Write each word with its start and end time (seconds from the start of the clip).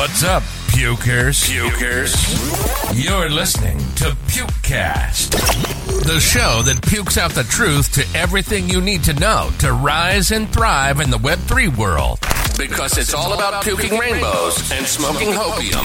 What's 0.00 0.24
up, 0.24 0.42
pukers? 0.68 1.46
Pukers. 1.46 2.16
You're 2.94 3.28
listening 3.28 3.76
to 3.96 4.16
Pukecast, 4.28 5.32
the 6.06 6.18
show 6.18 6.62
that 6.62 6.80
pukes 6.80 7.18
out 7.18 7.32
the 7.32 7.42
truth 7.42 7.92
to 7.92 8.18
everything 8.18 8.70
you 8.70 8.80
need 8.80 9.04
to 9.04 9.12
know 9.12 9.50
to 9.58 9.74
rise 9.74 10.30
and 10.30 10.50
thrive 10.50 11.00
in 11.00 11.10
the 11.10 11.18
Web3 11.18 11.76
world. 11.76 12.18
Because 12.56 12.96
it's 12.96 13.12
all 13.12 13.34
about 13.34 13.62
puking 13.62 13.98
rainbows 13.98 14.72
and 14.72 14.86
smoking 14.86 15.28
hopium. 15.28 15.84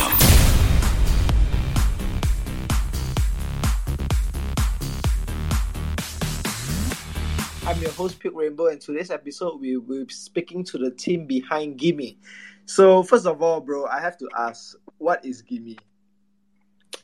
I'm 7.68 7.82
your 7.82 7.92
host, 7.92 8.20
Puke 8.20 8.34
Rainbow, 8.34 8.68
and 8.68 8.80
today's 8.80 9.12
episode 9.12 9.60
we 9.60 9.76
will 9.76 10.06
be 10.06 10.14
speaking 10.14 10.64
to 10.64 10.78
the 10.78 10.92
team 10.92 11.26
behind 11.26 11.78
Gimme. 11.78 12.18
So, 12.66 13.04
first 13.04 13.26
of 13.26 13.42
all, 13.42 13.62
bro, 13.62 13.86
I 13.86 14.00
have 14.00 14.18
to 14.18 14.30
ask, 14.38 14.76
what 14.98 15.24
is 15.24 15.42
Gimme? 15.42 15.78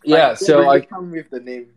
Yeah, 0.03 0.29
Like, 0.29 0.37
so 0.37 0.69
I 0.69 0.81
come 0.81 1.11
with 1.11 1.29
the 1.29 1.39
name. 1.39 1.73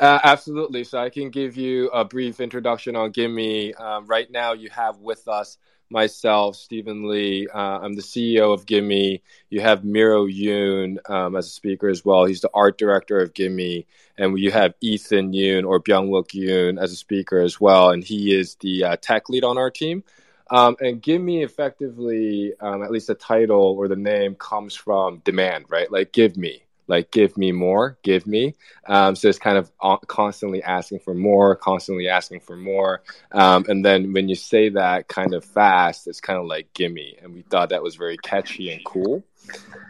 uh, 0.00 0.20
absolutely. 0.22 0.84
So 0.84 0.98
I 0.98 1.10
can 1.10 1.30
give 1.30 1.56
you 1.56 1.88
a 1.88 2.04
brief 2.04 2.40
introduction 2.40 2.94
on 2.96 3.10
Gimme. 3.10 3.74
Um, 3.74 4.06
right 4.06 4.30
now, 4.30 4.52
you 4.52 4.68
have 4.70 4.98
with 4.98 5.26
us 5.26 5.58
myself, 5.90 6.56
Stephen 6.56 7.08
Lee. 7.08 7.48
Uh, 7.52 7.78
I'm 7.80 7.94
the 7.94 8.02
CEO 8.02 8.52
of 8.52 8.66
Gimme. 8.66 9.22
You 9.48 9.60
have 9.60 9.84
Miro 9.84 10.26
Yoon 10.26 10.98
um, 11.10 11.34
as 11.34 11.46
a 11.46 11.50
speaker 11.50 11.88
as 11.88 12.04
well. 12.04 12.26
He's 12.26 12.42
the 12.42 12.50
art 12.52 12.76
director 12.78 13.18
of 13.18 13.32
Gimme, 13.34 13.86
and 14.18 14.38
you 14.38 14.50
have 14.50 14.74
Ethan 14.82 15.32
Yoon 15.32 15.66
or 15.66 15.80
Byungwook 15.80 16.28
Yoon 16.34 16.80
as 16.80 16.92
a 16.92 16.96
speaker 16.96 17.40
as 17.40 17.60
well, 17.60 17.90
and 17.90 18.04
he 18.04 18.34
is 18.34 18.56
the 18.56 18.84
uh, 18.84 18.96
tech 19.00 19.28
lead 19.28 19.44
on 19.44 19.56
our 19.56 19.70
team. 19.70 20.04
Um, 20.50 20.76
and 20.80 21.02
give 21.02 21.20
me 21.20 21.42
effectively, 21.42 22.54
um, 22.60 22.82
at 22.82 22.90
least 22.90 23.08
the 23.08 23.14
title 23.14 23.76
or 23.78 23.88
the 23.88 23.96
name 23.96 24.34
comes 24.34 24.74
from 24.74 25.18
demand, 25.24 25.66
right? 25.68 25.90
Like, 25.92 26.12
give 26.12 26.36
me, 26.36 26.62
like, 26.86 27.10
give 27.10 27.36
me 27.36 27.52
more, 27.52 27.98
give 28.02 28.26
me. 28.26 28.54
Um, 28.86 29.14
so 29.14 29.28
it's 29.28 29.38
kind 29.38 29.58
of 29.58 29.70
constantly 30.06 30.62
asking 30.62 31.00
for 31.00 31.12
more, 31.12 31.54
constantly 31.54 32.08
asking 32.08 32.40
for 32.40 32.56
more. 32.56 33.02
Um, 33.30 33.66
and 33.68 33.84
then 33.84 34.14
when 34.14 34.28
you 34.28 34.36
say 34.36 34.70
that 34.70 35.06
kind 35.06 35.34
of 35.34 35.44
fast, 35.44 36.06
it's 36.06 36.20
kind 36.20 36.38
of 36.38 36.46
like 36.46 36.72
gimme. 36.72 37.18
And 37.22 37.34
we 37.34 37.42
thought 37.42 37.68
that 37.68 37.82
was 37.82 37.96
very 37.96 38.16
catchy 38.16 38.72
and 38.72 38.82
cool. 38.84 39.24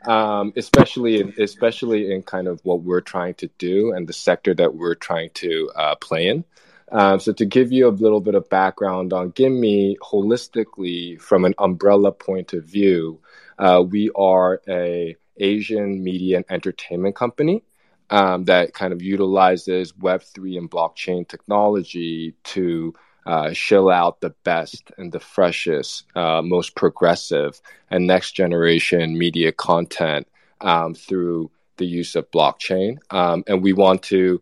Um, 0.06 0.52
especially 0.56 1.20
in, 1.20 1.34
especially 1.38 2.12
in 2.12 2.22
kind 2.22 2.46
of 2.46 2.60
what 2.64 2.82
we're 2.82 3.00
trying 3.00 3.34
to 3.34 3.48
do 3.58 3.92
and 3.92 4.08
the 4.08 4.12
sector 4.12 4.54
that 4.54 4.74
we're 4.74 4.94
trying 4.94 5.30
to 5.34 5.70
uh, 5.74 5.94
play 5.96 6.28
in. 6.28 6.44
Um, 6.90 7.20
so 7.20 7.32
to 7.32 7.44
give 7.44 7.70
you 7.72 7.88
a 7.88 7.90
little 7.90 8.20
bit 8.20 8.34
of 8.34 8.48
background 8.48 9.12
on 9.12 9.30
Gimme 9.30 9.96
holistically 10.02 11.20
from 11.20 11.44
an 11.44 11.54
umbrella 11.58 12.12
point 12.12 12.52
of 12.52 12.64
view, 12.64 13.20
uh, 13.58 13.84
we 13.86 14.10
are 14.16 14.60
a 14.68 15.16
Asian 15.38 16.02
media 16.02 16.38
and 16.38 16.46
entertainment 16.48 17.14
company 17.14 17.62
um, 18.10 18.44
that 18.44 18.72
kind 18.72 18.92
of 18.92 19.02
utilizes 19.02 19.92
Web3 19.92 20.58
and 20.58 20.70
blockchain 20.70 21.28
technology 21.28 22.34
to 22.44 22.94
uh, 23.26 23.52
shill 23.52 23.90
out 23.90 24.20
the 24.20 24.30
best 24.42 24.90
and 24.96 25.12
the 25.12 25.20
freshest, 25.20 26.04
uh, 26.14 26.40
most 26.40 26.74
progressive, 26.74 27.60
and 27.90 28.06
next 28.06 28.32
generation 28.32 29.18
media 29.18 29.52
content 29.52 30.26
um, 30.62 30.94
through 30.94 31.50
the 31.76 31.86
use 31.86 32.16
of 32.16 32.30
blockchain. 32.30 32.96
Um, 33.10 33.44
and 33.46 33.62
we 33.62 33.74
want 33.74 34.02
to 34.04 34.40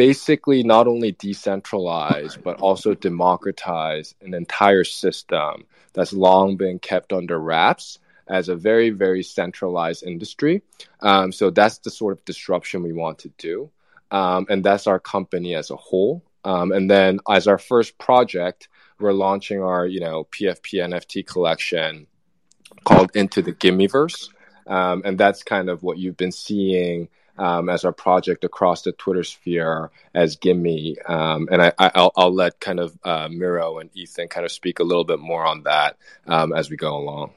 basically 0.00 0.62
not 0.62 0.86
only 0.86 1.12
decentralize, 1.12 2.42
but 2.42 2.58
also 2.62 2.94
democratize 2.94 4.14
an 4.22 4.32
entire 4.32 4.82
system 4.82 5.66
that's 5.92 6.14
long 6.14 6.56
been 6.56 6.78
kept 6.78 7.12
under 7.12 7.38
wraps 7.38 7.98
as 8.26 8.48
a 8.48 8.56
very, 8.56 8.88
very 8.88 9.22
centralized 9.22 10.02
industry. 10.02 10.62
Um, 11.00 11.32
so 11.32 11.50
that's 11.50 11.80
the 11.80 11.90
sort 11.90 12.16
of 12.16 12.24
disruption 12.24 12.82
we 12.82 12.94
want 12.94 13.18
to 13.18 13.28
do. 13.36 13.68
Um, 14.10 14.46
and 14.48 14.64
that's 14.64 14.86
our 14.86 14.98
company 14.98 15.54
as 15.54 15.70
a 15.70 15.76
whole. 15.76 16.24
Um, 16.46 16.72
and 16.72 16.90
then 16.90 17.20
as 17.28 17.46
our 17.46 17.58
first 17.58 17.98
project, 17.98 18.68
we're 19.00 19.12
launching 19.12 19.62
our, 19.62 19.86
you 19.86 20.00
know, 20.00 20.24
PFP 20.32 20.80
NFT 20.80 21.26
collection 21.26 22.06
called 22.84 23.10
Into 23.14 23.42
the 23.42 23.52
Gimmeverse. 23.52 24.30
Um, 24.66 25.02
and 25.04 25.18
that's 25.18 25.42
kind 25.42 25.68
of 25.68 25.82
what 25.82 25.98
you've 25.98 26.16
been 26.16 26.32
seeing 26.32 27.10
um, 27.40 27.70
as 27.70 27.86
our 27.86 27.92
project 27.92 28.44
across 28.44 28.82
the 28.82 28.92
Twitter 28.92 29.24
sphere 29.24 29.90
as 30.14 30.36
Gimme. 30.36 31.00
Um, 31.06 31.48
and 31.50 31.62
I, 31.62 31.72
I, 31.78 31.90
will 31.96 32.12
I'll 32.14 32.34
let 32.34 32.60
kind 32.60 32.78
of 32.78 32.96
uh, 33.02 33.28
Miro 33.30 33.78
and 33.78 33.88
Ethan 33.94 34.28
kind 34.28 34.44
of 34.44 34.52
speak 34.52 34.78
a 34.78 34.84
little 34.84 35.04
bit 35.04 35.18
more 35.18 35.44
on 35.44 35.62
that 35.62 35.96
um, 36.26 36.52
as 36.52 36.68
we 36.68 36.76
go 36.76 36.94
along. 36.94 37.32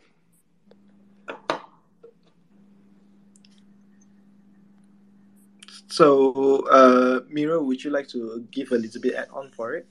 So, 5.88 6.68
uh, 6.70 7.22
Miro, 7.30 7.64
would 7.64 7.82
you 7.84 7.92
like 7.92 8.10
to 8.10 8.46
give 8.52 8.72
a 8.72 8.76
little 8.76 9.00
bit 9.00 9.14
add 9.14 9.30
on 9.32 9.52
for 9.52 9.76
it? 9.76 9.88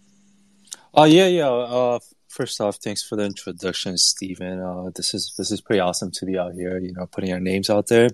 Oh 0.93 1.05
yeah, 1.05 1.29
yeah. 1.29 1.49
Uh, 1.49 2.01
first 2.29 2.61
off, 2.61 2.77
thanks 2.77 3.03
for 3.03 3.17
the 3.17 3.25
introduction, 3.25 3.97
Stephen. 3.97 4.61
Uh, 4.61 4.91
this 4.95 5.15
is 5.15 5.33
this 5.39 5.51
is 5.51 5.63
pretty 5.63 5.81
awesome 5.81 6.11
to 6.11 6.27
be 6.27 6.37
out 6.37 6.53
here. 6.53 6.79
You 6.79 6.93
know, 6.93 7.07
putting 7.07 7.33
our 7.33 7.41
names 7.41 7.71
out 7.71 7.87
there. 7.87 8.11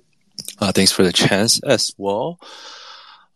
Uh, 0.59 0.72
thanks 0.72 0.93
for 0.93 1.03
the 1.03 1.12
chance 1.12 1.60
as 1.62 1.93
well. 1.97 2.38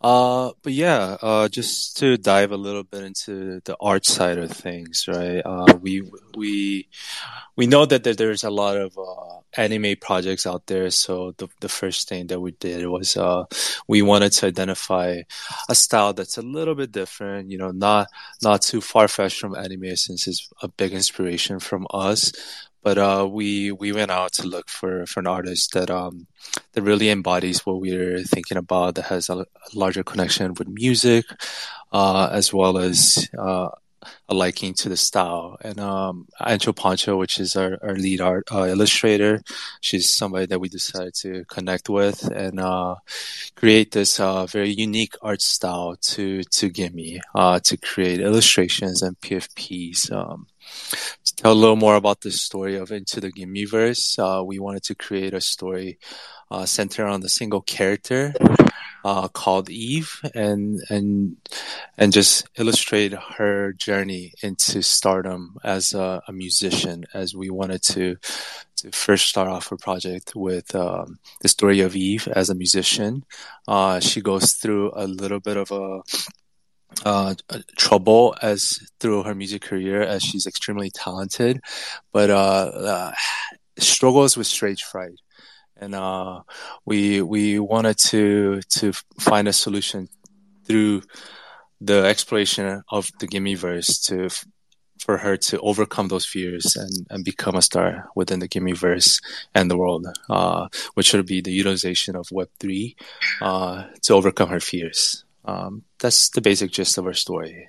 Uh, 0.00 0.50
but 0.62 0.72
yeah, 0.72 1.16
uh, 1.22 1.48
just 1.48 1.96
to 1.98 2.16
dive 2.16 2.50
a 2.50 2.56
little 2.56 2.82
bit 2.82 3.04
into 3.04 3.60
the 3.64 3.76
art 3.80 4.04
side 4.04 4.36
of 4.36 4.50
things, 4.50 5.04
right? 5.06 5.41
Uh, 5.44 5.78
we 5.80 6.02
we 6.36 6.88
we 7.54 7.68
know 7.68 7.86
that 7.86 8.02
there, 8.02 8.14
there's 8.14 8.42
a 8.42 8.50
lot 8.50 8.76
of 8.76 8.98
uh, 8.98 9.38
anime 9.56 9.94
projects 10.00 10.44
out 10.44 10.66
there. 10.66 10.91
So 10.91 11.34
the 11.38 11.46
the 11.60 11.68
first 11.68 12.08
thing 12.08 12.26
that 12.28 12.41
we 12.41 12.50
did 12.50 12.84
was 12.88 13.16
uh, 13.16 13.44
we 13.86 14.02
wanted 14.02 14.32
to 14.32 14.46
identify 14.46 15.22
a 15.68 15.74
style 15.76 16.12
that's 16.14 16.36
a 16.36 16.42
little 16.42 16.74
bit 16.74 16.91
different. 16.91 17.52
You 17.52 17.58
know, 17.58 17.70
not 17.70 18.08
not 18.42 18.62
too 18.62 18.80
far 18.80 19.06
fetched 19.06 19.38
from 19.38 19.54
anime, 19.54 19.94
since 19.94 20.26
it's 20.26 20.48
a 20.62 20.68
big 20.68 20.94
inspiration 20.94 21.60
from 21.60 21.86
us. 21.94 22.32
But 22.82 22.98
uh, 22.98 23.28
we 23.31 23.72
we 23.72 23.93
went 23.93 24.10
out 24.10 24.32
to 24.34 24.47
look 24.47 24.69
for, 24.69 25.06
for 25.06 25.20
an 25.20 25.26
artist 25.26 25.72
that 25.75 25.91
um 25.91 26.26
that 26.72 26.82
really 26.82 27.10
embodies 27.10 27.65
what 27.65 27.81
we're 27.81 28.22
thinking 28.25 28.59
about, 28.59 28.97
that 28.97 29.06
has 29.06 29.31
a, 29.31 29.47
larger 29.75 30.03
connection 30.03 30.54
with 30.54 30.69
music, 30.69 31.25
uh, 31.92 32.28
as 32.32 32.53
well 32.53 32.78
as 32.78 33.28
uh, 33.38 33.69
a 34.28 34.34
liking 34.34 34.75
to 34.75 34.88
the 34.88 34.97
style. 34.97 35.56
And 35.60 35.78
um, 35.78 36.28
Ancho 36.41 36.75
Pancho, 36.75 37.16
which 37.16 37.38
is 37.38 37.56
our, 37.56 37.78
our 37.82 37.94
lead 37.94 38.21
art 38.21 38.48
uh, 38.53 38.65
illustrator, 38.65 39.42
she's 39.81 40.10
somebody 40.10 40.47
that 40.47 40.60
we 40.60 40.69
decided 40.69 41.15
to 41.16 41.44
connect 41.47 41.88
with 41.88 42.25
and 42.25 42.60
uh, 42.60 42.97
create 43.54 43.92
this 43.92 44.19
uh, 44.21 44.47
very 44.47 44.71
unique 44.71 45.15
art 45.22 45.42
style 45.42 45.97
to 46.03 46.42
to 46.42 46.69
Gimme 46.69 47.21
uh, 47.34 47.60
to 47.60 47.76
create 47.76 48.21
illustrations 48.21 49.03
and 49.03 49.19
PFPs. 49.21 50.10
Um, 50.12 50.47
to 51.25 51.34
tell 51.37 51.53
a 51.53 51.55
little 51.55 51.77
more 51.77 51.97
about 51.97 52.21
the 52.21 52.31
story 52.31 52.77
of 52.77 52.91
Into 52.91 53.21
the 53.21 53.33
Gimmeverse, 53.33 54.19
uh, 54.19 54.44
we 54.44 54.59
wanted 54.59 54.83
to 54.84 54.94
create 54.94 55.34
a 55.34 55.41
story 55.41 55.99
uh, 56.50 56.66
centered 56.66 57.06
on 57.06 57.21
the 57.21 57.28
single 57.28 57.62
character 57.62 58.34
uh, 59.05 59.28
called 59.28 59.71
Eve, 59.71 60.21
and 60.34 60.81
and 60.88 61.37
and 61.99 62.12
just 62.12 62.49
illustrate 62.56 63.12
her 63.12 63.72
journey 63.72 64.33
into 64.43 64.83
stardom 64.83 65.56
as 65.65 65.94
a, 65.94 66.22
a 66.28 66.33
musician. 66.33 67.04
As 67.15 67.34
we 67.34 67.50
wanted 67.50 67.83
to 67.84 68.16
to 68.77 68.93
first 68.93 69.28
start 69.28 69.49
off 69.49 69.72
a 69.72 69.77
project 69.77 70.34
with 70.34 70.75
um, 70.75 71.19
the 71.41 71.49
story 71.49 71.81
of 71.81 71.97
Eve 71.97 72.28
as 72.28 72.50
a 72.50 72.54
musician. 72.54 73.25
Uh, 73.69 74.00
she 74.00 74.21
goes 74.21 74.54
through 74.54 74.93
a 74.94 75.06
little 75.06 75.41
bit 75.41 75.56
of 75.56 75.71
a 75.71 76.00
uh, 77.04 77.34
trouble 77.76 78.34
as 78.42 78.78
through 79.00 79.25
her 79.25 79.34
music 79.34 79.62
career 79.62 80.03
as 80.03 80.22
she's 80.22 80.47
extremely 80.47 80.91
talented, 80.91 81.60
but 82.12 82.30
uh, 82.30 82.70
uh, 82.75 83.12
struggles 83.78 84.36
with 84.36 84.47
stage 84.47 84.83
fright, 84.83 85.21
and 85.77 85.94
uh, 85.94 86.41
we 86.84 87.22
we 87.22 87.59
wanted 87.59 87.97
to 88.06 88.60
to 88.78 88.92
find 89.18 89.48
a 89.48 89.53
solution 89.53 90.09
through 90.65 91.03
the 91.80 92.04
exploration 92.04 92.83
of 92.91 93.09
the 93.18 93.27
Gimmeverse 93.27 94.04
to 94.06 94.28
for 95.03 95.18
her 95.18 95.36
to 95.36 95.59
overcome 95.60 96.06
those 96.09 96.24
fears 96.24 96.77
and, 96.77 97.06
and 97.10 97.24
become 97.24 97.56
a 97.56 97.62
star 97.62 98.09
within 98.15 98.39
the 98.39 98.48
Gimmeverse 98.48 99.21
and 99.53 99.68
the 99.68 99.77
world, 99.77 100.06
uh, 100.30 100.68
which 100.94 101.12
would 101.12 101.27
be 101.27 101.41
the 101.41 101.50
utilization 101.50 102.15
of 102.15 102.30
Web 102.30 102.48
three 102.60 102.94
uh, 103.41 103.84
to 104.03 104.15
overcome 104.15 104.48
her 104.48 104.60
fears. 104.60 105.24
Um, 105.44 105.83
that's 105.98 106.30
the 106.30 106.41
basic 106.41 106.71
gist 106.71 106.98
of 106.98 107.06
our 107.06 107.15
story. 107.15 107.68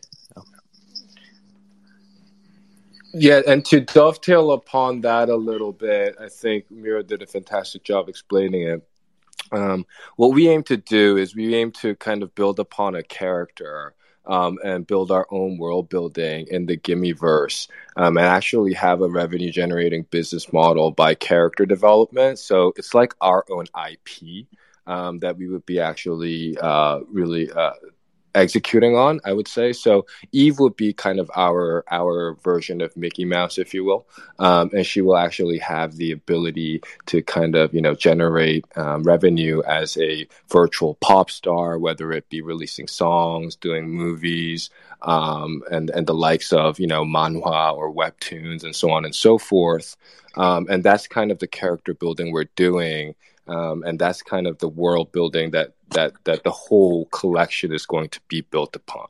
Yeah, 3.15 3.41
and 3.45 3.63
to 3.65 3.79
dovetail 3.79 4.51
upon 4.51 5.01
that 5.01 5.29
a 5.29 5.35
little 5.35 5.71
bit, 5.71 6.15
I 6.19 6.29
think 6.29 6.71
Miro 6.71 7.03
did 7.03 7.21
a 7.21 7.27
fantastic 7.27 7.83
job 7.83 8.09
explaining 8.09 8.63
it. 8.67 8.87
Um, 9.51 9.85
what 10.15 10.33
we 10.33 10.49
aim 10.49 10.63
to 10.63 10.77
do 10.77 11.17
is 11.17 11.35
we 11.35 11.53
aim 11.53 11.71
to 11.73 11.95
kind 11.95 12.23
of 12.23 12.33
build 12.33 12.59
upon 12.59 12.95
a 12.95 13.03
character 13.03 13.93
um, 14.25 14.57
and 14.63 14.87
build 14.87 15.11
our 15.11 15.27
own 15.29 15.59
world 15.59 15.89
building 15.89 16.47
in 16.49 16.65
the 16.65 16.75
Gimme 16.75 17.11
verse 17.11 17.67
um, 17.97 18.17
and 18.17 18.25
actually 18.25 18.73
have 18.73 19.01
a 19.01 19.09
revenue 19.09 19.51
generating 19.51 20.03
business 20.09 20.51
model 20.51 20.89
by 20.89 21.13
character 21.13 21.67
development. 21.67 22.39
So 22.39 22.73
it's 22.77 22.95
like 22.95 23.13
our 23.21 23.45
own 23.51 23.65
IP 23.89 24.47
um, 24.87 25.19
that 25.19 25.37
we 25.37 25.47
would 25.47 25.65
be 25.65 25.79
actually 25.79 26.57
uh, 26.59 26.99
really 27.11 27.51
uh, 27.51 27.73
executing 28.35 28.95
on 28.95 29.19
i 29.25 29.33
would 29.33 29.47
say. 29.47 29.73
So 29.73 30.05
eve 30.31 30.59
would 30.59 30.75
be 30.75 30.93
kind 30.93 31.19
of 31.19 31.29
our 31.35 31.83
our 31.91 32.35
version 32.43 32.81
of 32.81 32.95
mickey 32.97 33.25
mouse 33.25 33.57
if 33.57 33.73
you 33.73 33.83
will. 33.83 34.07
Um, 34.39 34.69
and 34.73 34.85
she 34.85 35.01
will 35.01 35.17
actually 35.17 35.59
have 35.59 35.95
the 35.97 36.11
ability 36.11 36.81
to 37.07 37.21
kind 37.21 37.55
of 37.55 37.73
you 37.73 37.81
know 37.81 37.93
generate 37.93 38.65
um, 38.75 39.03
revenue 39.03 39.61
as 39.63 39.97
a 39.97 40.27
virtual 40.49 40.95
pop 40.95 41.29
star 41.29 41.77
whether 41.77 42.11
it 42.11 42.29
be 42.29 42.41
releasing 42.41 42.87
songs 42.87 43.55
doing 43.55 43.89
movies 43.89 44.69
um, 45.03 45.61
and 45.71 45.89
and 45.91 46.07
the 46.07 46.13
likes 46.13 46.51
of 46.51 46.79
you 46.79 46.87
know 46.87 47.03
manhwa 47.03 47.75
or 47.75 47.93
webtoons 47.93 48.63
and 48.63 48.75
so 48.75 48.91
on 48.91 49.05
and 49.05 49.15
so 49.15 49.37
forth. 49.37 49.95
Um, 50.35 50.65
and 50.67 50.83
that's 50.83 51.05
kind 51.07 51.31
of 51.31 51.37
the 51.37 51.47
character 51.47 51.93
building 51.93 52.31
we're 52.31 52.45
doing 52.55 53.13
um, 53.47 53.83
and 53.83 53.99
that's 53.99 54.21
kind 54.21 54.47
of 54.47 54.57
the 54.59 54.69
world 54.69 55.11
building 55.11 55.51
that 55.51 55.73
that 55.89 56.13
that 56.23 56.43
the 56.43 56.51
whole 56.51 57.05
collection 57.05 57.73
is 57.73 57.85
going 57.85 58.09
to 58.09 58.21
be 58.27 58.41
built 58.41 58.75
upon. 58.75 59.07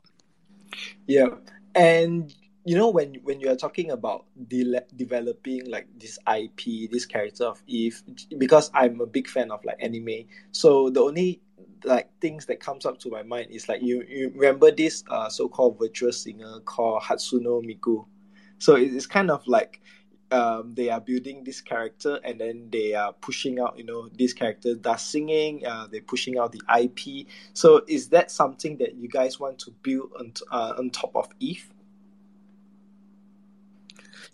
Yeah, 1.06 1.28
and 1.74 2.34
you 2.64 2.76
know 2.76 2.88
when 2.88 3.14
when 3.22 3.40
you 3.40 3.50
are 3.50 3.56
talking 3.56 3.90
about 3.90 4.24
de- 4.48 4.80
developing 4.96 5.70
like 5.70 5.86
this 5.98 6.18
IP, 6.26 6.90
this 6.90 7.06
character 7.06 7.44
of 7.44 7.62
Eve, 7.66 8.02
because 8.38 8.70
I'm 8.74 9.00
a 9.00 9.06
big 9.06 9.28
fan 9.28 9.50
of 9.50 9.64
like 9.64 9.76
anime, 9.80 10.26
so 10.50 10.90
the 10.90 11.00
only 11.00 11.40
like 11.84 12.08
things 12.20 12.46
that 12.46 12.60
comes 12.60 12.86
up 12.86 12.98
to 12.98 13.10
my 13.10 13.22
mind 13.22 13.50
is 13.50 13.68
like 13.68 13.82
you 13.82 14.02
you 14.08 14.32
remember 14.34 14.70
this 14.70 15.04
uh 15.08 15.28
so-called 15.28 15.78
virtual 15.78 16.12
singer 16.12 16.60
called 16.64 17.02
Hatsune 17.02 17.44
Miku. 17.64 18.06
So 18.58 18.76
it's 18.76 19.06
kind 19.06 19.30
of 19.30 19.46
like 19.46 19.82
um, 20.34 20.74
they 20.74 20.90
are 20.90 21.00
building 21.00 21.44
this 21.44 21.60
character 21.60 22.18
and 22.24 22.40
then 22.40 22.68
they 22.70 22.92
are 22.92 23.12
pushing 23.12 23.60
out 23.60 23.78
you 23.78 23.84
know 23.84 24.08
this 24.18 24.32
character 24.32 24.74
does 24.74 25.00
singing 25.00 25.64
uh, 25.64 25.86
they're 25.90 26.00
pushing 26.02 26.38
out 26.38 26.50
the 26.50 26.60
ip 26.80 27.26
so 27.52 27.82
is 27.86 28.08
that 28.08 28.30
something 28.30 28.76
that 28.78 28.96
you 28.96 29.08
guys 29.08 29.38
want 29.38 29.58
to 29.58 29.70
build 29.82 30.10
on, 30.18 30.32
uh, 30.50 30.74
on 30.76 30.90
top 30.90 31.14
of 31.14 31.28
eve 31.38 31.70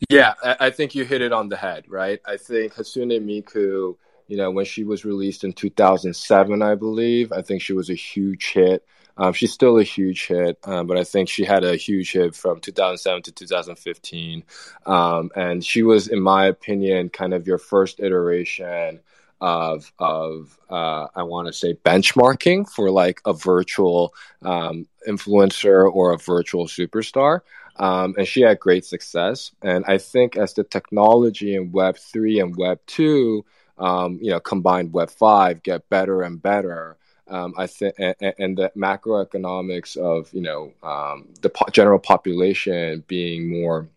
yeah 0.09 0.33
I 0.43 0.71
think 0.71 0.95
you 0.95 1.05
hit 1.05 1.21
it 1.21 1.33
on 1.33 1.51
the 1.51 1.59
head 1.59 1.85
right? 1.87 2.21
I 2.27 2.39
think 2.39 2.75
hatsune 2.75 3.21
miku 3.21 3.97
you 4.29 4.37
know 4.37 4.51
when 4.51 4.65
she 4.65 4.85
was 4.85 5.05
released 5.05 5.45
in 5.45 5.53
2007 5.53 6.63
i 6.63 6.75
believe 6.77 7.33
i 7.33 7.43
think 7.43 7.61
she 7.61 7.73
was 7.73 7.91
a 7.91 7.95
huge 7.95 8.53
hit 8.53 8.87
um, 9.21 9.35
she's 9.35 9.53
still 9.53 9.79
a 9.79 9.83
huge 9.83 10.29
hit, 10.29 10.59
um, 10.65 10.87
but 10.87 10.97
I 10.97 11.05
think 11.05 11.29
she 11.29 11.45
had 11.45 11.63
a 11.63 11.77
huge 11.77 12.13
hit 12.13 12.35
from 12.35 12.59
2007 12.59 13.23
to 13.25 13.33
2015. 13.33 14.45
Um, 14.87 15.31
and 15.37 15.63
she 15.63 15.83
was, 15.83 16.09
in 16.09 16.23
my 16.23 16.47
opinion, 16.47 17.11
kind 17.11 17.35
of 17.35 17.47
your 17.47 17.59
first 17.59 18.01
iteration 18.01 19.01
of 19.43 19.93
of 19.99 20.59
uh, 20.71 21.09
I 21.15 21.25
want 21.25 21.49
to 21.49 21.53
say 21.53 21.75
benchmarking 21.75 22.71
for 22.71 22.91
like 22.91 23.21
a 23.27 23.35
virtual 23.35 24.15
um, 24.41 24.87
influencer 25.07 25.91
or 25.93 26.15
a 26.15 26.19
virtual 26.19 26.67
superstar. 26.67 27.41
Um, 27.77 28.15
and 28.17 28.27
she 28.27 28.41
had 28.41 28.59
great 28.59 28.87
success. 28.87 29.51
And 29.63 29.85
I 29.87 29.99
think 29.99 30.39
as 30.39 30.55
the 30.55 30.65
technology 30.65 31.55
in 31.55 31.73
Web 31.73 31.99
three 31.99 32.41
and 32.41 32.57
Web 32.57 32.81
two, 32.87 33.45
um, 33.77 34.19
you 34.23 34.31
know, 34.31 34.41
combined 34.41 34.95
Web 34.95 35.11
five 35.11 35.63
get 35.63 35.91
better 35.91 36.23
and 36.23 36.41
better 36.41 36.97
um, 37.31 37.55
I 37.57 37.67
think, 37.67 37.95
and, 37.99 38.15
and, 38.21 38.59
the 38.59 38.73
macroeconomics 38.77 39.97
of 39.97 40.33
you 40.35 40.43
know 40.43 40.73
um, 40.83 41.29
the 41.41 41.49
po- 41.51 41.71
general 41.73 41.99
population 41.99 43.05
being 43.07 43.49
more 43.49 43.89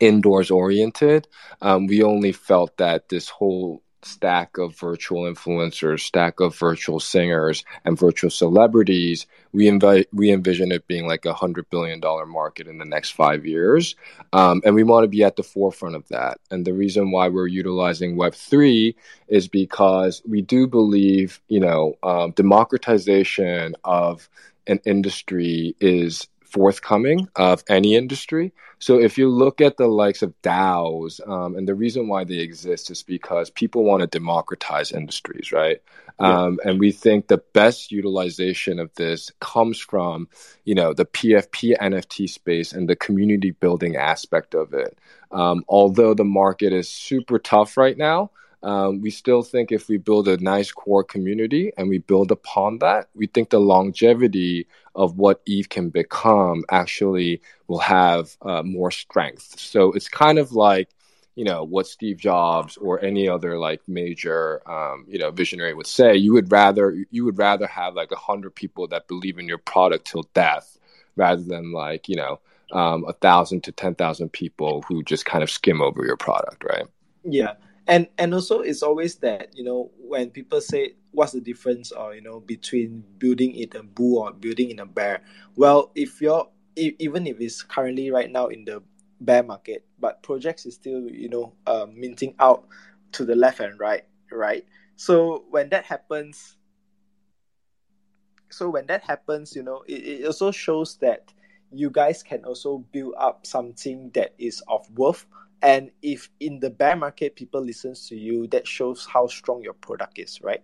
indoors 0.00 0.50
oriented, 0.50 1.28
um, 1.60 1.86
we 1.86 2.02
only 2.02 2.32
felt 2.32 2.76
that 2.78 3.08
this 3.08 3.28
whole 3.28 3.82
stack 4.04 4.58
of 4.58 4.76
virtual 4.76 5.22
influencers, 5.22 6.00
stack 6.00 6.40
of 6.40 6.56
virtual 6.56 7.00
singers, 7.00 7.64
and 7.84 7.98
virtual 7.98 8.30
celebrities, 8.30 9.26
we 9.52 9.68
invite 9.68 10.08
we 10.12 10.30
envision 10.30 10.72
it 10.72 10.86
being 10.86 11.06
like 11.06 11.24
a 11.24 11.34
hundred 11.34 11.68
billion 11.70 12.00
dollar 12.00 12.26
market 12.26 12.66
in 12.66 12.78
the 12.78 12.84
next 12.84 13.10
five 13.10 13.44
years, 13.46 13.96
um, 14.32 14.62
and 14.64 14.74
we 14.74 14.82
want 14.82 15.04
to 15.04 15.08
be 15.08 15.22
at 15.22 15.36
the 15.36 15.42
forefront 15.42 15.94
of 15.94 16.08
that. 16.08 16.38
And 16.50 16.64
the 16.64 16.74
reason 16.74 17.10
why 17.10 17.28
we're 17.28 17.46
utilizing 17.46 18.16
Web 18.16 18.34
three 18.34 18.96
is 19.28 19.48
because 19.48 20.22
we 20.26 20.42
do 20.42 20.66
believe, 20.66 21.40
you 21.48 21.60
know, 21.60 21.94
um, 22.02 22.32
democratization 22.32 23.76
of 23.84 24.28
an 24.66 24.80
industry 24.84 25.74
is 25.80 26.28
forthcoming 26.52 27.28
of 27.36 27.64
any 27.68 27.94
industry. 27.94 28.52
So 28.78 28.98
if 28.98 29.16
you 29.16 29.28
look 29.28 29.60
at 29.60 29.76
the 29.76 29.86
likes 29.86 30.22
of 30.22 30.34
DAOs, 30.42 31.26
um, 31.28 31.56
and 31.56 31.66
the 31.66 31.74
reason 31.74 32.08
why 32.08 32.24
they 32.24 32.38
exist 32.38 32.90
is 32.90 33.02
because 33.02 33.48
people 33.50 33.84
want 33.84 34.02
to 34.02 34.06
democratize 34.06 34.92
industries, 34.92 35.52
right? 35.52 35.80
Yeah. 36.20 36.42
Um, 36.42 36.60
and 36.64 36.78
we 36.78 36.92
think 36.92 37.26
the 37.26 37.42
best 37.52 37.90
utilization 37.90 38.78
of 38.78 38.94
this 38.94 39.30
comes 39.40 39.78
from, 39.78 40.28
you 40.64 40.74
know, 40.74 40.92
the 40.92 41.06
PFP 41.06 41.78
NFT 41.78 42.28
space 42.28 42.72
and 42.72 42.88
the 42.88 42.96
community 42.96 43.52
building 43.52 43.96
aspect 43.96 44.54
of 44.54 44.74
it. 44.74 44.98
Um, 45.30 45.64
although 45.68 46.14
the 46.14 46.24
market 46.24 46.72
is 46.72 46.88
super 46.88 47.38
tough 47.38 47.76
right 47.76 47.96
now, 47.96 48.30
um, 48.62 49.00
we 49.00 49.10
still 49.10 49.42
think 49.42 49.72
if 49.72 49.88
we 49.88 49.96
build 49.96 50.28
a 50.28 50.36
nice 50.36 50.70
core 50.70 51.02
community 51.02 51.72
and 51.76 51.88
we 51.88 51.98
build 51.98 52.30
upon 52.30 52.78
that, 52.78 53.08
we 53.14 53.26
think 53.26 53.50
the 53.50 53.58
longevity 53.58 54.66
of 54.94 55.16
what 55.16 55.40
Eve 55.46 55.68
can 55.68 55.90
become 55.90 56.64
actually 56.70 57.40
will 57.68 57.78
have 57.78 58.36
uh, 58.42 58.62
more 58.62 58.90
strength. 58.90 59.58
So 59.58 59.92
it's 59.92 60.08
kind 60.08 60.38
of 60.38 60.52
like, 60.52 60.90
you 61.34 61.44
know, 61.44 61.64
what 61.64 61.86
Steve 61.86 62.18
Jobs 62.18 62.76
or 62.76 63.02
any 63.02 63.28
other 63.28 63.58
like 63.58 63.80
major, 63.88 64.68
um, 64.70 65.06
you 65.08 65.18
know, 65.18 65.30
visionary 65.30 65.74
would 65.74 65.86
say. 65.86 66.14
You 66.16 66.32
would 66.34 66.52
rather 66.52 66.94
you 67.10 67.24
would 67.24 67.38
rather 67.38 67.66
have 67.66 67.94
like 67.94 68.12
a 68.12 68.16
hundred 68.16 68.54
people 68.54 68.86
that 68.88 69.08
believe 69.08 69.38
in 69.38 69.48
your 69.48 69.58
product 69.58 70.06
till 70.06 70.28
death, 70.34 70.78
rather 71.16 71.42
than 71.42 71.72
like 71.72 72.08
you 72.08 72.16
know 72.16 72.40
um, 72.72 73.04
a 73.08 73.14
thousand 73.14 73.62
to 73.64 73.72
ten 73.72 73.94
thousand 73.94 74.30
people 74.30 74.82
who 74.82 75.02
just 75.02 75.24
kind 75.24 75.42
of 75.42 75.50
skim 75.50 75.80
over 75.80 76.04
your 76.04 76.18
product, 76.18 76.64
right? 76.64 76.86
Yeah 77.24 77.54
and 77.86 78.08
and 78.18 78.34
also 78.34 78.60
it's 78.60 78.82
always 78.82 79.16
that 79.16 79.56
you 79.56 79.64
know 79.64 79.90
when 79.98 80.30
people 80.30 80.60
say 80.60 80.94
what's 81.12 81.32
the 81.32 81.40
difference 81.40 81.92
or 81.92 82.14
you 82.14 82.20
know 82.20 82.40
between 82.40 83.04
building 83.18 83.54
in 83.54 83.68
a 83.76 83.82
bull 83.82 84.18
or 84.18 84.32
building 84.32 84.70
in 84.70 84.80
a 84.80 84.86
bear? 84.86 85.22
Well 85.56 85.90
if 85.94 86.20
you're 86.20 86.48
even 86.76 87.26
if 87.26 87.40
it's 87.40 87.62
currently 87.62 88.10
right 88.10 88.30
now 88.30 88.46
in 88.46 88.64
the 88.64 88.82
bear 89.20 89.42
market 89.42 89.84
but 89.98 90.22
projects 90.22 90.66
is 90.66 90.74
still 90.74 91.08
you 91.08 91.28
know 91.28 91.52
um, 91.66 91.98
minting 91.98 92.34
out 92.40 92.66
to 93.12 93.24
the 93.24 93.34
left 93.34 93.60
and 93.60 93.78
right 93.78 94.04
right? 94.30 94.64
So 94.96 95.44
when 95.50 95.68
that 95.70 95.84
happens 95.84 96.56
so 98.50 98.68
when 98.68 98.86
that 98.86 99.02
happens 99.02 99.54
you 99.54 99.62
know 99.62 99.82
it, 99.86 100.20
it 100.20 100.26
also 100.26 100.50
shows 100.50 100.96
that 100.96 101.32
you 101.72 101.90
guys 101.90 102.22
can 102.22 102.44
also 102.44 102.78
build 102.92 103.14
up 103.18 103.46
something 103.46 104.10
that 104.14 104.34
is 104.38 104.62
of 104.68 104.86
worth. 104.96 105.26
And 105.62 105.90
if 106.02 106.28
in 106.40 106.60
the 106.60 106.70
bear 106.70 106.96
market 106.96 107.36
people 107.36 107.62
listens 107.62 108.08
to 108.08 108.16
you 108.16 108.46
that 108.48 108.66
shows 108.66 109.06
how 109.06 109.28
strong 109.28 109.62
your 109.62 109.74
product 109.74 110.18
is 110.18 110.40
right 110.42 110.62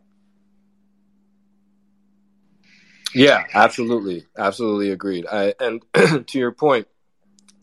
yeah 3.14 3.44
absolutely 3.54 4.26
absolutely 4.36 4.90
agreed 4.90 5.26
I, 5.26 5.54
and 5.60 5.82
to 6.26 6.38
your 6.38 6.52
point 6.52 6.86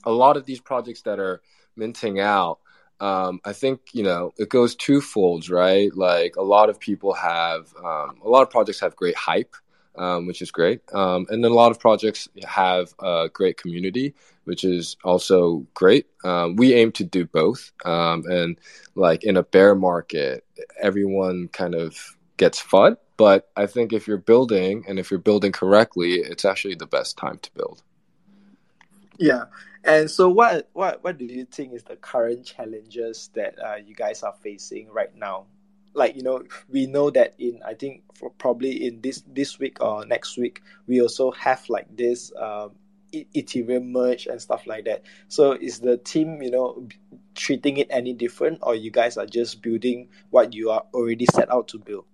a 0.03 0.11
lot 0.11 0.37
of 0.37 0.45
these 0.45 0.59
projects 0.59 1.01
that 1.03 1.19
are 1.19 1.41
minting 1.75 2.19
out 2.19 2.59
um, 2.99 3.41
I 3.43 3.53
think 3.53 3.81
you 3.93 4.03
know 4.03 4.33
it 4.37 4.49
goes 4.49 4.75
twofolds, 4.75 5.51
right? 5.51 5.93
Like 5.95 6.37
a 6.37 6.41
lot 6.41 6.69
of 6.69 6.79
people 6.79 7.13
have, 7.13 7.73
um, 7.77 8.21
a 8.23 8.29
lot 8.29 8.41
of 8.41 8.49
projects 8.49 8.79
have 8.79 8.95
great 8.95 9.15
hype, 9.15 9.53
um, 9.97 10.27
which 10.27 10.41
is 10.41 10.51
great. 10.51 10.81
Um, 10.93 11.25
and 11.29 11.43
then 11.43 11.51
a 11.51 11.55
lot 11.55 11.71
of 11.71 11.79
projects 11.79 12.29
have 12.45 12.93
a 12.99 13.29
great 13.31 13.57
community, 13.57 14.13
which 14.45 14.63
is 14.63 14.95
also 15.03 15.65
great. 15.73 16.07
Um, 16.23 16.55
we 16.55 16.73
aim 16.73 16.91
to 16.93 17.03
do 17.03 17.25
both. 17.25 17.71
Um, 17.83 18.23
and 18.27 18.57
like 18.95 19.23
in 19.23 19.37
a 19.37 19.43
bear 19.43 19.75
market, 19.75 20.45
everyone 20.81 21.49
kind 21.49 21.75
of 21.75 21.97
gets 22.37 22.61
FUD. 22.61 22.97
But 23.17 23.49
I 23.55 23.65
think 23.65 23.93
if 23.93 24.07
you're 24.07 24.17
building 24.17 24.83
and 24.87 24.99
if 24.99 25.09
you're 25.09 25.19
building 25.19 25.51
correctly, 25.51 26.15
it's 26.15 26.45
actually 26.45 26.75
the 26.75 26.87
best 26.87 27.17
time 27.17 27.39
to 27.39 27.53
build. 27.53 27.81
Yeah. 29.17 29.45
And 29.83 30.09
so, 30.09 30.29
what 30.29 30.69
what 30.73 31.03
what 31.03 31.17
do 31.17 31.25
you 31.25 31.45
think 31.45 31.73
is 31.73 31.83
the 31.83 31.95
current 31.95 32.45
challenges 32.45 33.29
that 33.35 33.55
uh, 33.63 33.75
you 33.75 33.95
guys 33.95 34.23
are 34.23 34.33
facing 34.41 34.89
right 34.91 35.15
now 35.15 35.45
like 35.95 36.15
you 36.15 36.21
know 36.21 36.43
we 36.69 36.85
know 36.85 37.09
that 37.09 37.33
in 37.39 37.59
i 37.65 37.73
think 37.73 38.03
probably 38.37 38.85
in 38.85 39.01
this 39.01 39.23
this 39.27 39.57
week 39.57 39.81
or 39.81 40.05
next 40.05 40.37
week 40.37 40.61
we 40.87 41.01
also 41.01 41.31
have 41.31 41.67
like 41.69 41.87
this 41.95 42.31
um, 42.37 42.71
ethereum 43.13 43.87
merge 43.91 44.27
and 44.27 44.41
stuff 44.41 44.67
like 44.67 44.85
that 44.85 45.03
so 45.29 45.53
is 45.53 45.79
the 45.79 45.97
team 45.97 46.41
you 46.41 46.51
know 46.51 46.87
treating 47.33 47.77
it 47.77 47.87
any 47.89 48.13
different 48.13 48.59
or 48.61 48.75
you 48.75 48.91
guys 48.91 49.17
are 49.17 49.25
just 49.25 49.61
building 49.61 50.07
what 50.29 50.53
you 50.53 50.69
are 50.69 50.83
already 50.93 51.25
set 51.33 51.49
out 51.51 51.67
to 51.67 51.79
build 51.79 52.05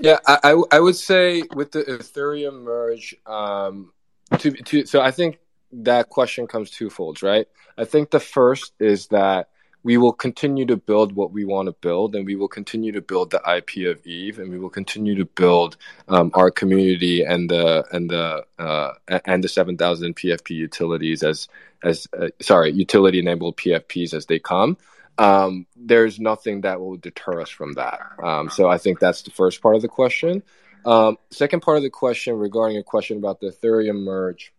Yeah, 0.00 0.18
I, 0.26 0.62
I 0.72 0.80
would 0.80 0.96
say 0.96 1.42
with 1.54 1.72
the 1.72 1.82
Ethereum 1.82 2.62
merge, 2.62 3.14
um, 3.26 3.92
to, 4.38 4.50
to, 4.50 4.86
so 4.86 5.00
I 5.00 5.10
think 5.10 5.38
that 5.72 6.08
question 6.08 6.46
comes 6.46 6.70
twofold, 6.70 7.22
right? 7.22 7.46
I 7.76 7.84
think 7.84 8.10
the 8.10 8.20
first 8.20 8.72
is 8.78 9.08
that 9.08 9.48
we 9.82 9.96
will 9.96 10.12
continue 10.12 10.66
to 10.66 10.76
build 10.76 11.12
what 11.12 11.32
we 11.32 11.44
want 11.44 11.66
to 11.66 11.72
build, 11.72 12.14
and 12.14 12.26
we 12.26 12.36
will 12.36 12.48
continue 12.48 12.92
to 12.92 13.00
build 13.00 13.30
the 13.30 13.40
IP 13.56 13.86
of 13.86 14.06
Eve, 14.06 14.38
and 14.38 14.50
we 14.50 14.58
will 14.58 14.70
continue 14.70 15.14
to 15.16 15.24
build 15.24 15.76
um, 16.08 16.30
our 16.34 16.50
community 16.50 17.22
and 17.22 17.48
the 17.48 17.84
and 17.92 18.10
the 18.10 18.44
uh, 18.58 18.92
and 19.24 19.42
the 19.42 19.48
seven 19.48 19.78
thousand 19.78 20.16
PFP 20.16 20.50
utilities 20.50 21.22
as 21.22 21.48
as 21.82 22.06
uh, 22.18 22.28
sorry 22.40 22.72
utility 22.72 23.18
enabled 23.18 23.56
PFPs 23.56 24.12
as 24.12 24.26
they 24.26 24.38
come. 24.38 24.76
Um, 25.20 25.66
there's 25.76 26.18
nothing 26.18 26.62
that 26.62 26.80
will 26.80 26.96
deter 26.96 27.40
us 27.40 27.50
from 27.50 27.74
that. 27.74 28.00
Um, 28.22 28.48
so 28.48 28.68
I 28.68 28.78
think 28.78 28.98
that's 28.98 29.22
the 29.22 29.30
first 29.30 29.60
part 29.60 29.76
of 29.76 29.82
the 29.82 29.88
question. 29.88 30.42
Um, 30.86 31.18
second 31.30 31.60
part 31.60 31.76
of 31.76 31.82
the 31.82 31.90
question 31.90 32.36
regarding 32.36 32.74
your 32.74 32.84
question 32.84 33.18
about 33.18 33.40
the 33.40 33.48
Ethereum 33.48 34.02
merge, 34.02 34.52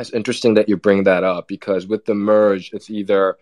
it's 0.00 0.10
interesting 0.10 0.54
that 0.54 0.68
you 0.68 0.76
bring 0.76 1.04
that 1.04 1.22
up 1.22 1.46
because 1.46 1.86
with 1.86 2.06
the 2.06 2.14
merge, 2.14 2.72
it's 2.72 2.90
either 2.90 3.36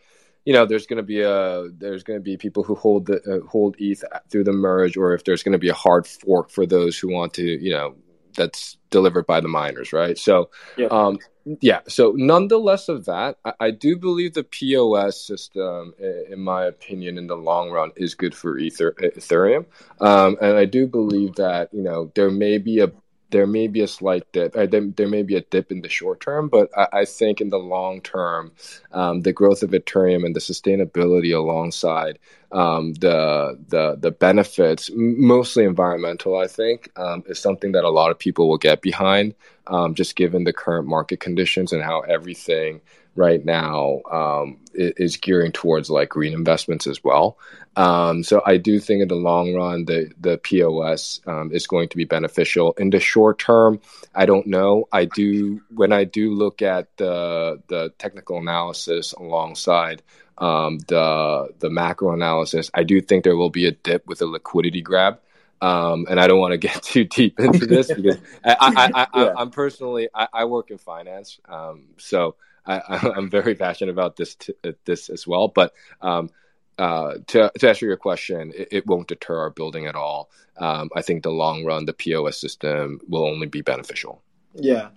you 0.45 0.53
know 0.53 0.67
there's 0.67 0.87
going 0.87 0.99
to 0.99 1.03
be 1.03 1.23
a 1.23 1.69
there's 1.79 2.03
going 2.03 2.19
to 2.19 2.23
be 2.23 2.37
people 2.37 2.65
who 2.65 2.75
hold 2.75 3.07
the 3.07 3.23
uh, 3.23 3.47
hold 3.47 3.77
ETH 3.79 4.05
through 4.29 4.45
the 4.45 4.53
merge, 4.53 4.97
or 4.99 5.15
if 5.15 5.25
there's 5.25 5.43
going 5.43 5.53
to 5.53 5.59
be 5.59 5.71
a 5.71 5.75
hard 5.75 6.07
fork 6.07 6.51
for 6.51 6.67
those 6.67 6.99
who 6.99 7.11
want 7.11 7.33
to 7.35 7.45
you 7.45 7.71
know 7.71 7.95
that's 8.35 8.77
delivered 8.91 9.27
by 9.27 9.41
the 9.41 9.49
miners, 9.49 9.93
right? 9.93 10.19
So, 10.19 10.51
yeah. 10.77 10.89
Um, 10.89 11.19
yeah. 11.45 11.81
So, 11.89 12.13
nonetheless 12.17 12.89
of 12.89 13.05
that, 13.07 13.39
I, 13.45 13.53
I, 13.61 13.71
do 13.71 13.97
believe 13.97 14.35
the 14.35 14.45
POS 14.45 15.21
system, 15.21 15.95
in 15.99 16.41
my 16.41 16.65
opinion, 16.65 17.19
in 17.19 17.27
the 17.27 17.37
long 17.37 17.71
run, 17.71 17.91
is 17.97 18.15
good 18.15 18.35
for 18.35 18.59
Ether, 18.59 18.93
Ethereum, 18.93 19.67
um, 20.01 20.37
and 20.41 20.57
I 20.57 20.65
do 20.65 20.87
believe 20.87 21.35
that 21.37 21.73
you 21.73 21.83
know 21.83 22.11
there 22.15 22.31
may 22.31 22.59
be 22.59 22.81
a 22.81 22.93
there 23.33 23.47
may 23.47 23.67
be 23.67 23.81
a 23.81 23.89
slight 23.89 24.31
dip. 24.33 24.57
Uh, 24.57 24.67
there, 24.67 24.87
there 24.87 25.09
may 25.09 25.23
be 25.23 25.35
a 25.37 25.41
dip 25.41 25.73
in 25.73 25.81
the 25.81 25.89
short 25.89 26.21
term, 26.21 26.49
but 26.49 26.71
I, 26.77 27.01
I 27.01 27.05
think 27.05 27.41
in 27.41 27.49
the 27.49 27.59
long 27.59 28.01
term, 28.01 28.53
um, 28.93 29.23
the 29.23 29.33
growth 29.33 29.63
of 29.65 29.71
Ethereum 29.71 30.25
and 30.25 30.37
the 30.37 30.41
sustainability 30.41 31.35
alongside 31.37 32.19
um, 32.53 32.93
the 32.95 33.59
the 33.69 33.97
the 33.99 34.11
benefits, 34.11 34.91
mostly 34.95 35.65
environmental, 35.65 36.39
I 36.39 36.47
think, 36.47 36.91
um, 36.97 37.25
is 37.27 37.39
something 37.39 37.73
that 37.73 37.85
a 37.85 37.91
lot 37.91 38.11
of 38.11 38.19
people 38.19 38.49
will 38.49 38.59
get 38.59 38.83
behind, 38.83 39.35
um, 39.67 39.95
just 39.95 40.15
given 40.15 40.45
the 40.45 40.53
current 40.53 40.87
market 40.87 41.19
conditions 41.21 41.73
and 41.73 41.83
how 41.83 42.01
everything 42.01 42.81
right 43.15 43.45
now 43.45 44.01
um, 44.11 44.59
is 44.75 45.17
gearing 45.17 45.53
towards 45.53 45.91
like 45.91 46.09
green 46.09 46.33
investments 46.33 46.87
as 46.87 47.03
well. 47.05 47.37
Um, 47.75 48.23
so 48.23 48.43
I 48.45 48.59
do 48.59 48.79
think 48.81 49.03
in 49.03 49.09
the 49.09 49.15
long 49.15 49.55
run, 49.55 49.87
the 49.87 50.11
the 50.21 50.39
POS 50.39 51.21
um, 51.27 51.53
is 51.53 51.67
going 51.67 51.89
to 51.89 51.97
be 51.97 52.05
beneficial. 52.05 52.73
In 52.79 52.91
the 52.91 53.01
short 53.01 53.39
term, 53.39 53.81
I 54.15 54.27
don't 54.27 54.47
know. 54.47 54.89
I 54.93 55.07
do 55.07 55.63
when 55.75 55.93
I 55.93 56.05
do 56.05 56.33
look 56.35 56.61
at 56.61 56.95
the 56.97 57.63
the 57.69 57.93
technical 57.99 58.39
analysis 58.39 59.13
alongside 59.13 60.03
um, 60.39 60.79
the 60.89 61.49
the 61.61 61.71
macro 61.71 62.13
analysis, 62.13 62.71
I 62.75 62.83
do 62.83 63.01
think 63.01 63.25
there 63.25 63.37
will 63.37 63.51
be 63.51 63.67
a 63.67 63.73
dip 63.73 64.07
with 64.07 64.23
a 64.23 64.27
liquidity 64.27 64.83
grab. 64.83 65.21
Um, 65.61 66.07
and 66.11 66.19
I 66.19 66.27
don't 66.27 66.41
want 66.41 66.53
to 66.53 66.59
get 66.69 66.83
too 66.83 67.05
deep 67.05 67.39
into 67.39 67.67
this 67.67 67.93
because 67.95 68.19
I, 68.45 69.07
am 69.39 69.51
personally 69.51 70.09
I, 70.13 70.27
I, 70.33 70.45
work 70.47 70.73
in 70.73 70.79
finance, 70.79 71.39
um, 71.49 71.85
so 71.99 72.35
I, 72.67 73.13
am 73.17 73.31
very 73.31 73.55
passionate 73.55 73.93
about 73.93 74.17
this 74.17 74.35
t- 74.35 74.55
this 74.85 75.09
as 75.09 75.27
well. 75.27 75.49
But 75.49 75.73
um, 76.01 76.31
uh, 76.79 77.15
to 77.29 77.51
to 77.59 77.69
answer 77.69 77.87
your 77.87 77.97
question, 77.97 78.53
it, 78.57 78.69
it, 78.71 78.87
won't 78.87 79.09
deter 79.09 79.39
our 79.39 79.51
building 79.51 79.87
at 79.87 79.95
all. 79.95 80.31
Um, 80.57 80.91
I 80.95 81.03
think 81.03 81.23
the 81.23 81.31
long 81.31 81.65
run, 81.65 81.87
the 81.87 81.93
POS 81.93 82.41
system 82.41 83.01
will 83.09 83.27
only 83.27 83.47
be 83.47 83.63
beneficial. 83.63 84.23
Yeah. 84.55 84.89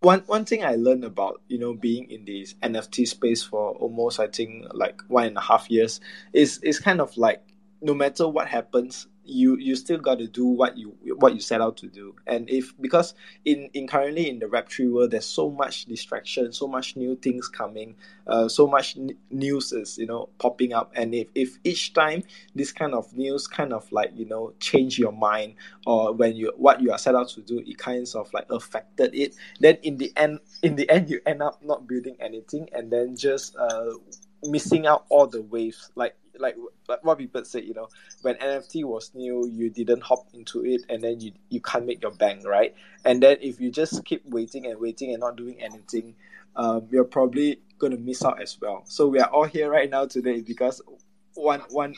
One 0.00 0.20
one 0.26 0.44
thing 0.44 0.64
I 0.64 0.76
learned 0.76 1.04
about 1.04 1.40
you 1.48 1.58
know 1.58 1.74
being 1.74 2.10
in 2.10 2.24
this 2.24 2.54
NFT 2.54 3.08
space 3.08 3.42
for 3.42 3.72
almost 3.72 4.20
I 4.20 4.28
think 4.28 4.66
like 4.72 5.00
one 5.08 5.26
and 5.26 5.36
a 5.36 5.40
half 5.40 5.70
years 5.70 6.00
is 6.32 6.58
is 6.58 6.78
kind 6.78 7.00
of 7.00 7.16
like 7.16 7.42
no 7.80 7.94
matter 7.94 8.28
what 8.28 8.46
happens 8.46 9.06
you 9.26 9.56
you 9.58 9.76
still 9.76 9.98
got 9.98 10.18
to 10.18 10.26
do 10.28 10.46
what 10.46 10.76
you 10.78 10.96
what 11.18 11.34
you 11.34 11.40
set 11.40 11.60
out 11.60 11.76
to 11.78 11.86
do. 11.88 12.14
And 12.26 12.48
if 12.50 12.72
because 12.80 13.14
in 13.44 13.70
in 13.74 13.86
currently 13.86 14.28
in 14.28 14.38
the 14.38 14.46
web3 14.46 14.92
world 14.92 15.10
there's 15.12 15.26
so 15.26 15.50
much 15.50 15.86
distraction 15.86 16.52
so 16.52 16.66
much 16.68 16.96
new 16.96 17.16
things 17.16 17.48
coming 17.48 17.96
uh, 18.26 18.48
so 18.48 18.66
much 18.66 18.96
n- 18.96 19.16
news 19.30 19.72
is 19.72 19.98
you 19.98 20.06
know 20.06 20.28
popping 20.38 20.72
up. 20.72 20.92
And 20.94 21.14
if, 21.14 21.28
if 21.34 21.58
each 21.64 21.92
time 21.94 22.22
this 22.54 22.72
kind 22.72 22.94
of 22.94 23.12
news 23.16 23.46
kind 23.46 23.72
of 23.72 23.90
like 23.92 24.12
you 24.14 24.26
know 24.26 24.52
change 24.60 24.98
your 24.98 25.12
mind 25.12 25.54
or 25.86 26.12
when 26.12 26.36
you 26.36 26.52
what 26.56 26.80
you 26.80 26.92
are 26.92 26.98
set 26.98 27.14
out 27.14 27.28
to 27.30 27.42
do 27.42 27.62
it 27.66 27.78
kinds 27.78 28.14
of 28.14 28.32
like 28.32 28.46
affected 28.50 29.14
it 29.14 29.34
then 29.60 29.78
in 29.82 29.96
the 29.98 30.12
end 30.16 30.40
in 30.62 30.76
the 30.76 30.88
end 30.90 31.10
you 31.10 31.20
end 31.26 31.42
up 31.42 31.62
not 31.62 31.86
building 31.86 32.16
anything 32.20 32.68
and 32.72 32.90
then 32.90 33.16
just 33.16 33.56
uh 33.56 33.90
missing 34.44 34.86
out 34.86 35.04
all 35.08 35.26
the 35.26 35.42
waves. 35.42 35.90
Like 35.94 36.16
like 36.38 36.56
what 37.02 37.18
people 37.18 37.44
say, 37.44 37.62
you 37.62 37.74
know, 37.74 37.88
when 38.22 38.36
NFT 38.36 38.84
was 38.84 39.10
new, 39.14 39.48
you 39.48 39.70
didn't 39.70 40.02
hop 40.02 40.28
into 40.34 40.64
it, 40.64 40.82
and 40.88 41.02
then 41.02 41.20
you 41.20 41.32
you 41.48 41.60
can't 41.60 41.86
make 41.86 42.02
your 42.02 42.12
bank, 42.12 42.46
right? 42.46 42.74
And 43.04 43.22
then 43.22 43.38
if 43.40 43.60
you 43.60 43.70
just 43.70 44.04
keep 44.04 44.24
waiting 44.26 44.66
and 44.66 44.78
waiting 44.80 45.10
and 45.10 45.20
not 45.20 45.36
doing 45.36 45.60
anything, 45.60 46.14
um, 46.56 46.86
you're 46.90 47.04
probably 47.04 47.60
gonna 47.78 47.98
miss 47.98 48.24
out 48.24 48.40
as 48.40 48.58
well. 48.60 48.82
So 48.86 49.06
we 49.06 49.20
are 49.20 49.28
all 49.28 49.44
here 49.44 49.70
right 49.70 49.88
now 49.88 50.06
today 50.06 50.40
because 50.40 50.80
one 51.34 51.60
one 51.70 51.94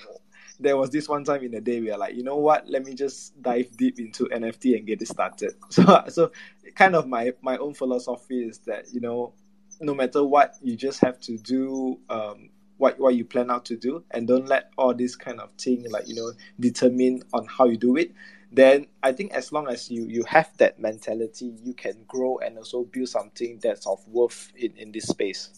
there 0.60 0.76
was 0.76 0.90
this 0.90 1.08
one 1.08 1.24
time 1.24 1.42
in 1.42 1.52
the 1.52 1.60
day 1.60 1.80
we 1.80 1.90
are 1.90 1.98
like, 1.98 2.14
you 2.14 2.24
know 2.24 2.36
what? 2.36 2.68
Let 2.68 2.84
me 2.84 2.94
just 2.94 3.40
dive 3.40 3.76
deep 3.76 4.00
into 4.00 4.24
NFT 4.24 4.76
and 4.76 4.86
get 4.86 5.00
it 5.00 5.08
started. 5.08 5.54
So 5.70 6.04
so 6.08 6.32
kind 6.74 6.94
of 6.96 7.06
my 7.06 7.32
my 7.42 7.56
own 7.58 7.74
philosophy 7.74 8.44
is 8.44 8.58
that 8.66 8.92
you 8.92 9.00
know 9.00 9.34
no 9.80 9.94
matter 9.94 10.24
what 10.24 10.56
you 10.62 10.76
just 10.76 11.00
have 11.00 11.20
to 11.20 11.36
do 11.38 11.98
um, 12.08 12.50
what 12.78 12.98
what 12.98 13.14
you 13.14 13.24
plan 13.24 13.50
out 13.50 13.64
to 13.64 13.76
do 13.76 14.02
and 14.12 14.26
don't 14.26 14.46
let 14.46 14.70
all 14.78 14.94
this 14.94 15.14
kind 15.14 15.40
of 15.40 15.50
thing 15.52 15.84
like 15.90 16.08
you 16.08 16.14
know 16.14 16.32
determine 16.58 17.22
on 17.32 17.46
how 17.46 17.64
you 17.64 17.76
do 17.76 17.96
it 17.96 18.12
then 18.50 18.86
i 19.02 19.12
think 19.12 19.32
as 19.32 19.52
long 19.52 19.68
as 19.68 19.90
you 19.90 20.04
you 20.06 20.24
have 20.24 20.48
that 20.56 20.80
mentality 20.80 21.52
you 21.62 21.74
can 21.74 21.94
grow 22.06 22.38
and 22.38 22.56
also 22.56 22.84
build 22.84 23.08
something 23.08 23.58
that's 23.62 23.86
of 23.86 24.06
worth 24.08 24.50
in 24.56 24.72
in 24.76 24.92
this 24.92 25.04
space. 25.04 25.50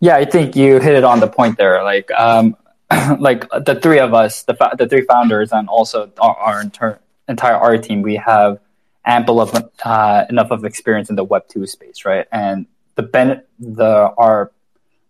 Yeah 0.00 0.16
i 0.16 0.24
think 0.24 0.56
you 0.56 0.80
hit 0.80 0.94
it 0.94 1.04
on 1.04 1.20
the 1.20 1.28
point 1.28 1.58
there. 1.58 1.82
Like 1.84 2.10
um 2.12 2.56
like 3.18 3.48
the 3.50 3.78
three 3.82 3.98
of 3.98 4.14
us 4.14 4.42
the 4.44 4.54
the 4.78 4.88
three 4.88 5.02
founders 5.02 5.52
and 5.52 5.68
also 5.68 6.10
our, 6.18 6.36
our 6.36 6.60
inter- 6.62 7.00
entire 7.28 7.54
art 7.56 7.82
team 7.82 8.02
we 8.02 8.16
have 8.16 8.58
ample 9.06 9.40
of 9.40 9.54
uh, 9.84 10.24
enough 10.30 10.50
of 10.50 10.64
experience 10.64 11.10
in 11.10 11.16
the 11.16 11.24
web 11.24 11.46
2 11.48 11.66
space 11.66 12.04
right? 12.04 12.26
And 12.32 12.66
the 12.94 13.02
ben 13.02 13.42
the 13.58 14.12
our 14.16 14.52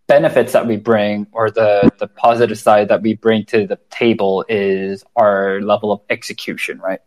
benefits 0.07 0.53
that 0.53 0.67
we 0.67 0.77
bring 0.77 1.27
or 1.31 1.49
the 1.49 1.89
the 1.97 2.07
positive 2.07 2.59
side 2.59 2.89
that 2.89 3.01
we 3.01 3.15
bring 3.15 3.45
to 3.45 3.65
the 3.65 3.77
table 3.89 4.45
is 4.47 5.03
our 5.15 5.61
level 5.61 5.91
of 5.91 6.01
execution 6.09 6.79
right? 6.79 6.99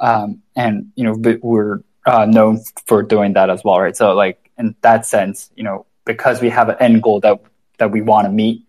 Um, 0.00 0.42
and 0.54 0.92
you 0.96 1.04
know 1.04 1.38
we're 1.42 1.80
uh, 2.04 2.26
known 2.26 2.60
for 2.86 3.02
doing 3.02 3.32
that 3.34 3.50
as 3.50 3.62
well 3.64 3.80
right? 3.80 3.96
So 3.96 4.14
like 4.14 4.50
in 4.58 4.74
that 4.82 5.06
sense 5.06 5.50
you 5.56 5.64
know 5.64 5.86
because 6.04 6.40
we 6.40 6.50
have 6.50 6.68
an 6.68 6.76
end 6.80 7.02
goal 7.02 7.20
that 7.20 7.40
that 7.78 7.90
we 7.90 8.02
want 8.02 8.26
to 8.26 8.32
meet 8.32 8.64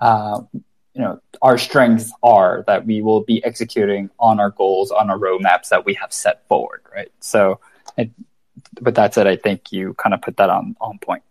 uh, 0.00 0.40
you 0.52 1.00
know 1.00 1.20
our 1.42 1.58
strengths 1.58 2.12
are 2.22 2.64
that 2.66 2.84
we 2.86 3.00
will 3.00 3.22
be 3.22 3.44
executing 3.44 4.10
on 4.18 4.40
our 4.40 4.50
goals 4.50 4.90
on 4.90 5.10
our 5.10 5.18
roadmaps 5.18 5.68
that 5.68 5.84
we 5.84 5.94
have 5.94 6.12
set 6.12 6.46
forward 6.48 6.82
right? 6.94 7.12
So 7.20 7.60
it, 7.96 8.10
with 8.80 8.94
that 8.96 9.14
said 9.14 9.26
i 9.26 9.36
think 9.36 9.72
you 9.72 9.94
kind 9.94 10.14
of 10.14 10.22
put 10.22 10.36
that 10.36 10.50
on 10.50 10.74
on 10.80 10.98
point 10.98 11.22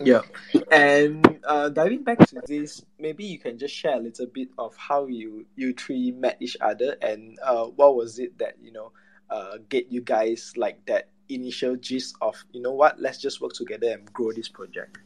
yeah, 0.00 0.22
and 0.70 1.40
uh, 1.44 1.68
diving 1.68 2.02
back 2.02 2.18
to 2.28 2.40
this, 2.46 2.84
maybe 2.98 3.24
you 3.24 3.38
can 3.38 3.58
just 3.58 3.74
share 3.74 3.96
a 3.96 4.00
little 4.00 4.26
bit 4.26 4.48
of 4.58 4.76
how 4.76 5.06
you 5.06 5.46
you 5.56 5.72
three 5.72 6.12
met 6.12 6.36
each 6.40 6.56
other, 6.60 6.96
and 7.02 7.38
uh, 7.42 7.64
what 7.64 7.96
was 7.96 8.18
it 8.18 8.38
that 8.38 8.56
you 8.60 8.72
know 8.72 8.92
uh, 9.30 9.58
get 9.68 9.90
you 9.90 10.00
guys 10.00 10.52
like 10.56 10.84
that 10.86 11.08
initial 11.28 11.76
gist 11.76 12.16
of 12.20 12.36
you 12.52 12.60
know 12.60 12.72
what, 12.72 13.00
let's 13.00 13.18
just 13.18 13.40
work 13.40 13.52
together 13.52 13.88
and 13.90 14.12
grow 14.12 14.32
this 14.32 14.48
project. 14.48 14.98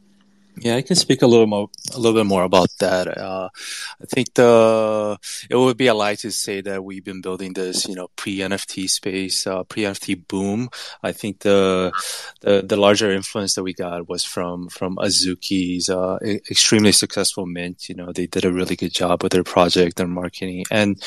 Yeah, 0.56 0.76
I 0.76 0.82
can 0.82 0.96
speak 0.96 1.22
a 1.22 1.26
little 1.26 1.46
more, 1.46 1.70
a 1.94 1.98
little 1.98 2.20
bit 2.20 2.26
more 2.26 2.42
about 2.42 2.68
that. 2.80 3.16
Uh, 3.16 3.48
I 3.54 4.04
think 4.06 4.34
the 4.34 5.16
it 5.48 5.56
would 5.56 5.76
be 5.76 5.86
a 5.86 5.94
lie 5.94 6.16
to 6.16 6.30
say 6.30 6.60
that 6.60 6.84
we've 6.84 7.04
been 7.04 7.22
building 7.22 7.54
this, 7.54 7.88
you 7.88 7.94
know, 7.94 8.08
pre 8.16 8.38
NFT 8.38 8.90
space, 8.90 9.46
uh, 9.46 9.62
pre 9.64 9.84
NFT 9.84 10.26
boom. 10.28 10.68
I 11.02 11.12
think 11.12 11.40
the, 11.40 11.92
the 12.40 12.62
the 12.62 12.76
larger 12.76 13.10
influence 13.10 13.54
that 13.54 13.62
we 13.62 13.72
got 13.72 14.08
was 14.08 14.24
from 14.24 14.68
from 14.68 14.96
Azuki's 14.96 15.88
uh, 15.88 16.18
extremely 16.22 16.92
successful 16.92 17.46
mint. 17.46 17.88
You 17.88 17.94
know, 17.94 18.12
they 18.12 18.26
did 18.26 18.44
a 18.44 18.52
really 18.52 18.76
good 18.76 18.92
job 18.92 19.22
with 19.22 19.32
their 19.32 19.44
project, 19.44 19.96
their 19.96 20.08
marketing, 20.08 20.64
and 20.70 21.00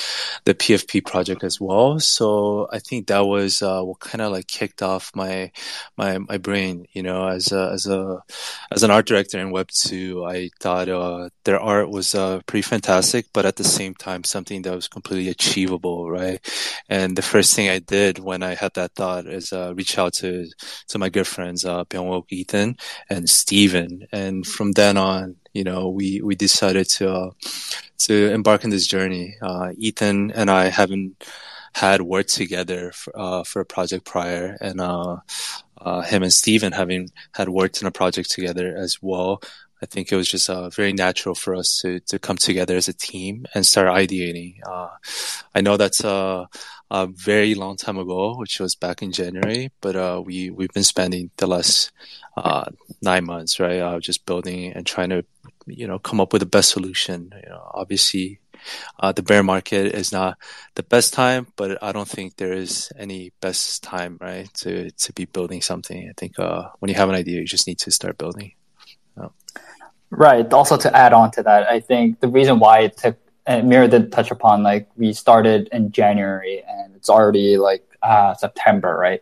the 0.46 0.56
PFP 0.56 1.06
project 1.06 1.44
as 1.44 1.62
well. 1.62 2.00
So 2.00 2.68
I 2.72 2.80
think 2.80 3.08
that 3.08 3.28
was 3.28 3.62
uh, 3.62 3.84
what 3.84 4.00
kind 4.00 4.22
of 4.22 4.32
like 4.32 4.48
kicked 4.48 4.82
off 4.82 5.12
my 5.14 5.52
my 5.96 6.18
my 6.18 6.38
brain. 6.40 6.88
You 6.94 7.04
know, 7.04 7.28
as 7.28 7.52
a 7.52 7.70
as 7.72 7.86
a 7.86 8.24
as 8.72 8.82
an 8.82 8.90
art 8.90 9.06
director 9.06 9.33
in 9.40 9.52
Web 9.52 9.70
two. 9.70 10.26
I 10.26 10.50
thought 10.60 10.90
uh, 10.90 11.30
their 11.46 11.60
art 11.60 11.90
was 11.90 12.16
uh, 12.16 12.42
pretty 12.46 12.64
fantastic, 12.64 13.28
but 13.34 13.46
at 13.46 13.56
the 13.56 13.64
same 13.64 13.94
time, 13.96 14.24
something 14.24 14.62
that 14.64 14.76
was 14.76 14.88
completely 14.88 15.30
achievable, 15.30 16.10
right? 16.10 16.40
And 16.90 17.16
the 17.16 17.22
first 17.22 17.56
thing 17.56 17.70
I 17.70 17.80
did 17.80 18.20
when 18.20 18.44
I 18.44 18.56
had 18.56 18.74
that 18.76 18.94
thought 18.96 19.28
is 19.28 19.54
uh, 19.54 19.74
reach 19.76 19.98
out 19.98 20.14
to 20.16 20.48
to 20.88 21.00
my 21.00 21.10
good 21.10 21.28
friends 21.28 21.66
uh, 21.66 21.86
Byung 21.86 22.24
Ethan 22.30 22.78
and 23.10 23.30
Steven. 23.30 24.08
and 24.12 24.46
from 24.46 24.72
then 24.74 24.98
on, 24.98 25.36
you 25.54 25.64
know, 25.64 25.90
we 25.90 26.22
we 26.22 26.36
decided 26.36 26.88
to 26.90 27.12
uh, 27.12 27.30
to 28.00 28.32
embark 28.32 28.64
on 28.64 28.70
this 28.70 28.88
journey. 28.88 29.36
Uh, 29.42 29.72
Ethan 29.78 30.32
and 30.32 30.50
I 30.50 30.66
haven't 30.66 31.24
had 31.74 32.02
worked 32.02 32.30
together 32.30 32.92
for, 32.92 33.12
uh, 33.20 33.44
for 33.44 33.62
a 33.62 33.66
project 33.66 34.06
prior, 34.06 34.58
and 34.62 34.80
uh, 34.80 35.18
uh, 35.84 36.02
him 36.02 36.24
and 36.24 36.34
Steven 36.34 36.72
having 36.72 37.10
had 37.34 37.50
worked 37.50 37.82
in 37.82 37.88
a 37.88 37.92
project 37.92 38.32
together 38.32 38.76
as 38.76 39.00
well. 39.02 39.42
I 39.82 39.86
think 39.86 40.12
it 40.12 40.16
was 40.16 40.30
just 40.30 40.50
uh, 40.50 40.70
very 40.70 40.94
natural 40.94 41.36
for 41.36 41.56
us 41.56 41.80
to 41.82 42.00
to 42.02 42.18
come 42.18 42.38
together 42.38 42.78
as 42.78 42.88
a 42.88 42.94
team 42.94 43.46
and 43.54 43.66
start 43.66 43.88
ideating. 43.88 44.60
Uh, 44.66 44.88
I 45.54 45.60
know 45.60 45.76
that's 45.76 46.04
a, 46.06 46.48
a, 46.90 47.08
very 47.08 47.54
long 47.54 47.76
time 47.76 47.98
ago, 47.98 48.36
which 48.38 48.62
was 48.62 48.76
back 48.76 49.02
in 49.02 49.12
January, 49.12 49.72
but 49.82 49.98
uh, 49.98 50.22
we 50.26 50.50
we've 50.52 50.72
been 50.74 50.86
spending 50.86 51.32
the 51.36 51.48
last 51.48 51.92
nine 53.02 53.26
months, 53.26 53.60
right, 53.60 54.00
just 54.02 54.26
building 54.26 54.72
and 54.72 54.86
trying 54.86 55.10
to 55.10 55.26
you 55.68 55.86
know 55.86 56.00
come 56.00 56.22
up 56.22 56.32
with 56.32 56.40
the 56.40 56.46
best 56.46 56.70
solution. 56.70 57.34
You 57.44 57.50
know, 57.50 57.70
obviously 57.74 58.40
uh, 59.00 59.12
the 59.12 59.24
bear 59.24 59.44
market 59.44 59.94
is 59.94 60.12
not 60.12 60.38
the 60.76 60.84
best 60.84 61.14
time, 61.14 61.48
but 61.56 61.82
I 61.84 61.92
don't 61.92 62.08
think 62.08 62.38
there 62.38 62.54
is 62.54 62.92
any 62.98 63.32
best 63.42 63.84
time, 63.84 64.18
right, 64.22 64.52
to 64.56 64.92
to 64.92 65.14
be 65.14 65.26
building 65.26 65.62
something. 65.62 66.10
I 66.10 66.14
think 66.18 66.40
uh, 66.40 66.70
when 66.80 66.90
you 66.90 66.96
have 66.96 67.10
an 67.10 67.16
idea, 67.16 67.40
you 67.40 67.46
just 67.46 67.68
need 67.68 67.80
to 67.80 67.92
start 67.92 68.18
building. 68.18 68.54
Right. 70.16 70.52
Also, 70.54 70.78
to 70.78 70.96
add 70.96 71.12
on 71.12 71.32
to 71.32 71.44
that, 71.44 71.68
I 71.68 71.80
think 71.80 72.20
the 72.20 72.28
reason 72.28 72.60
why 72.60 72.82
it 72.82 72.98
took 72.98 73.18
and 73.46 73.68
Miro 73.68 73.88
did 73.88 74.12
touch 74.12 74.32
upon 74.32 74.64
like 74.64 74.88
we 74.96 75.12
started 75.12 75.68
in 75.72 75.92
January 75.92 76.64
and 76.68 76.96
it's 76.96 77.10
already 77.10 77.58
like 77.58 77.84
uh, 78.02 78.34
September, 78.36 78.96
right? 78.96 79.22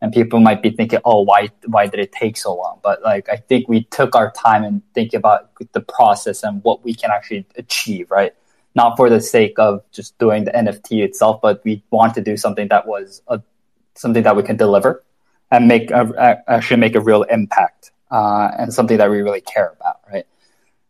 And 0.00 0.12
people 0.12 0.40
might 0.40 0.62
be 0.62 0.70
thinking, 0.70 0.98
oh, 1.04 1.22
why 1.22 1.50
why 1.66 1.86
did 1.86 2.00
it 2.00 2.10
take 2.10 2.36
so 2.36 2.54
long? 2.56 2.80
But 2.82 3.02
like 3.02 3.28
I 3.28 3.36
think 3.36 3.68
we 3.68 3.84
took 3.84 4.16
our 4.16 4.32
time 4.32 4.64
and 4.64 4.82
think 4.94 5.14
about 5.14 5.50
the 5.72 5.80
process 5.80 6.42
and 6.42 6.62
what 6.64 6.84
we 6.84 6.92
can 6.92 7.10
actually 7.12 7.46
achieve, 7.56 8.10
right? 8.10 8.34
Not 8.74 8.96
for 8.96 9.10
the 9.10 9.20
sake 9.20 9.58
of 9.58 9.82
just 9.92 10.18
doing 10.18 10.44
the 10.44 10.50
NFT 10.52 11.04
itself, 11.04 11.40
but 11.42 11.62
we 11.64 11.82
want 11.90 12.14
to 12.14 12.20
do 12.20 12.36
something 12.36 12.68
that 12.68 12.86
was 12.86 13.22
a, 13.28 13.40
something 13.94 14.22
that 14.22 14.36
we 14.36 14.42
can 14.42 14.56
deliver 14.56 15.04
and 15.50 15.68
make 15.68 15.90
a, 15.90 16.42
actually 16.48 16.78
make 16.80 16.94
a 16.94 17.00
real 17.00 17.22
impact 17.24 17.90
uh, 18.10 18.50
and 18.58 18.72
something 18.72 18.98
that 18.98 19.10
we 19.10 19.20
really 19.20 19.40
care 19.42 19.74
about, 19.78 20.00
right? 20.10 20.26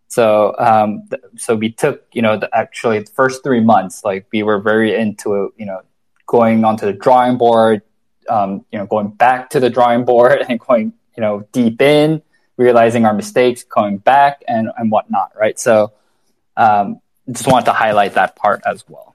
So, 0.08 0.54
um, 0.58 1.04
th- 1.10 1.22
so 1.36 1.56
we 1.56 1.72
took, 1.72 2.04
you 2.12 2.22
know, 2.22 2.36
the, 2.36 2.54
actually 2.54 3.00
the 3.00 3.10
first 3.10 3.42
three 3.42 3.60
months, 3.60 4.04
like 4.04 4.26
we 4.32 4.42
were 4.42 4.60
very 4.60 4.94
into, 4.94 5.52
you 5.56 5.66
know, 5.66 5.80
going 6.26 6.64
onto 6.64 6.86
the 6.86 6.92
drawing 6.92 7.38
board, 7.38 7.82
um, 8.28 8.64
you 8.70 8.78
know, 8.78 8.86
going 8.86 9.08
back 9.08 9.50
to 9.50 9.60
the 9.60 9.70
drawing 9.70 10.04
board 10.04 10.44
and 10.48 10.60
going, 10.60 10.92
you 11.16 11.20
know, 11.20 11.46
deep 11.52 11.82
in, 11.82 12.22
realizing 12.56 13.04
our 13.04 13.14
mistakes, 13.14 13.64
going 13.64 13.98
back 13.98 14.42
and 14.46 14.70
and 14.76 14.90
whatnot, 14.90 15.32
right? 15.36 15.58
So, 15.58 15.92
um, 16.56 17.00
just 17.30 17.46
want 17.46 17.66
to 17.66 17.72
highlight 17.72 18.14
that 18.14 18.36
part 18.36 18.62
as 18.66 18.84
well. 18.88 19.14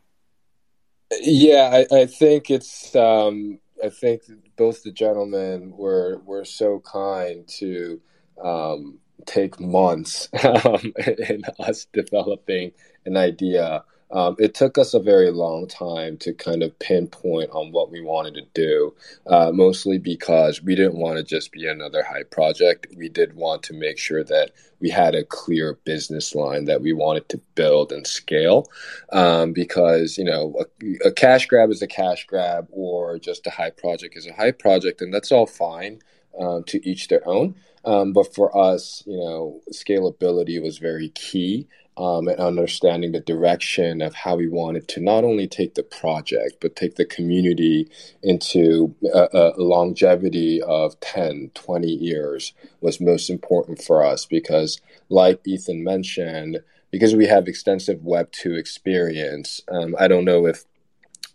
Yeah, 1.21 1.83
I, 1.91 2.01
I 2.01 2.05
think 2.05 2.49
it's. 2.49 2.95
Um, 2.95 3.59
I 3.83 3.89
think 3.89 4.23
both 4.57 4.83
the 4.83 4.91
gentlemen 4.91 5.71
were 5.75 6.21
were 6.25 6.45
so 6.45 6.79
kind 6.79 7.47
to 7.59 8.01
um, 8.43 8.99
take 9.25 9.59
months 9.59 10.29
um, 10.43 10.93
in 10.97 11.43
us 11.59 11.87
developing 11.93 12.71
an 13.05 13.17
idea 13.17 13.83
um, 14.11 14.35
it 14.39 14.53
took 14.53 14.77
us 14.77 14.93
a 14.93 14.99
very 14.99 15.31
long 15.31 15.67
time 15.67 16.17
to 16.17 16.33
kind 16.33 16.63
of 16.63 16.77
pinpoint 16.79 17.49
on 17.51 17.71
what 17.71 17.91
we 17.91 18.01
wanted 18.01 18.35
to 18.35 18.45
do, 18.53 18.95
uh, 19.27 19.51
mostly 19.53 19.97
because 19.97 20.63
we 20.63 20.75
didn't 20.75 20.97
want 20.97 21.17
to 21.17 21.23
just 21.23 21.51
be 21.51 21.67
another 21.67 22.03
hype 22.03 22.31
project. 22.31 22.87
We 22.95 23.09
did 23.09 23.33
want 23.33 23.63
to 23.63 23.73
make 23.73 23.97
sure 23.97 24.23
that 24.23 24.51
we 24.79 24.89
had 24.89 25.15
a 25.15 25.25
clear 25.25 25.77
business 25.83 26.33
line 26.35 26.65
that 26.65 26.81
we 26.81 26.93
wanted 26.93 27.27
to 27.29 27.41
build 27.55 27.91
and 27.91 28.07
scale. 28.07 28.67
Um, 29.11 29.51
because, 29.51 30.17
you 30.17 30.23
know, 30.23 30.55
a, 30.59 31.07
a, 31.07 31.11
cash 31.11 31.47
grab 31.47 31.69
is 31.69 31.81
a 31.81 31.87
cash 31.87 32.25
grab, 32.27 32.67
or 32.71 33.19
just 33.19 33.45
a 33.47 33.49
hype 33.49 33.77
project 33.77 34.15
is 34.15 34.27
a 34.27 34.33
hype 34.33 34.59
project, 34.59 35.01
and 35.01 35.13
that's 35.13 35.31
all 35.31 35.47
fine 35.47 35.99
um, 36.39 36.63
to 36.65 36.87
each 36.87 37.09
their 37.09 37.27
own. 37.27 37.55
Um, 37.83 38.13
but 38.13 38.33
for 38.33 38.55
us, 38.57 39.03
you 39.05 39.17
know, 39.17 39.61
scalability 39.71 40.61
was 40.61 40.77
very 40.77 41.09
key 41.09 41.67
um, 41.97 42.27
and 42.27 42.39
understanding 42.39 43.11
the 43.11 43.19
direction 43.19 44.01
of 44.01 44.13
how 44.13 44.35
we 44.35 44.47
wanted 44.47 44.87
to 44.87 45.01
not 45.01 45.23
only 45.23 45.47
take 45.47 45.73
the 45.73 45.83
project, 45.83 46.57
but 46.61 46.75
take 46.75 46.95
the 46.95 47.05
community 47.05 47.89
into 48.21 48.93
a, 49.13 49.27
a, 49.33 49.53
longevity 49.57 50.61
of 50.61 50.99
10, 50.99 51.51
20 51.55 51.87
years 51.87 52.53
was 52.81 53.01
most 53.01 53.29
important 53.29 53.81
for 53.81 54.05
us 54.05 54.25
because, 54.25 54.79
like 55.09 55.41
Ethan 55.45 55.83
mentioned, 55.83 56.59
because 56.91 57.15
we 57.15 57.25
have 57.25 57.47
extensive 57.47 58.03
Web 58.03 58.31
2 58.31 58.53
experience, 58.53 59.61
um, 59.69 59.95
I 59.99 60.07
don't 60.07 60.25
know 60.25 60.45
if 60.45 60.65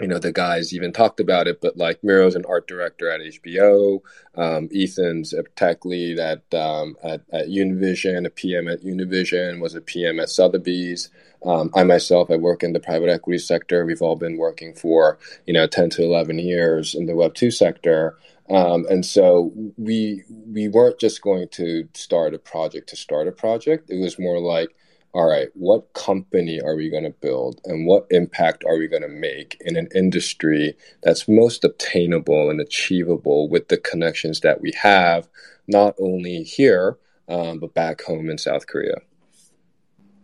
you 0.03 0.09
know 0.09 0.19
the 0.19 0.33
guys 0.33 0.75
even 0.75 0.93
talked 0.93 1.21
about 1.21 1.47
it 1.47 1.61
but 1.61 1.77
like 1.77 2.03
miro's 2.03 2.35
an 2.35 2.45
art 2.49 2.67
director 2.67 3.09
at 3.11 3.21
hbo 3.21 4.01
um, 4.35 4.69
ethan's 4.75 5.33
a 5.33 5.45
tech 5.55 5.85
lead 5.85 6.19
at, 6.19 6.43
um, 6.53 6.97
at, 7.05 7.23
at 7.33 7.47
univision 7.49 8.27
a 8.27 8.31
pm 8.31 8.69
at 8.69 8.83
univision 8.83 9.61
was 9.61 9.75
a 9.75 9.81
pm 9.81 10.19
at 10.21 10.29
sotheby's. 10.29 11.09
Um, 11.45 11.71
i 11.75 11.83
myself 11.83 12.31
i 12.31 12.37
work 12.37 12.63
in 12.63 12.73
the 12.73 12.81
private 12.81 13.09
equity 13.09 13.39
sector. 13.39 13.85
We've 13.85 14.03
all 14.03 14.17
been 14.17 14.37
working 14.37 14.75
for 14.75 15.19
you 15.47 15.53
know 15.53 15.67
10 15.67 15.91
to 15.91 16.03
11 16.03 16.39
years 16.39 16.95
in 16.95 17.07
the 17.07 17.17
web 17.17 17.35
2 17.35 17.51
sector. 17.51 18.17
Um, 18.49 18.87
and 18.91 19.05
so 19.05 19.53
we 19.77 20.25
we 20.29 20.69
weren't 20.69 21.01
just 21.01 21.23
going 21.23 21.49
to 21.53 21.89
start 21.95 22.35
a 22.35 22.39
project 22.39 22.89
to 22.91 22.97
start 22.97 23.29
a 23.29 23.33
project. 23.33 23.91
It 23.91 24.01
was 24.01 24.19
more 24.19 24.39
like 24.39 24.75
all 25.15 25.27
right, 25.27 25.49
what 25.55 25.93
company 25.93 26.61
are 26.61 26.75
we 26.75 26.89
going 26.89 27.05
to 27.05 27.11
build 27.11 27.61
and 27.65 27.87
what 27.87 28.07
impact 28.11 28.65
are 28.67 28.79
we 28.79 28.89
going 28.89 29.03
to 29.03 29.09
make 29.09 29.59
in 29.61 29.77
an 29.77 29.89
industry 29.95 30.75
that's 31.03 31.29
most 31.29 31.65
obtainable 31.65 32.49
and 32.49 32.61
achievable 32.61 33.49
with 33.49 33.69
the 33.69 33.77
connections 33.77 34.41
that 34.41 34.63
we 34.63 34.73
have, 34.81 35.29
not 35.69 35.95
only 35.99 36.43
here, 36.43 36.99
um, 37.29 37.59
but 37.59 37.75
back 37.75 38.03
home 38.03 38.31
in 38.31 38.39
South 38.39 38.67
Korea? 38.67 38.97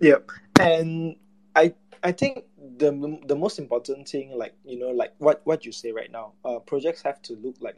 Yep. 0.00 0.30
And 0.58 1.16
I, 1.54 1.74
I 2.02 2.12
think 2.12 2.44
the, 2.78 3.20
the 3.26 3.36
most 3.36 3.58
important 3.58 4.08
thing, 4.08 4.38
like, 4.38 4.54
you 4.64 4.78
know, 4.78 4.88
like 4.88 5.12
what, 5.18 5.42
what 5.44 5.66
you 5.66 5.72
say 5.72 5.92
right 5.92 6.10
now, 6.10 6.32
uh, 6.46 6.60
projects 6.60 7.02
have 7.02 7.20
to 7.22 7.34
look 7.34 7.56
like 7.60 7.76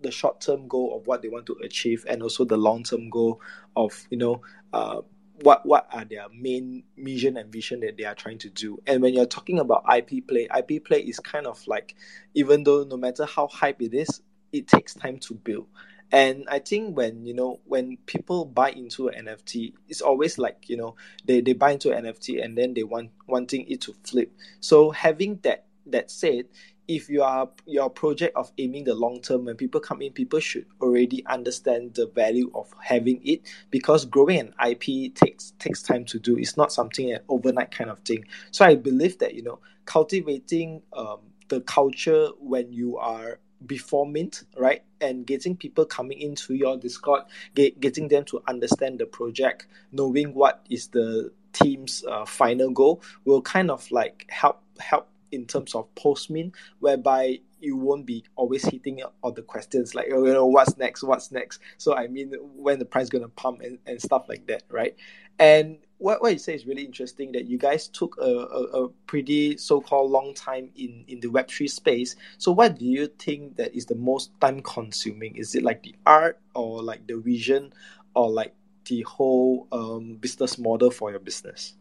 the 0.00 0.10
short 0.10 0.40
term 0.40 0.68
goal 0.68 0.96
of 0.96 1.06
what 1.06 1.20
they 1.20 1.28
want 1.28 1.44
to 1.46 1.56
achieve 1.62 2.06
and 2.08 2.22
also 2.22 2.46
the 2.46 2.56
long 2.56 2.82
term 2.82 3.10
goal 3.10 3.42
of, 3.76 4.06
you 4.10 4.16
know, 4.16 4.40
uh, 4.72 5.02
what 5.42 5.66
what 5.66 5.86
are 5.92 6.04
their 6.04 6.26
main 6.32 6.84
mission 6.96 7.36
and 7.36 7.52
vision 7.52 7.80
that 7.80 7.96
they 7.96 8.04
are 8.04 8.14
trying 8.14 8.38
to 8.38 8.50
do? 8.50 8.80
And 8.86 9.02
when 9.02 9.14
you're 9.14 9.26
talking 9.26 9.58
about 9.58 9.84
ip 9.94 10.26
play 10.28 10.48
ip 10.56 10.84
play 10.84 11.00
is 11.00 11.20
kind 11.20 11.46
of 11.46 11.66
like 11.66 11.94
even 12.34 12.64
though 12.64 12.84
no 12.84 12.96
matter 12.96 13.26
how 13.26 13.46
hype 13.48 13.82
it 13.82 13.94
is 13.94 14.22
it 14.52 14.68
takes 14.68 14.94
time 14.94 15.18
to 15.18 15.34
build. 15.34 15.66
And 16.12 16.44
i 16.48 16.60
think 16.60 16.96
when 16.96 17.26
you 17.26 17.34
know 17.34 17.60
when 17.64 17.98
people 18.06 18.44
buy 18.44 18.70
into 18.70 19.08
an 19.08 19.26
nft 19.26 19.72
it's 19.88 20.00
always 20.00 20.38
like 20.38 20.68
you 20.68 20.76
know 20.76 20.94
they, 21.24 21.40
they 21.40 21.52
buy 21.52 21.72
into 21.72 21.90
an 21.90 22.04
nft 22.04 22.42
and 22.44 22.56
then 22.56 22.74
they 22.74 22.84
want 22.84 23.10
wanting 23.26 23.68
it 23.68 23.80
to 23.82 23.94
flip. 24.04 24.32
So 24.60 24.90
having 24.90 25.40
that 25.42 25.66
that 25.86 26.10
said 26.10 26.46
if 26.88 27.08
you 27.08 27.22
are 27.22 27.48
your 27.66 27.90
project 27.90 28.36
of 28.36 28.52
aiming 28.58 28.84
the 28.84 28.94
long 28.94 29.20
term 29.20 29.46
when 29.46 29.56
people 29.56 29.80
come 29.80 30.02
in 30.02 30.12
people 30.12 30.38
should 30.38 30.66
already 30.80 31.24
understand 31.26 31.94
the 31.94 32.06
value 32.08 32.50
of 32.54 32.72
having 32.80 33.20
it 33.26 33.40
because 33.70 34.04
growing 34.04 34.38
an 34.38 34.54
ip 34.70 35.14
takes 35.14 35.52
takes 35.58 35.82
time 35.82 36.04
to 36.04 36.18
do. 36.18 36.36
It's 36.36 36.56
not 36.56 36.72
something 36.72 37.10
an 37.12 37.20
overnight 37.28 37.70
kind 37.70 37.90
of 37.90 37.98
thing. 38.00 38.24
So 38.50 38.64
i 38.64 38.74
believe 38.74 39.18
that 39.18 39.34
you 39.34 39.42
know 39.42 39.58
cultivating 39.84 40.82
um, 40.92 41.20
the 41.48 41.60
culture 41.62 42.28
when 42.40 42.72
you 42.72 42.96
are 42.98 43.38
before 43.66 44.06
mint 44.06 44.44
right 44.56 44.82
and 45.00 45.26
getting 45.26 45.56
people 45.56 45.84
coming 45.84 46.20
into 46.20 46.54
your 46.54 46.76
discord 46.76 47.22
get, 47.54 47.80
getting 47.80 48.08
them 48.08 48.24
to 48.24 48.42
understand 48.46 48.98
the 48.98 49.06
project 49.06 49.66
knowing 49.92 50.34
what 50.34 50.66
is 50.68 50.88
the 50.88 51.32
team's 51.52 52.04
uh, 52.04 52.24
final 52.26 52.70
goal 52.70 53.02
will 53.24 53.40
kind 53.40 53.70
of 53.70 53.90
like 53.90 54.26
help 54.28 54.60
help 54.78 55.08
in 55.32 55.46
terms 55.46 55.74
of 55.74 55.92
post-mint, 55.94 56.54
whereby 56.80 57.38
you 57.60 57.76
won't 57.76 58.06
be 58.06 58.24
always 58.36 58.64
hitting 58.64 59.02
all 59.22 59.32
the 59.32 59.42
questions 59.42 59.94
like 59.94 60.08
oh, 60.12 60.24
you 60.26 60.32
know 60.32 60.46
what's 60.46 60.76
next 60.76 61.02
what's 61.02 61.32
next. 61.32 61.60
So 61.78 61.96
i 61.96 62.06
mean 62.06 62.34
when 62.54 62.78
the 62.78 62.84
price 62.84 63.08
gonna 63.08 63.28
pump 63.28 63.62
and, 63.62 63.78
and 63.86 64.00
stuff 64.00 64.28
like 64.28 64.46
that 64.46 64.62
right? 64.70 64.94
And 65.38 65.78
what, 65.98 66.22
what 66.22 66.32
you 66.32 66.38
say 66.38 66.54
is 66.54 66.66
really 66.66 66.84
interesting 66.84 67.32
that 67.32 67.46
you 67.46 67.58
guys 67.58 67.88
took 67.88 68.16
a, 68.20 68.24
a, 68.24 68.84
a 68.84 68.88
pretty 69.06 69.56
so-called 69.56 70.10
long 70.10 70.34
time 70.34 70.70
in, 70.76 71.04
in 71.08 71.20
the 71.20 71.28
web3 71.28 71.70
space. 71.70 72.16
So 72.38 72.52
what 72.52 72.78
do 72.78 72.84
you 72.84 73.06
think 73.18 73.56
that 73.56 73.74
is 73.74 73.86
the 73.86 73.94
most 73.94 74.30
time 74.40 74.62
consuming? 74.62 75.36
Is 75.36 75.54
it 75.54 75.62
like 75.62 75.82
the 75.82 75.94
art 76.04 76.38
or 76.54 76.82
like 76.82 77.06
the 77.06 77.16
vision 77.18 77.72
or 78.14 78.30
like 78.30 78.54
the 78.86 79.02
whole 79.02 79.68
um, 79.72 80.16
business 80.16 80.58
model 80.58 80.90
for 80.90 81.10
your 81.10 81.20
business? 81.20 81.74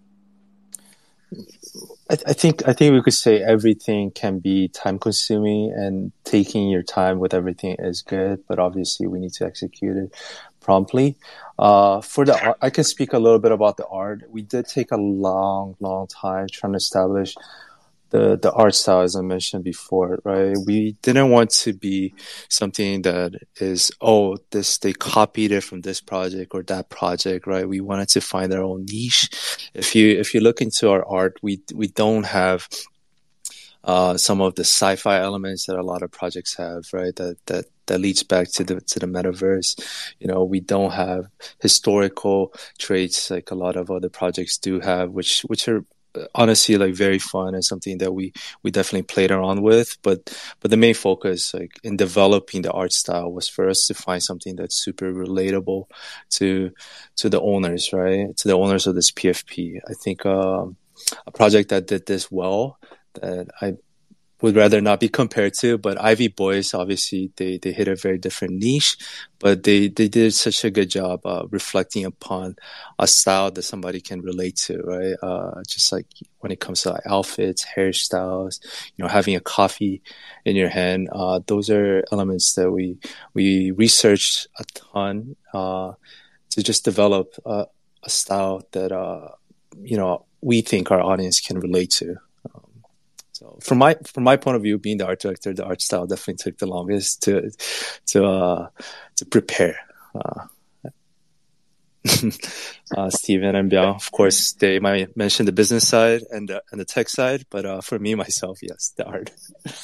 I, 2.09 2.17
I, 2.27 2.33
think 2.33 2.67
I 2.67 2.73
think 2.73 2.93
we 2.93 3.01
could 3.01 3.13
say 3.13 3.41
everything 3.41 4.11
can 4.11 4.39
be 4.39 4.67
time 4.67 4.99
consuming 4.99 5.71
and 5.71 6.11
taking 6.23 6.69
your 6.69 6.83
time 6.83 7.19
with 7.19 7.33
everything 7.33 7.75
is 7.79 8.01
good, 8.01 8.43
but 8.47 8.59
obviously 8.59 9.07
we 9.07 9.19
need 9.19 9.33
to 9.33 9.45
execute 9.45 9.97
it 9.97 10.13
promptly. 10.61 11.17
Uh, 11.57 12.01
for 12.01 12.25
the 12.25 12.55
I 12.61 12.69
can 12.69 12.83
speak 12.83 13.13
a 13.13 13.19
little 13.19 13.39
bit 13.39 13.51
about 13.51 13.77
the 13.77 13.88
art. 13.88 14.23
We 14.29 14.41
did 14.41 14.67
take 14.67 14.91
a 14.91 14.97
long, 14.97 15.75
long 15.79 16.07
time 16.07 16.47
trying 16.51 16.73
to 16.73 16.77
establish 16.77 17.35
the 18.09 18.37
the 18.37 18.51
art 18.51 18.75
style 18.75 19.01
as 19.01 19.15
I 19.15 19.21
mentioned 19.21 19.63
before, 19.63 20.19
right? 20.23 20.55
We 20.65 20.93
didn't 21.01 21.29
want 21.31 21.51
to 21.51 21.73
be 21.73 22.13
something 22.49 23.01
that 23.03 23.33
is 23.59 23.91
oh 24.01 24.37
this 24.51 24.77
they 24.77 24.93
copied 24.93 25.51
it 25.51 25.61
from 25.61 25.81
this 25.81 26.01
project 26.01 26.53
or 26.53 26.63
that 26.63 26.89
project, 26.89 27.47
right? 27.47 27.67
We 27.67 27.81
wanted 27.81 28.09
to 28.09 28.21
find 28.21 28.53
our 28.53 28.63
own 28.63 28.85
niche. 28.85 29.29
If 29.73 29.95
you 29.95 30.19
if 30.19 30.33
you 30.33 30.41
look 30.41 30.61
into 30.61 30.89
our 30.89 31.05
art, 31.05 31.39
we 31.41 31.61
we 31.73 31.87
don't 31.87 32.25
have 32.25 32.67
uh, 33.85 34.17
some 34.17 34.41
of 34.41 34.55
the 34.55 34.63
sci-fi 34.63 35.19
elements 35.19 35.67
that 35.67 35.77
a 35.77 35.83
lot 35.83 36.01
of 36.01 36.11
projects 36.11 36.55
have, 36.55 36.85
right? 36.91 37.15
That 37.15 37.37
that 37.45 37.65
that 37.85 37.99
leads 37.99 38.23
back 38.23 38.51
to 38.53 38.63
the 38.63 38.81
to 38.81 38.99
the 38.99 39.05
metaverse. 39.05 39.79
You 40.19 40.27
know, 40.27 40.43
we 40.43 40.59
don't 40.59 40.91
have 40.91 41.27
historical 41.61 42.53
traits 42.79 43.29
like 43.29 43.51
a 43.51 43.55
lot 43.55 43.75
of 43.75 43.91
other 43.91 44.09
projects 44.09 44.57
do 44.57 44.79
have, 44.79 45.11
which 45.11 45.41
which 45.41 45.67
are 45.67 45.85
honestly 46.34 46.78
like 46.78 46.93
very 46.93 47.19
fun 47.19 47.54
and 47.54 47.63
something 47.63 47.97
that 47.97 48.12
we 48.12 48.34
we 48.63 48.71
definitely 48.71 49.04
played 49.04 49.32
around 49.32 49.62
with 49.62 49.97
but 50.01 50.19
but 50.60 50.71
the 50.71 50.78
main 50.78 50.93
focus 50.93 51.54
like 51.54 51.71
in 51.84 51.97
developing 51.97 52.62
the 52.62 52.71
art 52.71 52.93
style 52.93 53.32
was 53.32 53.47
for 53.47 53.69
us 53.69 53.88
to 53.88 53.93
find 53.93 54.21
something 54.21 54.56
that's 54.56 54.75
super 54.75 55.13
relatable 55.13 55.86
to 56.30 56.71
to 57.15 57.30
the 57.30 57.41
owners 57.41 57.91
right? 57.93 58.36
To 58.38 58.47
the 58.47 58.56
owners 58.56 58.88
of 58.88 58.95
this 58.95 59.12
pfp 59.12 59.80
i 59.88 59.93
think 59.93 60.25
um, 60.25 60.78
a 61.28 61.32
project 61.32 61.69
that 61.69 61.88
did 61.88 62.06
this 62.06 62.32
well 62.32 62.80
that 63.13 63.47
i 63.62 63.75
would 64.45 64.55
rather 64.55 64.79
not 64.79 64.99
be 64.99 65.10
compared 65.10 65.55
to. 65.55 65.79
But 65.79 65.99
Ivy 65.99 66.27
Boys, 66.27 66.75
obviously, 66.75 67.31
they, 67.36 67.58
they 67.58 67.71
hit 67.71 67.88
a 67.88 67.95
very 67.95 68.19
different 68.19 68.53
niche, 68.53 68.95
but 69.39 69.63
they, 69.63 69.88
they 69.88 70.08
did 70.08 70.36
such 70.36 70.63
a 70.63 70.69
good 70.69 70.91
job 70.91 71.25
uh, 71.25 71.47
reflecting 71.49 72.05
upon 72.05 72.55
a 72.99 73.08
style 73.08 73.49
that 73.49 73.63
somebody 73.63 74.01
can 74.01 74.21
relate 74.21 74.55
to, 74.58 74.77
right? 74.84 75.15
Uh, 75.23 75.63
just 75.67 75.91
like 75.91 76.05
when 76.41 76.51
it 76.51 76.60
comes 76.60 76.84
to 76.84 76.95
outfits, 77.10 77.65
hairstyles, 77.75 78.60
you 78.95 79.03
know, 79.03 79.10
having 79.10 79.36
a 79.36 79.39
coffee 79.39 80.03
in 80.45 80.55
your 80.55 80.69
hand. 80.69 81.10
Uh, 81.12 81.39
those 81.47 81.71
are 81.71 82.03
elements 82.12 82.53
that 82.53 82.71
we 82.71 82.99
we 83.34 83.71
researched 83.71 84.47
a 84.60 84.63
ton 84.75 85.36
uh, 85.55 85.93
to 86.51 86.62
just 86.62 86.86
develop 86.86 87.34
a 87.47 87.65
style 88.05 88.62
that 88.73 88.91
uh, 88.91 89.29
you 89.81 89.97
know 89.97 90.25
we 90.41 90.62
think 90.62 90.91
our 90.91 91.01
audience 91.01 91.39
can 91.39 91.60
relate 91.60 91.89
to. 91.89 92.17
So 93.35 93.59
from 93.61 93.79
my 93.79 93.97
from 94.05 94.23
my 94.23 94.37
point 94.37 94.55
of 94.55 94.63
view, 94.63 94.77
being 94.77 94.97
the 94.97 95.07
art 95.07 95.19
director, 95.19 95.53
the 95.53 95.65
art 95.65 95.81
style 95.81 96.07
definitely 96.07 96.41
took 96.41 96.57
the 96.57 96.67
longest 96.67 97.23
to 97.23 97.51
to 98.07 98.25
uh, 98.25 98.67
to 99.17 99.25
prepare. 99.25 99.77
Uh, 100.15 100.45
uh, 102.95 103.09
Steven 103.09 103.55
and 103.55 103.69
Biao, 103.69 103.95
of 103.95 104.09
course, 104.11 104.53
they 104.53 104.79
might 104.79 105.17
mention 105.17 105.45
the 105.45 105.51
business 105.51 105.85
side 105.85 106.21
and 106.31 106.47
the, 106.47 106.63
and 106.71 106.79
the 106.79 106.85
tech 106.85 107.09
side, 107.09 107.45
but 107.49 107.65
uh, 107.65 107.81
for 107.81 107.97
me 107.99 108.13
myself, 108.15 108.59
yes, 108.61 108.93
the 108.95 109.03
art. 109.03 109.31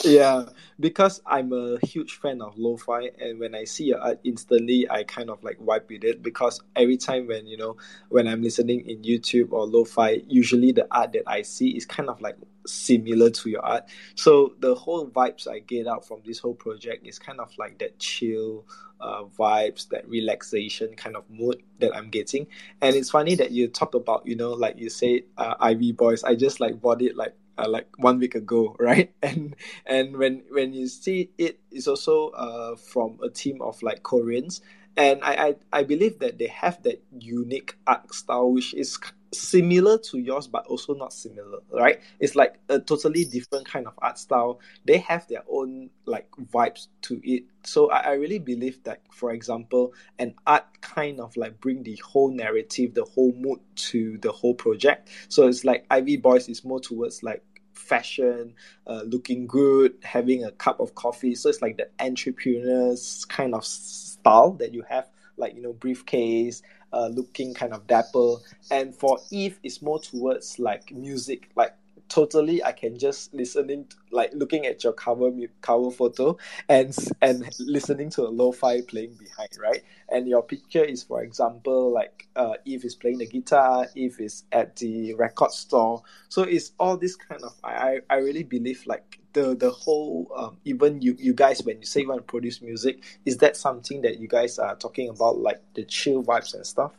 yeah, 0.05 0.45
because 0.81 1.21
I'm 1.25 1.53
a 1.53 1.77
huge 1.85 2.19
fan 2.19 2.41
of 2.41 2.57
lo-fi, 2.57 3.11
and 3.19 3.39
when 3.39 3.55
I 3.55 3.63
see 3.63 3.85
your 3.85 3.99
art, 3.99 4.19
instantly 4.23 4.89
I 4.89 5.03
kind 5.03 5.29
of 5.29 5.43
like 5.43 5.57
wipe 5.59 5.89
with 5.89 6.03
it 6.03 6.21
because 6.21 6.61
every 6.75 6.97
time 6.97 7.27
when 7.27 7.47
you 7.47 7.57
know 7.57 7.77
when 8.09 8.27
I'm 8.27 8.41
listening 8.41 8.89
in 8.89 9.03
YouTube 9.03 9.51
or 9.51 9.65
lo-fi, 9.65 10.21
usually 10.27 10.71
the 10.71 10.87
art 10.91 11.13
that 11.13 11.23
I 11.27 11.43
see 11.43 11.69
is 11.69 11.85
kind 11.85 12.09
of 12.09 12.19
like 12.21 12.35
similar 12.65 13.29
to 13.29 13.49
your 13.49 13.65
art. 13.65 13.85
So 14.15 14.53
the 14.59 14.75
whole 14.75 15.07
vibes 15.07 15.47
I 15.47 15.59
get 15.59 15.87
out 15.87 16.07
from 16.07 16.21
this 16.25 16.39
whole 16.39 16.53
project 16.53 17.05
is 17.07 17.19
kind 17.19 17.39
of 17.39 17.51
like 17.57 17.79
that 17.79 17.99
chill 17.99 18.65
uh, 18.99 19.23
vibes, 19.23 19.89
that 19.89 20.07
relaxation 20.07 20.95
kind 20.95 21.15
of 21.15 21.23
mood 21.29 21.61
that 21.79 21.95
I'm 21.95 22.09
getting. 22.09 22.47
And 22.81 22.95
it's 22.95 23.09
funny 23.09 23.35
that 23.35 23.51
you 23.51 23.67
talk 23.67 23.95
about, 23.95 24.25
you 24.27 24.35
know, 24.35 24.51
like 24.51 24.77
you 24.77 24.89
said, 24.89 25.23
uh, 25.37 25.55
Ivy 25.59 25.91
Boys. 25.91 26.23
I 26.23 26.35
just 26.35 26.59
like 26.59 26.79
bought 26.79 27.01
it 27.01 27.15
like 27.15 27.33
uh, 27.57 27.67
like 27.69 27.87
one 27.97 28.19
week 28.19 28.35
ago, 28.35 28.75
right? 28.79 29.11
And 29.21 29.55
and 29.85 30.17
when 30.17 30.43
when 30.51 30.73
you 30.73 30.87
see 30.87 31.31
it, 31.37 31.59
it's 31.71 31.87
also 31.87 32.29
uh, 32.29 32.75
from 32.75 33.19
a 33.23 33.29
team 33.29 33.61
of 33.61 33.81
like 33.83 34.03
Koreans, 34.03 34.61
and 34.97 35.21
I, 35.23 35.55
I 35.71 35.81
I 35.81 35.83
believe 35.83 36.19
that 36.19 36.37
they 36.37 36.47
have 36.47 36.81
that 36.83 37.03
unique 37.17 37.75
art 37.87 38.13
style, 38.13 38.51
which 38.51 38.73
is 38.73 38.97
similar 39.33 39.97
to 39.97 40.19
yours 40.19 40.47
but 40.47 40.65
also 40.67 40.93
not 40.93 41.13
similar 41.13 41.59
right? 41.71 42.01
It's 42.19 42.35
like 42.35 42.55
a 42.69 42.79
totally 42.79 43.25
different 43.25 43.65
kind 43.65 43.87
of 43.87 43.93
art 43.99 44.17
style. 44.17 44.59
They 44.85 44.97
have 44.99 45.27
their 45.27 45.43
own 45.49 45.89
like 46.05 46.29
vibes 46.51 46.87
to 47.03 47.21
it. 47.23 47.43
So 47.63 47.89
I, 47.89 47.99
I 47.99 48.11
really 48.13 48.39
believe 48.39 48.83
that 48.83 49.01
for 49.11 49.31
example 49.31 49.93
an 50.19 50.35
art 50.45 50.65
kind 50.81 51.19
of 51.19 51.35
like 51.37 51.59
bring 51.61 51.83
the 51.83 51.95
whole 52.03 52.31
narrative 52.31 52.93
the 52.93 53.05
whole 53.05 53.33
mood 53.33 53.59
to 53.75 54.17
the 54.17 54.31
whole 54.31 54.53
project. 54.53 55.09
So 55.29 55.47
it's 55.47 55.63
like 55.63 55.85
ivy 55.89 56.17
boys 56.17 56.49
is 56.49 56.65
more 56.65 56.79
towards 56.79 57.23
like 57.23 57.43
fashion, 57.73 58.53
uh, 58.87 59.01
looking 59.05 59.47
good, 59.47 59.93
having 60.03 60.45
a 60.45 60.51
cup 60.51 60.79
of 60.79 60.95
coffee. 60.95 61.35
So 61.35 61.49
it's 61.49 61.61
like 61.61 61.77
the 61.77 61.89
entrepreneur's 61.99 63.25
kind 63.25 63.53
of 63.53 63.65
style 63.65 64.51
that 64.53 64.73
you 64.73 64.83
have, 64.89 65.09
like 65.37 65.55
you 65.55 65.61
know, 65.61 65.73
briefcase, 65.73 66.61
uh, 66.93 67.07
looking 67.07 67.53
kind 67.53 67.73
of 67.73 67.87
dapper. 67.87 68.35
And 68.69 68.95
for 68.95 69.19
Eve, 69.31 69.59
it's 69.63 69.81
more 69.81 69.99
towards 69.99 70.59
like 70.59 70.91
music, 70.91 71.49
like 71.55 71.73
totally 72.11 72.61
I 72.63 72.73
can 72.73 72.99
just 72.99 73.33
listening 73.33 73.85
to, 73.85 73.95
like 74.11 74.31
looking 74.33 74.65
at 74.65 74.83
your 74.83 74.91
cover 74.93 75.31
cover 75.61 75.91
photo 75.91 76.37
and 76.67 76.95
and 77.21 77.47
listening 77.59 78.09
to 78.11 78.23
a 78.23 78.29
lo-fi 78.29 78.81
playing 78.81 79.13
behind 79.13 79.49
right? 79.57 79.81
And 80.09 80.27
your 80.27 80.43
picture 80.43 80.83
is 80.83 81.03
for 81.03 81.23
example 81.23 81.93
like 81.93 82.27
uh, 82.35 82.55
Eve 82.65 82.83
is 82.83 82.95
playing 82.95 83.19
the 83.19 83.27
guitar 83.27 83.87
Eve 83.95 84.17
is 84.19 84.43
at 84.51 84.75
the 84.75 85.13
record 85.13 85.51
store. 85.51 86.03
So 86.27 86.43
it's 86.43 86.73
all 86.79 86.97
this 86.97 87.15
kind 87.15 87.41
of 87.43 87.55
I 87.63 87.99
I 88.09 88.17
really 88.17 88.43
believe 88.43 88.83
like 88.85 89.19
the 89.33 89.55
the 89.55 89.71
whole 89.71 90.29
um, 90.35 90.57
even 90.65 91.01
you 91.01 91.15
you 91.17 91.33
guys 91.33 91.63
when 91.63 91.79
you 91.79 91.85
say 91.85 92.01
you 92.01 92.09
want 92.09 92.19
to 92.19 92.23
produce 92.23 92.61
music 92.61 93.01
is 93.25 93.37
that 93.37 93.55
something 93.55 94.01
that 94.01 94.19
you 94.19 94.27
guys 94.27 94.59
are 94.59 94.75
talking 94.75 95.07
about 95.07 95.37
like 95.37 95.61
the 95.75 95.85
chill 95.85 96.23
vibes 96.23 96.53
and 96.53 96.65
stuff 96.65 96.91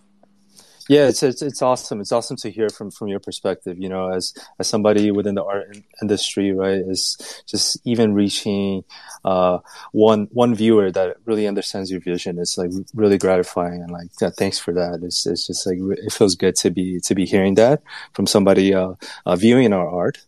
yeah, 0.93 1.09
it's, 1.09 1.23
it's 1.23 1.41
it's 1.41 1.63
awesome. 1.63 2.01
It's 2.03 2.13
awesome 2.13 2.37
to 2.39 2.51
hear 2.51 2.69
from 2.69 2.91
from 2.91 3.09
your 3.09 3.19
perspective. 3.21 3.79
You 3.79 3.89
know, 3.89 4.13
as 4.13 4.35
as 4.59 4.69
somebody 4.69 5.11
within 5.11 5.35
the 5.35 5.45
art 5.45 5.77
industry, 6.03 6.53
right? 6.53 6.83
Is 6.87 7.17
just 7.47 7.79
even 7.85 8.13
reaching 8.13 8.85
uh, 9.25 9.59
one 9.93 10.29
one 10.33 10.55
viewer 10.55 10.91
that 10.91 11.17
really 11.25 11.47
understands 11.47 11.91
your 11.91 12.01
vision. 12.01 12.39
It's 12.39 12.59
like 12.59 12.71
really 12.95 13.17
gratifying, 13.17 13.81
and 13.81 13.91
like 13.91 14.09
yeah, 14.21 14.31
thanks 14.31 14.59
for 14.59 14.75
that. 14.75 15.01
It's 15.03 15.27
it's 15.27 15.47
just 15.47 15.67
like 15.67 15.79
it 15.81 16.13
feels 16.13 16.35
good 16.35 16.57
to 16.57 16.71
be 16.71 17.01
to 17.01 17.15
be 17.15 17.25
hearing 17.25 17.55
that 17.55 17.83
from 18.13 18.27
somebody 18.27 18.75
uh, 18.75 18.93
uh, 19.25 19.37
viewing 19.37 19.73
our 19.73 19.89
art. 19.89 20.19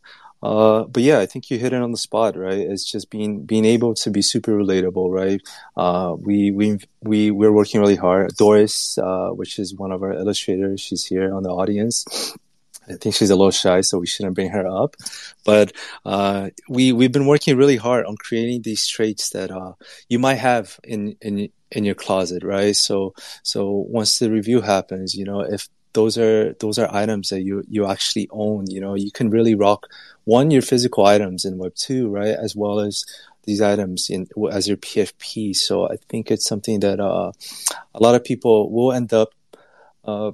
Uh, 0.45 0.85
but 0.85 1.03
yeah, 1.03 1.21
I 1.21 1.27
think 1.27 1.51
you 1.51 1.59
hit 1.59 1.73
it 1.73 1.81
on 1.81 1.91
the 1.91 1.97
spot, 1.97 2.37
right? 2.37 2.59
It's 2.59 2.85
just 2.85 3.09
being 3.09 3.47
being 3.47 3.65
able 3.65 3.95
to 3.95 4.11
be 4.11 4.21
super 4.21 4.53
relatable, 4.53 5.11
right? 5.11 5.41
Uh, 5.75 6.17
we 6.19 6.51
we 6.51 6.79
we 7.01 7.31
we're 7.31 7.51
working 7.51 7.81
really 7.81 7.97
hard. 7.97 8.37
Doris, 8.37 8.99
uh, 8.99 9.31
which 9.31 9.59
is 9.59 9.75
one 9.75 9.91
of 9.91 10.03
our 10.03 10.13
illustrators, 10.13 10.83
she's 10.83 11.07
here 11.07 11.35
on 11.35 11.45
the 11.45 11.49
audience. 11.49 12.05
I 12.87 12.97
think 12.97 13.15
she's 13.15 13.31
a 13.31 13.37
little 13.37 13.53
shy, 13.53 13.81
so 13.81 13.99
we 13.99 14.07
shouldn't 14.07 14.35
bring 14.35 14.51
her 14.51 14.67
up. 14.67 14.97
But 15.47 15.73
uh, 16.05 16.51
we 16.69 16.93
we've 16.93 17.13
been 17.13 17.27
working 17.27 17.57
really 17.57 17.79
hard 17.79 18.05
on 18.05 18.19
creating 18.19 18.61
these 18.61 18.87
traits 18.87 19.31
that 19.31 19.51
uh, 19.51 19.73
you 20.11 20.19
might 20.19 20.35
have 20.51 20.79
in 20.85 21.17
in 21.23 21.49
in 21.71 21.85
your 21.85 21.95
closet, 21.95 22.45
right? 22.45 22.77
So 22.77 23.15
so 23.43 23.71
once 23.71 24.19
the 24.19 24.31
review 24.31 24.61
happens, 24.61 25.15
you 25.15 25.25
know, 25.25 25.41
if 25.41 25.71
those 25.95 26.19
are 26.19 26.53
those 26.55 26.79
are 26.79 26.95
items 26.95 27.31
that 27.31 27.43
you 27.43 27.65
you 27.69 27.87
actually 27.87 28.29
own, 28.31 28.67
you 28.69 28.81
know, 28.81 28.95
you 28.95 29.11
can 29.11 29.31
really 29.31 29.55
rock 29.55 29.87
one 30.25 30.51
your 30.51 30.63
physical 30.63 31.05
items 31.07 31.45
in 31.45 31.59
Web 31.59 31.75
two, 31.75 32.09
right, 32.09 32.37
as 32.37 32.57
well 32.57 32.81
as 32.81 33.05
these 33.45 33.61
items 33.61 34.09
in 34.11 34.27
as 34.51 34.69
your 34.69 34.77
PFP. 34.77 35.55
So 35.55 35.89
I 35.89 35.97
think 36.09 36.31
it's 36.31 36.47
something 36.47 36.81
that 36.81 37.01
uh, 37.01 37.33
a 37.95 38.03
lot 38.03 38.15
of 38.15 38.25
people 38.25 38.71
will 38.71 38.93
end 38.93 39.13
up, 39.13 39.31
uh, 40.05 40.33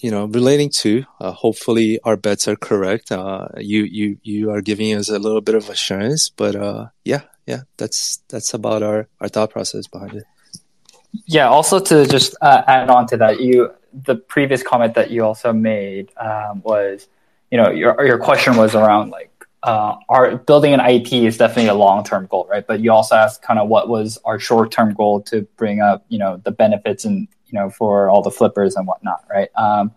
you 0.00 0.10
know, 0.10 0.26
relating 0.26 0.70
to. 0.80 1.04
Uh, 1.20 1.32
hopefully, 1.32 1.98
our 2.04 2.16
bets 2.16 2.48
are 2.48 2.56
correct. 2.56 3.12
Uh, 3.12 3.48
you 3.58 3.84
you 3.84 4.18
you 4.22 4.50
are 4.50 4.60
giving 4.60 4.94
us 4.94 5.08
a 5.08 5.18
little 5.18 5.40
bit 5.40 5.54
of 5.54 5.68
assurance, 5.68 6.28
but 6.28 6.56
uh, 6.56 6.86
yeah, 7.04 7.22
yeah, 7.46 7.62
that's 7.76 8.22
that's 8.28 8.52
about 8.54 8.82
our 8.82 9.08
our 9.20 9.28
thought 9.28 9.50
process 9.50 9.86
behind 9.86 10.14
it. 10.14 10.24
Yeah. 11.26 11.48
Also, 11.48 11.80
to 11.80 12.06
just 12.06 12.36
uh, 12.42 12.62
add 12.66 12.90
on 12.90 13.06
to 13.08 13.16
that, 13.16 13.40
you 13.40 13.70
the 13.92 14.14
previous 14.14 14.62
comment 14.62 14.94
that 14.94 15.10
you 15.10 15.24
also 15.24 15.52
made 15.52 16.10
um, 16.18 16.62
was 16.62 17.08
you 17.50 17.58
know, 17.58 17.70
your 17.70 18.04
your 18.04 18.18
question 18.18 18.56
was 18.56 18.74
around 18.74 19.10
like 19.10 19.30
uh, 19.62 19.96
our 20.08 20.36
building 20.36 20.72
an 20.72 20.80
IP 20.80 21.12
is 21.14 21.36
definitely 21.36 21.68
a 21.68 21.74
long 21.74 22.04
term 22.04 22.26
goal, 22.26 22.46
right? 22.50 22.66
But 22.66 22.80
you 22.80 22.92
also 22.92 23.16
asked 23.16 23.42
kind 23.42 23.58
of 23.58 23.68
what 23.68 23.88
was 23.88 24.18
our 24.24 24.38
short 24.38 24.70
term 24.70 24.94
goal 24.94 25.20
to 25.22 25.42
bring 25.56 25.80
up, 25.80 26.04
you 26.08 26.18
know, 26.18 26.40
the 26.44 26.50
benefits 26.50 27.04
and 27.04 27.28
you 27.46 27.58
know, 27.58 27.70
for 27.70 28.08
all 28.10 28.22
the 28.22 28.30
flippers 28.30 28.76
and 28.76 28.86
whatnot, 28.86 29.24
right? 29.30 29.48
Um, 29.56 29.92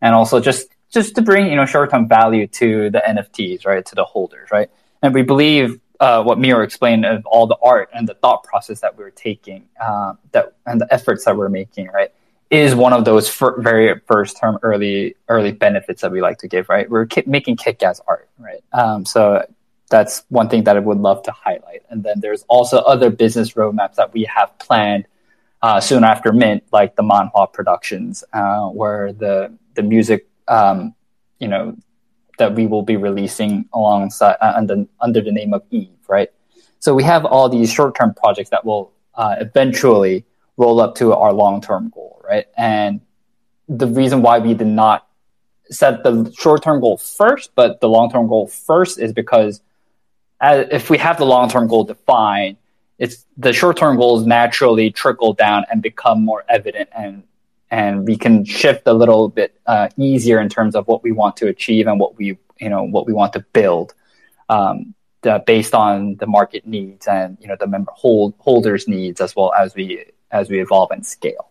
and 0.00 0.14
also 0.14 0.40
just 0.40 0.68
just 0.90 1.14
to 1.16 1.22
bring 1.22 1.48
you 1.48 1.56
know 1.56 1.66
short 1.66 1.90
term 1.90 2.08
value 2.08 2.46
to 2.46 2.90
the 2.90 3.02
NFTs, 3.06 3.66
right, 3.66 3.84
to 3.84 3.94
the 3.94 4.04
holders, 4.04 4.50
right? 4.50 4.70
And 5.02 5.12
we 5.12 5.22
believe 5.22 5.80
uh, 6.00 6.22
what 6.22 6.38
Miro 6.38 6.62
explained 6.62 7.04
of 7.04 7.24
all 7.26 7.46
the 7.46 7.56
art 7.62 7.90
and 7.94 8.08
the 8.08 8.14
thought 8.14 8.44
process 8.44 8.80
that 8.80 8.96
we're 8.96 9.10
taking, 9.10 9.66
uh, 9.80 10.14
that 10.32 10.54
and 10.66 10.80
the 10.80 10.92
efforts 10.92 11.24
that 11.24 11.36
we're 11.36 11.48
making, 11.48 11.88
right, 11.88 12.12
is 12.50 12.74
one 12.74 12.92
of 12.92 13.04
those 13.04 13.28
fir- 13.28 13.60
very 13.60 14.00
first 14.06 14.38
term 14.38 14.58
early 14.62 15.16
early 15.28 15.52
benefits 15.52 16.02
that 16.02 16.12
we 16.12 16.20
like 16.20 16.38
to 16.38 16.48
give, 16.48 16.68
right? 16.68 16.88
We're 16.88 17.06
ki- 17.06 17.24
making 17.26 17.56
kick 17.56 17.82
ass 17.82 18.00
art, 18.06 18.28
right? 18.38 18.62
Um, 18.72 19.04
so 19.04 19.44
that's 19.90 20.24
one 20.28 20.48
thing 20.48 20.64
that 20.64 20.76
I 20.76 20.80
would 20.80 20.98
love 20.98 21.22
to 21.24 21.32
highlight. 21.32 21.82
And 21.90 22.02
then 22.02 22.20
there's 22.20 22.44
also 22.48 22.78
other 22.78 23.10
business 23.10 23.52
roadmaps 23.52 23.94
that 23.96 24.12
we 24.12 24.24
have 24.24 24.56
planned 24.58 25.06
uh, 25.62 25.80
soon 25.80 26.04
after 26.04 26.32
Mint, 26.32 26.64
like 26.72 26.96
the 26.96 27.02
Manhwa 27.02 27.52
Productions, 27.52 28.22
uh, 28.32 28.68
where 28.68 29.12
the 29.12 29.52
the 29.74 29.82
music, 29.82 30.28
um, 30.48 30.94
you 31.38 31.48
know, 31.48 31.76
that 32.38 32.54
we 32.54 32.66
will 32.66 32.82
be 32.82 32.96
releasing 32.96 33.68
alongside 33.72 34.36
uh, 34.40 34.52
under 34.56 34.86
under 35.00 35.20
the 35.20 35.32
name 35.32 35.52
of 35.52 35.62
Eve, 35.70 35.88
right? 36.08 36.30
So 36.78 36.94
we 36.94 37.02
have 37.02 37.24
all 37.24 37.48
these 37.48 37.72
short 37.72 37.96
term 37.96 38.14
projects 38.14 38.50
that 38.50 38.64
will 38.64 38.92
uh, 39.14 39.36
eventually 39.40 40.24
roll 40.56 40.80
up 40.80 40.96
to 40.96 41.12
our 41.12 41.32
long 41.32 41.60
term 41.60 41.90
goal, 41.90 42.22
right? 42.28 42.46
And 42.56 43.00
the 43.68 43.86
reason 43.86 44.22
why 44.22 44.38
we 44.38 44.54
did 44.54 44.66
not 44.66 45.06
set 45.70 46.02
the 46.02 46.32
short 46.38 46.62
term 46.62 46.80
goal 46.80 46.96
first, 46.96 47.50
but 47.54 47.80
the 47.80 47.88
long 47.88 48.10
term 48.10 48.28
goal 48.28 48.46
first, 48.46 48.98
is 48.98 49.12
because 49.12 49.60
as, 50.40 50.68
if 50.70 50.90
we 50.90 50.98
have 50.98 51.18
the 51.18 51.26
long 51.26 51.48
term 51.48 51.68
goal 51.68 51.84
defined, 51.84 52.56
it's 52.98 53.24
the 53.36 53.52
short 53.52 53.76
term 53.76 53.96
goals 53.96 54.26
naturally 54.26 54.90
trickle 54.90 55.34
down 55.34 55.64
and 55.70 55.82
become 55.82 56.24
more 56.24 56.44
evident 56.48 56.88
and 56.96 57.22
and 57.68 58.06
we 58.06 58.16
can 58.16 58.44
shift 58.44 58.86
a 58.86 58.92
little 58.92 59.28
bit 59.28 59.58
uh, 59.66 59.88
easier 59.96 60.40
in 60.40 60.48
terms 60.48 60.76
of 60.76 60.86
what 60.86 61.02
we 61.02 61.10
want 61.10 61.36
to 61.36 61.48
achieve 61.48 61.86
and 61.86 61.98
what 61.98 62.16
we 62.16 62.38
you 62.58 62.68
know 62.68 62.82
what 62.84 63.06
we 63.06 63.12
want 63.12 63.32
to 63.32 63.40
build 63.52 63.92
um, 64.48 64.94
the, 65.22 65.42
based 65.46 65.74
on 65.74 66.16
the 66.16 66.26
market 66.26 66.66
needs 66.66 67.06
and 67.06 67.36
you 67.40 67.48
know 67.48 67.56
the 67.58 67.66
member 67.66 67.90
hold, 67.92 68.34
holders 68.38 68.86
needs 68.86 69.20
as 69.20 69.34
well 69.34 69.52
as 69.52 69.74
we 69.74 70.04
as 70.30 70.50
we 70.50 70.60
evolve 70.60 70.90
and 70.90 71.06
scale 71.06 71.50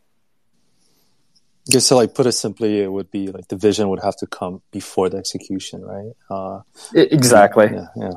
I 1.67 1.71
guess 1.71 1.87
to 1.87 1.95
like 1.95 2.13
put 2.13 2.27
it 2.27 2.33
simply, 2.33 2.81
it 2.81 2.91
would 2.91 3.09
be 3.09 3.27
like 3.27 3.47
the 3.47 3.55
vision 3.55 3.89
would 3.89 4.03
have 4.03 4.15
to 4.17 4.27
come 4.27 4.61
before 4.71 5.09
the 5.09 5.17
execution, 5.17 5.83
right? 5.83 6.11
Uh, 6.29 6.61
exactly. 6.93 7.71
Yeah, 7.73 7.87
yeah. 7.95 8.11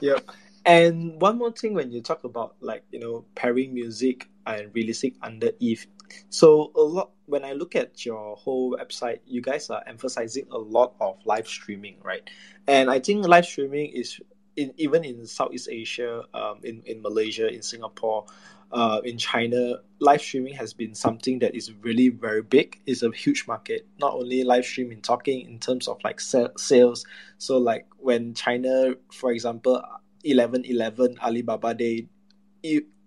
Yep. 0.00 0.30
And 0.66 1.20
one 1.20 1.38
more 1.38 1.52
thing 1.52 1.74
when 1.74 1.92
you 1.92 2.02
talk 2.02 2.24
about 2.24 2.56
like, 2.60 2.82
you 2.90 2.98
know, 2.98 3.24
pairing 3.36 3.72
music 3.74 4.28
and 4.44 4.74
releasing 4.74 5.14
under 5.22 5.50
Eve. 5.60 5.86
So 6.30 6.72
a 6.74 6.80
lot 6.80 7.12
when 7.26 7.44
I 7.44 7.52
look 7.52 7.76
at 7.76 8.04
your 8.04 8.34
whole 8.34 8.76
website, 8.76 9.20
you 9.24 9.40
guys 9.40 9.70
are 9.70 9.82
emphasizing 9.86 10.46
a 10.50 10.58
lot 10.58 10.94
of 11.00 11.18
live 11.26 11.46
streaming, 11.46 11.98
right? 12.02 12.28
And 12.66 12.90
I 12.90 12.98
think 12.98 13.24
live 13.26 13.46
streaming 13.46 13.92
is 13.92 14.20
in 14.56 14.74
even 14.78 15.04
in 15.04 15.24
Southeast 15.26 15.68
Asia, 15.70 16.24
um, 16.34 16.58
in, 16.64 16.82
in 16.86 17.02
Malaysia, 17.02 17.46
in 17.46 17.62
Singapore, 17.62 18.26
uh, 18.70 19.00
in 19.04 19.16
China, 19.16 19.76
live 20.00 20.20
streaming 20.20 20.54
has 20.54 20.72
been 20.72 20.94
something 20.94 21.38
that 21.38 21.54
is 21.54 21.72
really 21.82 22.08
very 22.10 22.42
big. 22.42 22.80
It's 22.86 23.02
a 23.02 23.10
huge 23.10 23.46
market. 23.46 23.86
Not 23.98 24.14
only 24.14 24.44
live 24.44 24.64
streaming 24.64 25.00
talking 25.00 25.46
in 25.46 25.58
terms 25.58 25.88
of 25.88 25.98
like 26.04 26.20
sales. 26.20 27.06
So 27.38 27.56
like 27.56 27.86
when 27.98 28.34
China, 28.34 28.94
for 29.12 29.32
example, 29.32 29.82
eleven 30.24 30.64
eleven 30.64 31.18
Alibaba 31.20 31.74
they 31.74 32.08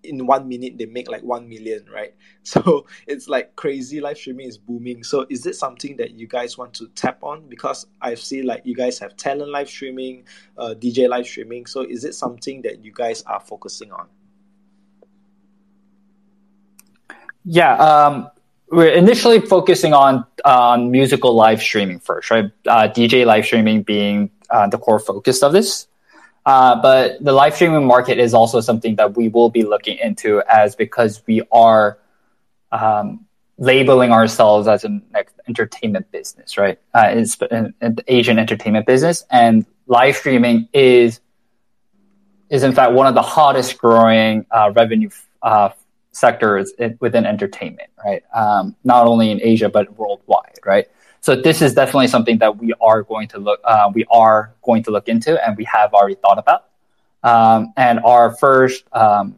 in 0.04 0.26
one 0.26 0.48
minute 0.48 0.80
they 0.80 0.86
make 0.86 1.10
like 1.10 1.24
one 1.24 1.48
million, 1.48 1.86
right? 1.94 2.14
So 2.44 2.88
it's 3.06 3.30
like 3.30 3.56
crazy. 3.56 4.02
Live 4.02 4.18
streaming 4.18 4.48
is 4.48 4.58
booming. 4.58 5.04
So 5.04 5.28
is 5.30 5.46
it 5.46 5.56
something 5.56 5.96
that 5.98 6.18
you 6.18 6.26
guys 6.26 6.58
want 6.58 6.74
to 6.76 6.88
tap 6.96 7.24
on? 7.24 7.48
Because 7.48 7.86
I've 8.02 8.20
seen 8.20 8.48
like 8.48 8.64
you 8.66 8.74
guys 8.74 8.98
have 8.98 9.16
talent 9.16 9.52
live 9.52 9.70
streaming, 9.70 10.24
uh, 10.58 10.74
DJ 10.78 11.08
live 11.08 11.28
streaming. 11.28 11.68
So 11.68 11.82
is 11.82 12.04
it 12.04 12.16
something 12.16 12.64
that 12.64 12.84
you 12.84 12.92
guys 12.92 13.22
are 13.24 13.40
focusing 13.40 13.92
on? 13.92 14.08
Yeah, 17.46 17.76
um, 17.76 18.30
we're 18.70 18.92
initially 18.94 19.40
focusing 19.40 19.94
on 19.94 20.26
on 20.46 20.92
musical 20.92 21.34
live 21.36 21.62
streaming 21.62 22.00
first, 22.00 22.32
right? 22.32 22.46
Uh, 22.68 22.88
DJ 22.88 23.26
live 23.26 23.46
streaming 23.46 23.84
being 23.84 24.30
uh, 24.50 24.68
the 24.68 24.78
core 24.78 25.00
focus 25.00 25.44
of 25.44 25.54
this. 25.54 25.88
Uh, 26.46 26.82
but 26.82 27.24
the 27.24 27.32
live 27.32 27.54
streaming 27.54 27.86
market 27.86 28.18
is 28.18 28.34
also 28.34 28.62
something 28.62 28.96
that 28.96 29.16
we 29.16 29.28
will 29.28 29.50
be 29.50 29.64
looking 29.64 29.98
into 29.98 30.42
as 30.50 30.76
because 30.76 31.22
we 31.28 31.42
are 31.52 32.00
um, 32.72 33.26
labeling 33.60 34.12
ourselves 34.12 34.68
as 34.68 34.84
an 34.84 35.04
entertainment 35.48 36.12
business, 36.12 36.58
right? 36.58 36.80
Uh, 36.96 37.24
an, 37.52 37.74
an 37.82 37.98
Asian 38.08 38.40
entertainment 38.40 38.88
business, 38.88 39.24
and 39.30 39.66
live 39.88 40.16
streaming 40.16 40.68
is 40.74 41.20
is 42.50 42.64
in 42.64 42.74
fact 42.74 42.92
one 42.94 43.08
of 43.08 43.14
the 43.16 43.22
hottest 43.22 43.78
growing 43.78 44.46
uh, 44.52 44.72
revenue 44.76 45.10
uh, 45.42 45.70
sectors 46.12 46.74
within 47.00 47.26
entertainment, 47.26 47.90
right? 48.04 48.24
Um, 48.34 48.76
not 48.84 49.08
only 49.08 49.32
in 49.32 49.42
Asia 49.42 49.70
but 49.70 49.98
worldwide, 49.98 50.60
right? 50.66 50.88
So 51.22 51.36
this 51.36 51.62
is 51.62 51.74
definitely 51.74 52.08
something 52.08 52.40
that 52.40 52.58
we 52.58 52.74
are 52.82 53.04
going 53.04 53.28
to 53.30 53.40
look 53.40 53.60
uh, 53.64 53.92
we 53.94 54.06
are 54.12 54.54
going 54.64 54.84
to 54.84 54.92
look 54.92 55.08
into, 55.08 55.44
and 55.46 55.56
we 55.56 55.66
have 55.66 55.94
already 55.94 56.16
thought 56.16 56.40
about. 56.40 56.66
Um, 57.24 57.74
and 57.78 58.00
our 58.00 58.36
first 58.36 58.84
um, 58.94 59.36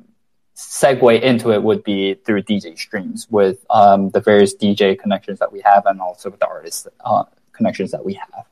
segue 0.55 1.21
into 1.21 1.51
it 1.51 1.61
would 1.61 1.83
be 1.83 2.13
through 2.13 2.43
DJ 2.43 2.77
streams 2.77 3.27
with 3.29 3.65
um, 3.69 4.11
the 4.11 4.21
various 4.21 4.55
DJ 4.55 4.97
connections 4.97 5.39
that 5.39 5.51
we 5.51 5.61
have, 5.61 5.85
and 5.85 5.99
also 5.99 6.29
with 6.29 6.39
the 6.39 6.47
artist 6.47 6.87
uh, 7.03 7.23
connections 7.51 7.91
that 7.91 8.05
we 8.05 8.13
have. 8.13 8.45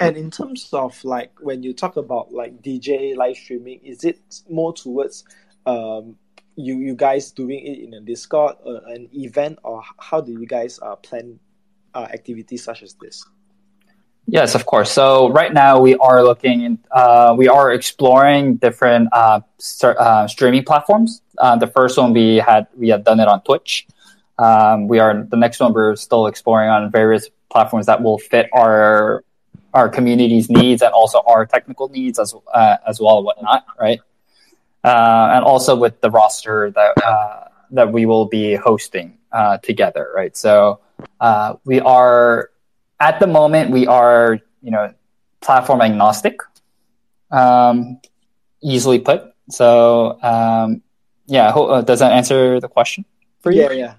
And 0.00 0.16
in 0.16 0.30
terms 0.30 0.68
of 0.72 1.04
like 1.04 1.32
when 1.40 1.62
you 1.62 1.72
talk 1.72 1.96
about 1.96 2.32
like 2.32 2.62
DJ 2.62 3.14
live 3.14 3.36
streaming, 3.36 3.80
is 3.84 4.04
it 4.04 4.18
more 4.48 4.72
towards 4.72 5.24
um, 5.66 6.16
you 6.56 6.78
you 6.78 6.94
guys 6.94 7.30
doing 7.30 7.64
it 7.64 7.78
in 7.80 7.94
a 7.94 8.00
Discord, 8.00 8.56
uh, 8.66 8.80
an 8.86 9.08
event, 9.12 9.58
or 9.62 9.82
how 9.98 10.20
do 10.20 10.32
you 10.32 10.46
guys 10.46 10.78
uh, 10.82 10.96
plan 10.96 11.38
uh, 11.94 12.06
activities 12.12 12.64
such 12.64 12.82
as 12.82 12.94
this? 12.94 13.24
Yes, 14.26 14.54
of 14.54 14.66
course. 14.66 14.90
So 14.90 15.30
right 15.30 15.52
now 15.52 15.80
we 15.80 15.96
are 15.96 16.22
looking, 16.22 16.78
uh, 16.92 17.34
we 17.36 17.48
are 17.48 17.72
exploring 17.72 18.56
different 18.56 19.08
uh, 19.12 19.40
uh, 19.82 20.28
streaming 20.28 20.64
platforms. 20.64 21.22
Uh, 21.38 21.56
the 21.56 21.66
first 21.66 21.98
one 21.98 22.12
we 22.12 22.36
had, 22.36 22.68
we 22.76 22.88
had 22.88 23.02
done 23.02 23.18
it 23.18 23.26
on 23.26 23.42
Twitch. 23.42 23.86
Um, 24.38 24.86
we 24.86 25.00
are 25.00 25.24
the 25.28 25.36
next 25.36 25.58
one 25.58 25.72
we're 25.72 25.96
still 25.96 26.28
exploring 26.28 26.70
on 26.70 26.90
various 26.90 27.28
platforms 27.50 27.86
that 27.86 28.02
will 28.02 28.18
fit 28.18 28.48
our 28.52 29.24
our 29.74 29.88
community's 29.88 30.50
needs 30.50 30.82
and 30.82 30.92
also 30.92 31.22
our 31.26 31.46
technical 31.46 31.88
needs 31.88 32.18
as 32.18 32.34
uh, 32.52 32.76
as 32.86 33.00
well, 33.00 33.22
whatnot, 33.22 33.64
right? 33.80 34.00
Uh, 34.84 35.30
and 35.34 35.44
also 35.44 35.76
with 35.76 36.00
the 36.00 36.10
roster 36.10 36.70
that 36.70 36.92
uh, 37.04 37.48
that 37.70 37.92
we 37.92 38.06
will 38.06 38.26
be 38.26 38.54
hosting 38.54 39.18
uh, 39.32 39.58
together, 39.58 40.10
right? 40.14 40.36
So 40.36 40.80
uh, 41.20 41.54
we 41.64 41.80
are 41.80 42.50
at 43.00 43.20
the 43.20 43.26
moment 43.26 43.70
we 43.70 43.86
are 43.86 44.38
you 44.62 44.70
know 44.70 44.92
platform 45.40 45.80
agnostic, 45.80 46.40
um, 47.30 48.00
easily 48.62 48.98
put. 48.98 49.22
So 49.50 50.18
um, 50.22 50.82
yeah, 51.26 51.48
uh, 51.48 51.82
does 51.82 52.00
that 52.00 52.12
answer 52.12 52.60
the 52.60 52.68
question 52.68 53.04
for 53.40 53.50
you? 53.50 53.62
Yeah, 53.62 53.72
yeah 53.72 53.94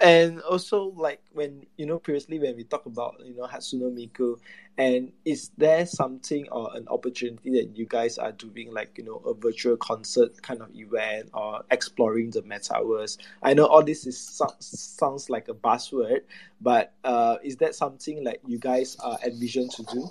and 0.00 0.40
also 0.42 0.92
like 0.96 1.20
when 1.32 1.64
you 1.76 1.86
know 1.86 1.98
previously 1.98 2.38
when 2.38 2.56
we 2.56 2.64
talk 2.64 2.86
about 2.86 3.20
you 3.24 3.34
know 3.34 3.46
Hatsune 3.46 3.94
Miku, 3.96 4.38
and 4.76 5.10
is 5.24 5.50
there 5.56 5.86
something 5.86 6.46
or 6.50 6.70
an 6.74 6.86
opportunity 6.88 7.50
that 7.52 7.76
you 7.76 7.86
guys 7.86 8.18
are 8.18 8.32
doing 8.32 8.72
like 8.72 8.98
you 8.98 9.04
know 9.04 9.16
a 9.26 9.32
virtual 9.32 9.76
concert 9.76 10.40
kind 10.42 10.60
of 10.60 10.68
event 10.74 11.30
or 11.32 11.62
exploring 11.70 12.30
the 12.30 12.42
metaverse? 12.42 13.18
I 13.42 13.54
know 13.54 13.66
all 13.66 13.82
this 13.82 14.06
is 14.06 14.18
sounds 14.58 15.30
like 15.30 15.48
a 15.48 15.54
buzzword, 15.54 16.20
but 16.60 16.92
uh, 17.04 17.36
is 17.42 17.56
that 17.56 17.74
something 17.74 18.22
like 18.22 18.40
you 18.46 18.58
guys 18.58 18.96
are 18.96 19.18
envision 19.24 19.68
to 19.70 19.82
do? 19.84 20.10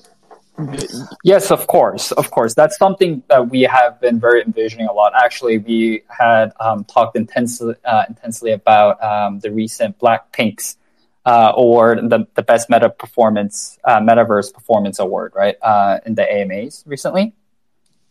Yes, 1.24 1.52
of 1.52 1.68
course, 1.68 2.12
of 2.14 2.32
course. 2.32 2.54
That's 2.54 2.78
something 2.78 3.24
that 3.28 3.50
we 3.50 3.62
have 3.64 4.00
been 4.00 4.20
very 4.20 4.42
envisioning 4.42 4.88
a 4.88 4.94
lot. 4.94 5.14
Actually, 5.16 5.58
we 5.58 6.04
had 6.08 6.54
um, 6.60 6.86
talked 6.86 7.18
intensely, 7.18 7.76
uh, 7.84 8.06
intensely 8.08 8.52
about 8.52 9.04
um, 9.04 9.40
the 9.40 9.52
recent 9.52 10.00
Blackpink's 10.00 10.78
uh, 11.26 11.52
award, 11.56 12.10
the, 12.10 12.28
the 12.36 12.44
best 12.44 12.70
meta 12.70 12.90
performance, 12.90 13.80
uh, 13.84 14.00
metaverse 14.00 14.54
performance 14.54 15.00
award, 15.00 15.34
right, 15.36 15.56
uh, 15.62 16.00
in 16.06 16.16
the 16.16 16.24
AMAs 16.24 16.84
recently, 16.86 17.34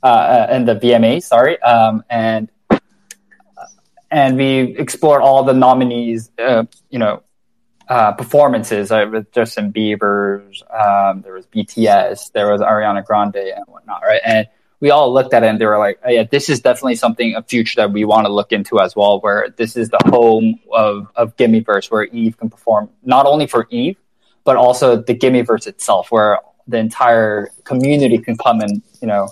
uh, 0.02 0.06
uh, 0.06 0.46
in 0.50 0.66
the 0.66 0.74
VMAs, 0.74 1.22
sorry, 1.22 1.60
um, 1.62 2.04
and 2.10 2.50
and 4.10 4.36
we 4.36 4.76
explored 4.78 5.22
all 5.22 5.42
the 5.42 5.54
nominees, 5.54 6.30
you 6.90 6.98
know, 6.98 7.22
uh, 7.88 8.12
performances 8.12 8.90
uh, 8.90 9.06
with 9.10 9.30
Justin 9.32 9.72
Bieber's, 9.72 10.62
um, 10.70 11.22
there 11.22 11.34
was 11.34 11.46
BTS, 11.46 12.32
there 12.32 12.50
was 12.50 12.60
Ariana 12.60 13.04
Grande 13.04 13.36
and 13.36 13.64
whatnot, 13.66 14.02
right? 14.02 14.20
And 14.24 14.48
we 14.80 14.90
all 14.90 15.12
looked 15.12 15.34
at 15.34 15.42
it 15.42 15.46
and 15.46 15.60
they 15.60 15.66
were 15.66 15.78
like, 15.78 15.98
oh, 16.04 16.10
yeah, 16.10 16.24
this 16.24 16.48
is 16.48 16.60
definitely 16.60 16.96
something 16.96 17.34
a 17.34 17.42
future 17.42 17.76
that 17.76 17.92
we 17.92 18.04
want 18.04 18.26
to 18.26 18.32
look 18.32 18.52
into 18.52 18.80
as 18.80 18.96
well, 18.96 19.20
where 19.20 19.48
this 19.56 19.76
is 19.76 19.90
the 19.90 20.00
home 20.06 20.60
of, 20.72 21.08
of 21.16 21.36
Gimmeverse, 21.36 21.90
where 21.90 22.04
Eve 22.04 22.36
can 22.36 22.50
perform 22.50 22.90
not 23.02 23.26
only 23.26 23.46
for 23.46 23.66
Eve, 23.70 23.96
but 24.44 24.56
also 24.56 24.96
the 24.96 25.14
Gimmeverse 25.14 25.66
itself, 25.66 26.10
where 26.10 26.40
the 26.66 26.78
entire 26.78 27.50
community 27.64 28.18
can 28.18 28.36
come 28.36 28.60
and, 28.60 28.82
you 29.00 29.08
know, 29.08 29.28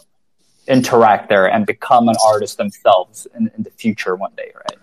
interact 0.69 1.29
there 1.29 1.47
and 1.51 1.67
become 1.67 2.09
an 2.09 2.15
artist 2.25 2.57
themselves 2.57 3.27
in, 3.35 3.51
in 3.57 3.63
the 3.63 3.71
future 3.71 4.15
one 4.15 4.33
day, 4.37 4.53
right? 4.55 4.79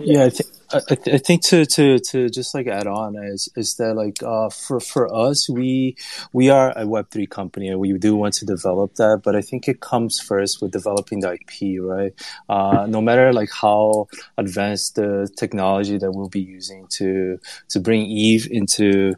Yeah, 0.00 0.28
I, 0.72 0.78
I, 0.90 1.18
think 1.18 1.42
to, 1.46 1.66
to, 1.66 1.98
to 1.98 2.28
just 2.28 2.54
like 2.54 2.66
add 2.66 2.86
on 2.86 3.16
is 3.16 3.48
is 3.56 3.74
that 3.76 3.94
like 3.94 4.22
uh, 4.22 4.50
for 4.50 4.78
for 4.80 5.12
us 5.12 5.48
we 5.48 5.96
we 6.32 6.48
are 6.48 6.72
a 6.76 6.86
Web 6.86 7.10
three 7.10 7.26
company 7.26 7.68
and 7.68 7.80
we 7.80 7.92
do 7.98 8.14
want 8.14 8.34
to 8.34 8.46
develop 8.46 8.94
that, 8.94 9.22
but 9.24 9.34
I 9.34 9.40
think 9.40 9.68
it 9.68 9.80
comes 9.80 10.20
first 10.20 10.62
with 10.62 10.70
developing 10.70 11.20
the 11.20 11.32
IP, 11.32 11.82
right? 11.82 12.12
Uh, 12.48 12.86
no 12.86 13.00
matter 13.00 13.32
like 13.32 13.50
how 13.50 14.08
advanced 14.38 14.94
the 14.94 15.28
technology 15.36 15.98
that 15.98 16.12
we'll 16.12 16.28
be 16.28 16.40
using 16.40 16.86
to 16.98 17.38
to 17.70 17.80
bring 17.80 18.02
Eve 18.02 18.48
into 18.50 19.14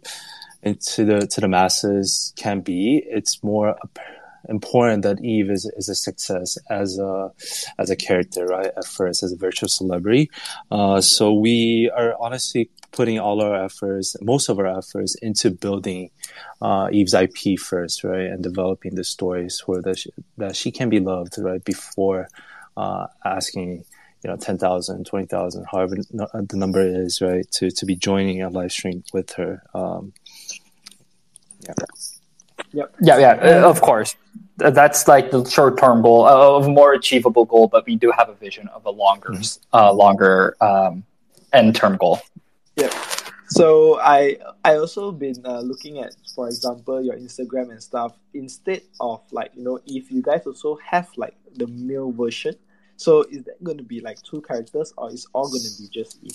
into 0.62 1.04
the 1.04 1.26
to 1.26 1.40
the 1.40 1.48
masses 1.48 2.32
can 2.36 2.60
be, 2.60 3.02
it's 3.06 3.42
more 3.42 3.76
important 4.48 5.02
that 5.02 5.22
Eve 5.24 5.50
is, 5.50 5.70
is 5.76 5.88
a 5.88 5.94
success 5.94 6.58
as 6.70 6.98
a 6.98 7.30
as 7.78 7.90
a 7.90 7.96
character, 7.96 8.46
right? 8.46 8.70
At 8.76 8.86
first, 8.86 9.22
as 9.22 9.32
a 9.32 9.36
virtual 9.36 9.68
celebrity. 9.68 10.30
Uh, 10.70 11.00
so 11.00 11.32
we 11.32 11.90
are 11.94 12.14
honestly 12.20 12.70
putting 12.92 13.18
all 13.18 13.42
our 13.42 13.64
efforts, 13.64 14.16
most 14.20 14.48
of 14.48 14.58
our 14.58 14.66
efforts, 14.66 15.14
into 15.16 15.50
building 15.50 16.10
uh, 16.60 16.88
Eve's 16.92 17.14
IP 17.14 17.58
first, 17.58 18.04
right, 18.04 18.26
and 18.26 18.42
developing 18.42 18.94
the 18.94 19.04
stories 19.04 19.60
for 19.60 19.80
that 19.82 19.98
she, 19.98 20.10
that 20.36 20.56
she 20.56 20.70
can 20.70 20.88
be 20.88 21.00
loved, 21.00 21.34
right, 21.38 21.64
before 21.64 22.28
uh, 22.76 23.06
asking 23.24 23.84
you 24.22 24.30
know 24.30 24.36
10,000 24.36 25.04
20,000 25.04 25.66
however 25.70 25.96
the 25.96 26.46
number 26.56 26.80
is 26.80 27.20
right? 27.20 27.50
To 27.52 27.70
to 27.70 27.86
be 27.86 27.96
joining 27.96 28.42
a 28.42 28.50
live 28.50 28.72
stream 28.72 29.02
with 29.12 29.32
her. 29.32 29.62
Um 29.74 30.12
yeah 31.66 31.74
Yep. 32.72 32.96
Yeah, 33.00 33.18
yeah, 33.18 33.64
uh, 33.64 33.68
of 33.68 33.80
course. 33.80 34.16
That's 34.56 35.08
like 35.08 35.30
the 35.30 35.44
short-term 35.44 36.02
goal, 36.02 36.26
uh, 36.26 36.56
of 36.56 36.66
a 36.66 36.70
more 36.70 36.92
achievable 36.92 37.44
goal, 37.44 37.68
but 37.68 37.86
we 37.86 37.96
do 37.96 38.12
have 38.16 38.28
a 38.28 38.34
vision 38.34 38.68
of 38.68 38.84
a 38.86 38.90
longer, 38.90 39.30
mm-hmm. 39.30 39.76
uh, 39.76 39.92
longer 39.92 40.56
um, 40.60 41.04
end-term 41.52 41.96
goal. 41.96 42.20
Yeah. 42.76 42.90
So 43.48 44.00
I 44.00 44.38
I 44.64 44.76
also 44.76 45.12
been 45.12 45.44
uh, 45.44 45.60
looking 45.60 45.98
at, 45.98 46.14
for 46.34 46.48
example, 46.48 47.04
your 47.04 47.16
Instagram 47.16 47.70
and 47.70 47.82
stuff. 47.82 48.16
Instead 48.32 48.80
of 48.98 49.20
like 49.30 49.50
you 49.54 49.62
know, 49.62 49.78
if 49.86 50.10
you 50.10 50.22
guys 50.22 50.46
also 50.46 50.76
have 50.76 51.08
like 51.16 51.36
the 51.56 51.66
male 51.66 52.12
version, 52.12 52.54
so 52.96 53.22
is 53.30 53.44
that 53.44 53.62
going 53.62 53.76
to 53.76 53.84
be 53.84 54.00
like 54.00 54.22
two 54.22 54.40
characters, 54.40 54.94
or 54.96 55.12
is 55.12 55.26
all 55.34 55.50
going 55.50 55.64
to 55.64 55.82
be 55.82 55.88
just 55.92 56.18
Eve? 56.22 56.32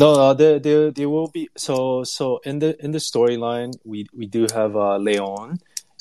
No, 0.00 0.14
uh, 0.14 0.32
there, 0.32 0.58
there, 0.58 0.90
there 0.90 1.10
will 1.10 1.28
be. 1.28 1.50
So, 1.58 2.04
so 2.04 2.38
in 2.38 2.58
the 2.58 2.74
in 2.82 2.92
the 2.92 2.98
storyline, 2.98 3.74
we 3.84 4.06
we 4.14 4.24
do 4.24 4.46
have 4.54 4.74
uh, 4.74 4.96
Leon, 4.96 5.58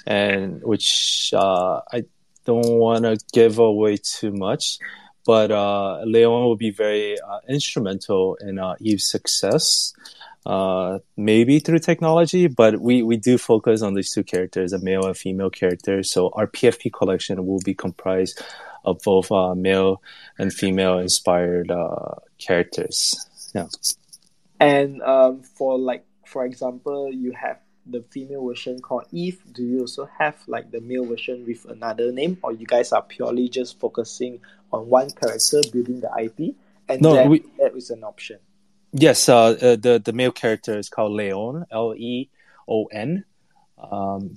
and 0.07 0.63
which 0.63 1.33
uh, 1.35 1.81
I 1.91 2.05
don't 2.45 2.77
want 2.79 3.03
to 3.03 3.17
give 3.33 3.59
away 3.59 3.97
too 3.97 4.31
much, 4.31 4.77
but 5.25 5.51
uh, 5.51 5.99
Leon 6.05 6.45
will 6.45 6.55
be 6.55 6.71
very 6.71 7.19
uh, 7.19 7.39
instrumental 7.49 8.35
in 8.35 8.57
uh, 8.57 8.75
Eve's 8.79 9.03
success. 9.03 9.93
Maybe 11.17 11.59
through 11.59 11.79
technology, 11.79 12.47
but 12.47 12.79
we, 12.79 13.03
we 13.03 13.17
do 13.17 13.37
focus 13.37 13.81
on 13.81 13.95
these 13.95 14.13
two 14.13 14.23
characters, 14.23 14.71
a 14.71 14.79
male 14.79 15.07
and 15.07 15.17
female 15.17 15.49
character. 15.49 16.03
So 16.03 16.29
our 16.37 16.47
PFP 16.47 16.93
collection 16.93 17.45
will 17.45 17.59
be 17.65 17.73
comprised 17.73 18.41
of 18.85 19.01
both 19.03 19.29
male 19.57 20.01
and 20.37 20.53
female 20.53 20.99
inspired 20.99 21.69
characters. 22.37 23.28
Yeah. 23.53 23.67
And 24.59 25.01
um, 25.01 25.43
for 25.43 25.77
like 25.77 26.05
for 26.25 26.45
example, 26.45 27.11
you 27.11 27.31
have 27.31 27.59
the 27.85 28.03
female 28.11 28.47
version 28.47 28.79
called 28.79 29.05
Eve. 29.11 29.41
Do 29.51 29.63
you 29.63 29.81
also 29.81 30.07
have 30.19 30.35
like 30.47 30.71
the 30.71 30.81
male 30.81 31.05
version 31.05 31.45
with 31.45 31.65
another 31.65 32.11
name, 32.11 32.37
or 32.43 32.53
you 32.53 32.65
guys 32.65 32.91
are 32.91 33.01
purely 33.01 33.49
just 33.49 33.79
focusing 33.79 34.41
on 34.71 34.87
one 34.87 35.09
character 35.09 35.61
building 35.71 36.01
the 36.01 36.11
IP, 36.21 36.55
and 36.87 37.01
no, 37.01 37.13
then 37.13 37.29
we, 37.29 37.43
that 37.57 37.75
is 37.75 37.89
an 37.89 38.03
option? 38.03 38.39
Yes, 38.91 39.29
uh, 39.29 39.51
uh, 39.51 39.75
the 39.75 40.01
the 40.03 40.13
male 40.13 40.31
character 40.31 40.77
is 40.77 40.89
called 40.89 41.13
Leon, 41.13 41.65
L 41.71 41.93
E 41.95 42.29
O 42.67 42.85
N. 42.85 43.25
Um, 43.77 44.35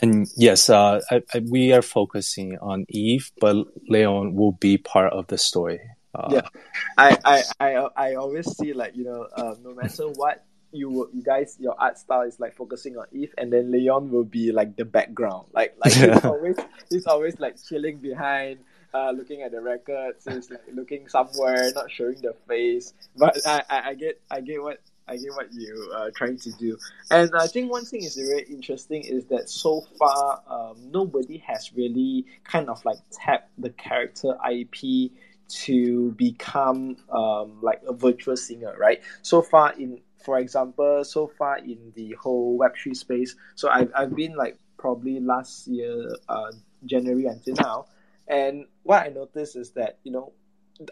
and 0.00 0.28
yes, 0.36 0.68
uh, 0.68 1.00
I, 1.10 1.22
I, 1.32 1.38
we 1.38 1.72
are 1.72 1.82
focusing 1.82 2.58
on 2.58 2.84
Eve, 2.88 3.30
but 3.40 3.56
Leon 3.88 4.34
will 4.34 4.52
be 4.52 4.78
part 4.78 5.12
of 5.12 5.26
the 5.28 5.38
story. 5.38 5.80
Uh, 6.16 6.28
yeah, 6.30 6.48
I, 6.96 7.18
I, 7.24 7.42
I, 7.60 7.88
I 7.96 8.14
always 8.14 8.50
see 8.56 8.72
like 8.72 8.96
you 8.96 9.04
know, 9.04 9.26
uh, 9.36 9.54
no 9.62 9.74
matter 9.74 10.08
what 10.08 10.44
you 10.72 11.10
you 11.12 11.22
guys 11.22 11.56
your 11.60 11.74
art 11.78 11.98
style 11.98 12.22
is 12.22 12.40
like 12.40 12.54
focusing 12.56 12.96
on 12.96 13.06
Eve, 13.12 13.34
and 13.36 13.52
then 13.52 13.70
Leon 13.70 14.10
will 14.10 14.24
be 14.24 14.52
like 14.52 14.76
the 14.76 14.84
background, 14.84 15.48
like 15.52 15.76
like 15.84 15.92
he's 15.92 16.24
always 16.24 16.56
he's 16.90 17.06
always 17.06 17.38
like 17.38 17.56
chilling 17.62 17.98
behind. 17.98 18.60
Uh, 18.94 19.10
looking 19.10 19.42
at 19.42 19.50
the 19.50 19.60
records, 19.60 20.24
he's 20.24 20.50
like 20.50 20.62
looking 20.72 21.06
somewhere, 21.06 21.70
not 21.74 21.90
showing 21.90 22.18
the 22.22 22.34
face. 22.48 22.94
But 23.14 23.36
I, 23.46 23.62
I, 23.68 23.88
I 23.90 23.94
get 23.94 24.22
I 24.30 24.40
get 24.40 24.62
what 24.62 24.80
I 25.06 25.16
get 25.16 25.34
what 25.34 25.52
you 25.52 25.92
are 25.94 26.10
trying 26.10 26.38
to 26.38 26.52
do. 26.52 26.78
And 27.10 27.30
I 27.38 27.46
think 27.46 27.70
one 27.70 27.84
thing 27.84 28.02
is 28.04 28.16
very 28.16 28.42
interesting 28.44 29.02
is 29.02 29.26
that 29.26 29.50
so 29.50 29.82
far 29.98 30.42
um, 30.48 30.90
nobody 30.90 31.38
has 31.46 31.72
really 31.74 32.24
kind 32.44 32.68
of 32.70 32.84
like 32.84 32.98
tapped 33.12 33.50
the 33.58 33.70
character 33.70 34.36
IP 34.50 35.12
to 35.48 36.12
become 36.12 36.96
um, 37.10 37.58
like 37.62 37.82
a 37.86 37.92
virtual 37.92 38.36
singer, 38.36 38.74
right? 38.78 39.00
So 39.22 39.42
far 39.42 39.72
in, 39.74 40.00
for 40.24 40.38
example, 40.38 41.04
so 41.04 41.28
far 41.38 41.58
in 41.58 41.92
the 41.94 42.12
whole 42.12 42.58
Web3 42.58 42.96
space, 42.96 43.36
so 43.54 43.68
I've, 43.68 43.90
I've 43.94 44.14
been 44.14 44.34
like 44.34 44.58
probably 44.76 45.20
last 45.20 45.66
year, 45.68 46.16
uh, 46.28 46.52
January 46.84 47.26
until 47.26 47.54
now. 47.54 47.86
And 48.28 48.66
what 48.82 49.04
I 49.04 49.08
noticed 49.08 49.56
is 49.56 49.70
that, 49.72 49.98
you 50.02 50.12
know, 50.12 50.32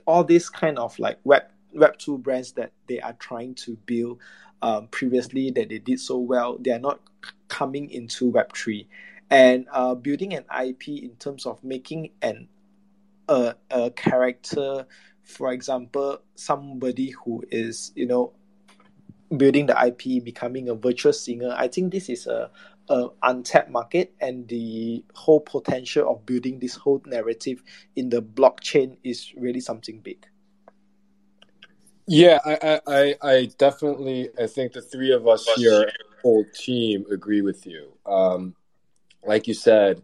all 0.07 0.25
these 0.25 0.49
kind 0.49 0.79
of 0.79 0.99
like 0.99 1.19
Web 1.25 1.43
Web2 1.75 2.23
brands 2.23 2.53
that 2.53 2.73
they 2.89 3.01
are 3.01 3.15
trying 3.15 3.55
to 3.55 3.77
build 3.87 4.21
um, 4.63 4.87
previously 4.89 5.51
that 5.51 5.69
they 5.69 5.79
did 5.79 6.01
so 6.01 6.19
well, 6.19 6.57
they 6.59 6.71
are 6.71 6.79
not 6.79 7.01
coming 7.49 7.91
into 7.91 8.31
Web3. 8.31 8.87
And 9.31 9.67
uh, 9.73 9.95
building 9.95 10.35
an 10.35 10.45
IP 10.65 10.89
in 10.89 11.17
terms 11.19 11.47
of 11.47 11.63
making 11.65 12.11
an 12.23 12.49
a, 13.29 13.55
a 13.71 13.91
character, 13.91 14.87
for 15.23 15.53
example, 15.53 16.19
somebody 16.35 17.11
who 17.11 17.43
is, 17.51 17.93
you 17.95 18.07
know, 18.07 18.33
building 19.37 19.67
the 19.67 19.87
IP, 19.87 20.25
becoming 20.25 20.69
a 20.69 20.75
virtual 20.75 21.13
singer, 21.13 21.55
I 21.57 21.69
think 21.69 21.93
this 21.93 22.09
is 22.09 22.27
a, 22.27 22.51
a 22.89 23.09
untapped 23.23 23.71
market 23.71 24.15
and 24.21 24.47
the 24.49 25.05
whole 25.15 25.41
potential 25.41 26.11
of 26.11 26.27
building 26.27 26.59
this 26.59 26.75
whole 26.75 27.03
narrative 27.07 27.63
in 27.97 28.11
the 28.11 28.23
blockchain 28.23 28.97
is 29.03 29.33
really 29.37 29.61
something 29.61 30.01
big. 30.01 30.27
Yeah, 32.07 32.39
I, 32.45 32.81
I, 32.87 33.15
I 33.23 33.49
definitely, 33.57 34.29
I 34.39 34.47
think 34.47 34.75
the 34.75 34.83
three 34.83 35.13
of 35.13 35.27
us 35.27 35.47
here, 35.57 35.91
whole 36.23 36.45
team, 36.55 37.07
agree 37.11 37.41
with 37.41 37.67
you. 37.67 37.93
Um, 38.05 38.55
like 39.27 39.49
you 39.49 39.55
said, 39.55 40.03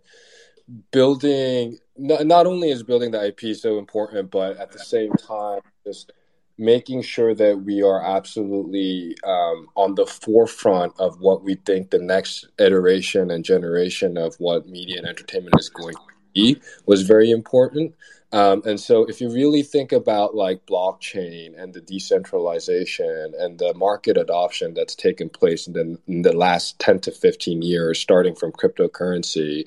building 0.90 1.78
not, 2.00 2.26
not 2.26 2.46
only 2.46 2.70
is 2.70 2.82
building 2.82 3.10
the 3.10 3.26
IP 3.26 3.54
so 3.54 3.78
important, 3.78 4.30
but 4.30 4.56
at 4.56 4.72
the 4.72 4.78
same 4.78 5.12
time, 5.12 5.60
just 5.84 6.12
making 6.58 7.02
sure 7.02 7.34
that 7.34 7.58
we 7.58 7.82
are 7.82 8.02
absolutely 8.04 9.16
um, 9.24 9.66
on 9.76 9.94
the 9.94 10.06
forefront 10.06 10.92
of 10.98 11.20
what 11.20 11.42
we 11.42 11.54
think 11.54 11.90
the 11.90 11.98
next 11.98 12.48
iteration 12.58 13.30
and 13.30 13.44
generation 13.44 14.18
of 14.18 14.34
what 14.36 14.66
media 14.66 14.98
and 14.98 15.06
entertainment 15.06 15.54
is 15.58 15.68
going 15.68 15.94
to 15.94 16.00
be 16.34 16.60
was 16.86 17.02
very 17.02 17.30
important. 17.30 17.94
Um, 18.32 18.62
and 18.64 18.78
so, 18.78 19.04
if 19.04 19.20
you 19.20 19.30
really 19.32 19.62
think 19.62 19.92
about 19.92 20.34
like 20.34 20.66
blockchain 20.66 21.60
and 21.60 21.74
the 21.74 21.80
decentralization 21.80 23.32
and 23.38 23.58
the 23.58 23.74
market 23.74 24.16
adoption 24.16 24.74
that's 24.74 24.94
taken 24.94 25.28
place 25.28 25.66
in 25.66 25.72
the, 25.72 25.98
in 26.06 26.22
the 26.22 26.32
last 26.36 26.78
10 26.78 27.00
to 27.00 27.10
15 27.10 27.62
years, 27.62 27.98
starting 27.98 28.34
from 28.34 28.52
cryptocurrency, 28.52 29.64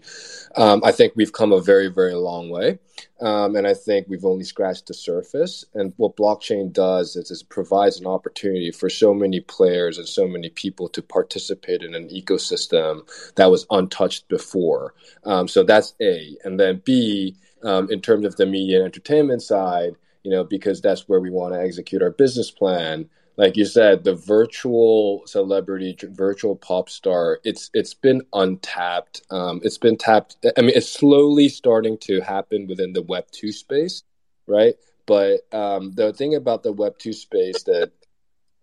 um, 0.56 0.82
I 0.84 0.92
think 0.92 1.14
we've 1.16 1.34
come 1.34 1.52
a 1.52 1.62
very, 1.62 1.90
very 1.90 2.16
long 2.16 2.50
way. 2.50 2.80
Um, 3.20 3.56
and 3.56 3.68
I 3.68 3.74
think 3.74 4.08
we've 4.08 4.26
only 4.26 4.44
scratched 4.44 4.88
the 4.88 4.94
surface. 4.94 5.66
And 5.74 5.94
what 5.98 6.18
blockchain 6.18 6.72
does 6.72 7.16
is, 7.16 7.32
it 7.32 7.50
provides 7.50 8.00
an 8.00 8.08
opportunity 8.08 8.72
for 8.72 8.90
so 8.90 9.14
many 9.14 9.40
players 9.40 9.98
and 9.98 10.08
so 10.08 10.28
many 10.28 10.50
people 10.50 10.90
to 10.90 11.02
participate 11.02 11.84
in 11.84 11.96
an 11.96 12.10
ecosystem 12.10 13.02
that 13.36 13.52
was 13.52 13.66
untouched 13.72 14.28
before. 14.28 14.94
Um, 15.26 15.48
so 15.48 15.64
that's 15.64 15.96
A. 16.02 16.38
And 16.44 16.60
then 16.60 16.82
B, 16.86 17.36
um, 17.64 17.90
in 17.92 18.02
terms 18.02 18.26
of 18.26 18.36
the 18.36 18.46
media 18.46 18.78
and 18.78 18.86
entertainment 18.86 19.42
side, 19.42 19.96
you 20.24 20.32
know, 20.32 20.44
because 20.44 20.82
that's 20.82 21.08
where 21.10 21.20
we 21.20 21.30
want 21.30 21.54
to 21.54 21.62
execute 21.62 22.02
our 22.02 22.12
business 22.12 22.52
plan. 22.52 23.10
like 23.36 23.58
you 23.58 23.66
said, 23.66 24.04
the 24.04 24.14
virtual 24.14 25.24
celebrity, 25.26 25.98
virtual 26.12 26.56
pop 26.56 26.90
star, 26.90 27.40
it's 27.44 27.72
it's 27.74 27.94
been 27.94 28.22
untapped. 28.34 29.22
Um, 29.32 29.60
it's 29.64 29.78
been 29.78 29.98
tapped. 29.98 30.38
I 30.58 30.62
mean, 30.62 30.74
it's 30.76 30.92
slowly 30.92 31.50
starting 31.50 31.98
to 32.00 32.22
happen 32.22 32.68
within 32.68 32.94
the 32.94 33.02
Web 33.02 33.26
two 33.32 33.52
space, 33.52 34.04
right? 34.48 34.76
But 35.06 35.42
um, 35.52 35.94
the 35.94 36.14
thing 36.14 36.36
about 36.36 36.64
the 36.64 36.72
Web 36.72 37.00
two 37.00 37.14
space 37.14 37.64
that 37.64 37.92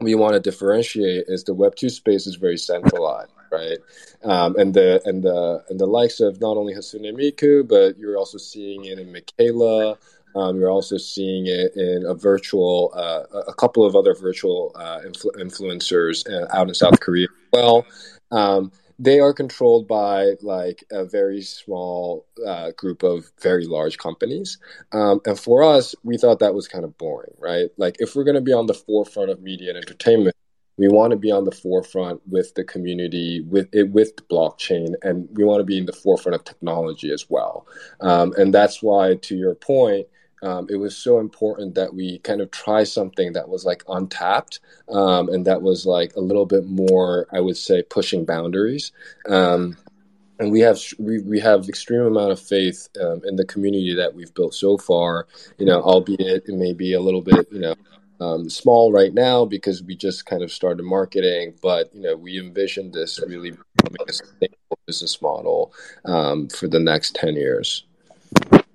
we 0.01 0.14
want 0.14 0.34
to 0.34 0.40
differentiate 0.40 1.24
is 1.26 1.44
the 1.44 1.55
Web 1.55 1.74
two 1.74 1.90
space 1.90 2.26
is 2.26 2.36
very 2.36 2.57
centralized, 2.57 3.32
right? 3.51 3.78
Um, 4.24 4.57
and 4.57 4.74
the 4.74 5.01
and 5.05 5.22
the 5.22 5.64
and 5.68 5.78
the 5.78 5.86
likes 5.86 6.20
of 6.20 6.40
not 6.40 6.57
only 6.57 6.74
Hatsune 6.74 7.12
Miku, 7.14 7.66
but 7.66 7.98
you're 7.98 8.18
also 8.18 8.38
seeing 8.38 8.84
it 8.84 8.98
in 8.98 9.12
Miquela. 9.12 9.96
Um, 10.36 10.61
you're 10.61 10.70
also 10.70 10.96
seeing 10.96 11.46
it 11.46 11.74
in 11.74 12.05
a 12.07 12.14
virtual, 12.14 12.92
uh, 12.94 13.24
a 13.48 13.55
couple 13.55 13.84
of 13.84 13.96
other 13.96 14.14
virtual 14.14 14.70
uh, 14.76 15.01
influ- 15.01 15.34
influencers 15.36 16.24
uh, 16.30 16.46
out 16.57 16.68
in 16.68 16.74
South 16.74 17.01
Korea 17.01 17.24
as 17.24 17.48
well. 17.53 17.84
Um, 18.30 18.70
they 19.01 19.18
are 19.18 19.32
controlled 19.32 19.88
by 19.88 20.34
like 20.42 20.84
a 20.92 21.05
very 21.05 21.40
small 21.40 22.26
uh, 22.46 22.70
group 22.76 23.03
of 23.03 23.32
very 23.40 23.66
large 23.66 23.96
companies. 23.96 24.59
Um, 24.92 25.20
and 25.24 25.38
for 25.38 25.64
us, 25.64 25.94
we 26.05 26.18
thought 26.18 26.38
that 26.40 26.55
was 26.55 26.68
kind 26.68 26.84
of 26.84 26.96
boring, 26.98 27.32
right? 27.38 27.70
Like, 27.78 27.96
if 27.98 28.14
we're 28.14 28.24
going 28.24 28.34
to 28.34 28.42
be 28.42 28.53
on 28.53 28.66
the 28.66 28.74
forefront 28.74 29.30
of 29.30 29.42
media 29.42 29.70
and 29.70 29.78
entertainment, 29.78 30.36
we 30.77 30.89
want 30.89 31.11
to 31.11 31.16
be 31.16 31.31
on 31.31 31.45
the 31.45 31.51
forefront 31.51 32.21
with 32.29 32.55
the 32.55 32.64
community, 32.64 33.41
with 33.43 33.68
it, 33.73 33.91
with 33.91 34.16
blockchain, 34.29 34.95
and 35.03 35.29
we 35.33 35.45
want 35.45 35.61
to 35.61 35.64
be 35.64 35.79
in 35.79 35.87
the 35.87 35.93
forefront 35.93 36.35
of 36.35 36.45
technology 36.45 37.12
as 37.12 37.27
well. 37.29 37.66
Um, 38.01 38.33
and 38.39 38.55
that's 38.55 38.83
why, 38.83 39.16
to 39.16 39.37
your 39.37 39.55
point, 39.55 40.07
um, 40.43 40.66
it 40.71 40.77
was 40.77 40.97
so 40.97 41.18
important 41.18 41.75
that 41.75 41.93
we 41.93 42.18
kind 42.21 42.41
of 42.41 42.51
try 42.51 42.85
something 42.85 43.35
that 43.35 43.49
was 43.49 43.64
like 43.64 43.83
untapped 43.89 44.61
um, 44.89 45.29
and 45.29 45.47
that 45.47 45.61
was 45.61 45.85
like 45.85 46.16
a 46.16 46.21
little 46.21 46.47
bit 46.47 46.66
more, 46.66 47.27
I 47.33 47.41
would 47.41 47.59
say, 47.59 47.83
pushing 47.83 48.25
boundaries. 48.25 48.93
Um, 49.29 49.77
and 50.39 50.51
we 50.51 50.61
have 50.61 50.81
we, 50.99 51.21
we 51.21 51.39
have 51.41 51.68
extreme 51.68 52.01
amount 52.01 52.33
of 52.33 52.41
faith 52.41 52.89
um, 52.99 53.21
in 53.27 53.37
the 53.37 53.45
community 53.45 53.95
that 53.95 54.14
we've 54.14 54.33
built 54.33 54.55
so 54.55 54.79
far. 54.79 55.27
You 55.59 55.66
know, 55.66 55.83
albeit 55.83 56.49
it 56.49 56.55
may 56.55 56.73
be 56.73 56.95
a 56.95 57.01
little 57.01 57.21
bit 57.21 57.47
you 57.53 57.61
know 57.61 57.75
um, 58.21 58.51
small 58.51 58.93
right 58.93 59.14
now 59.14 59.45
because 59.45 59.83
we 59.83 59.97
just 59.97 60.27
kind 60.27 60.43
of 60.43 60.53
started 60.53 60.83
marketing, 60.83 61.55
but 61.62 61.95
you 61.95 62.03
know 62.03 62.16
we 62.16 62.39
envision 62.39 62.91
this 62.93 63.21
really 63.27 63.51
becoming 63.51 64.09
a 64.09 64.12
sustainable 64.12 64.79
business 64.87 65.21
model 65.23 65.73
um, 66.05 66.49
for 66.49 66.68
the 66.68 66.81
next 66.81 67.14
ten 67.14 67.35
years. 67.35 67.85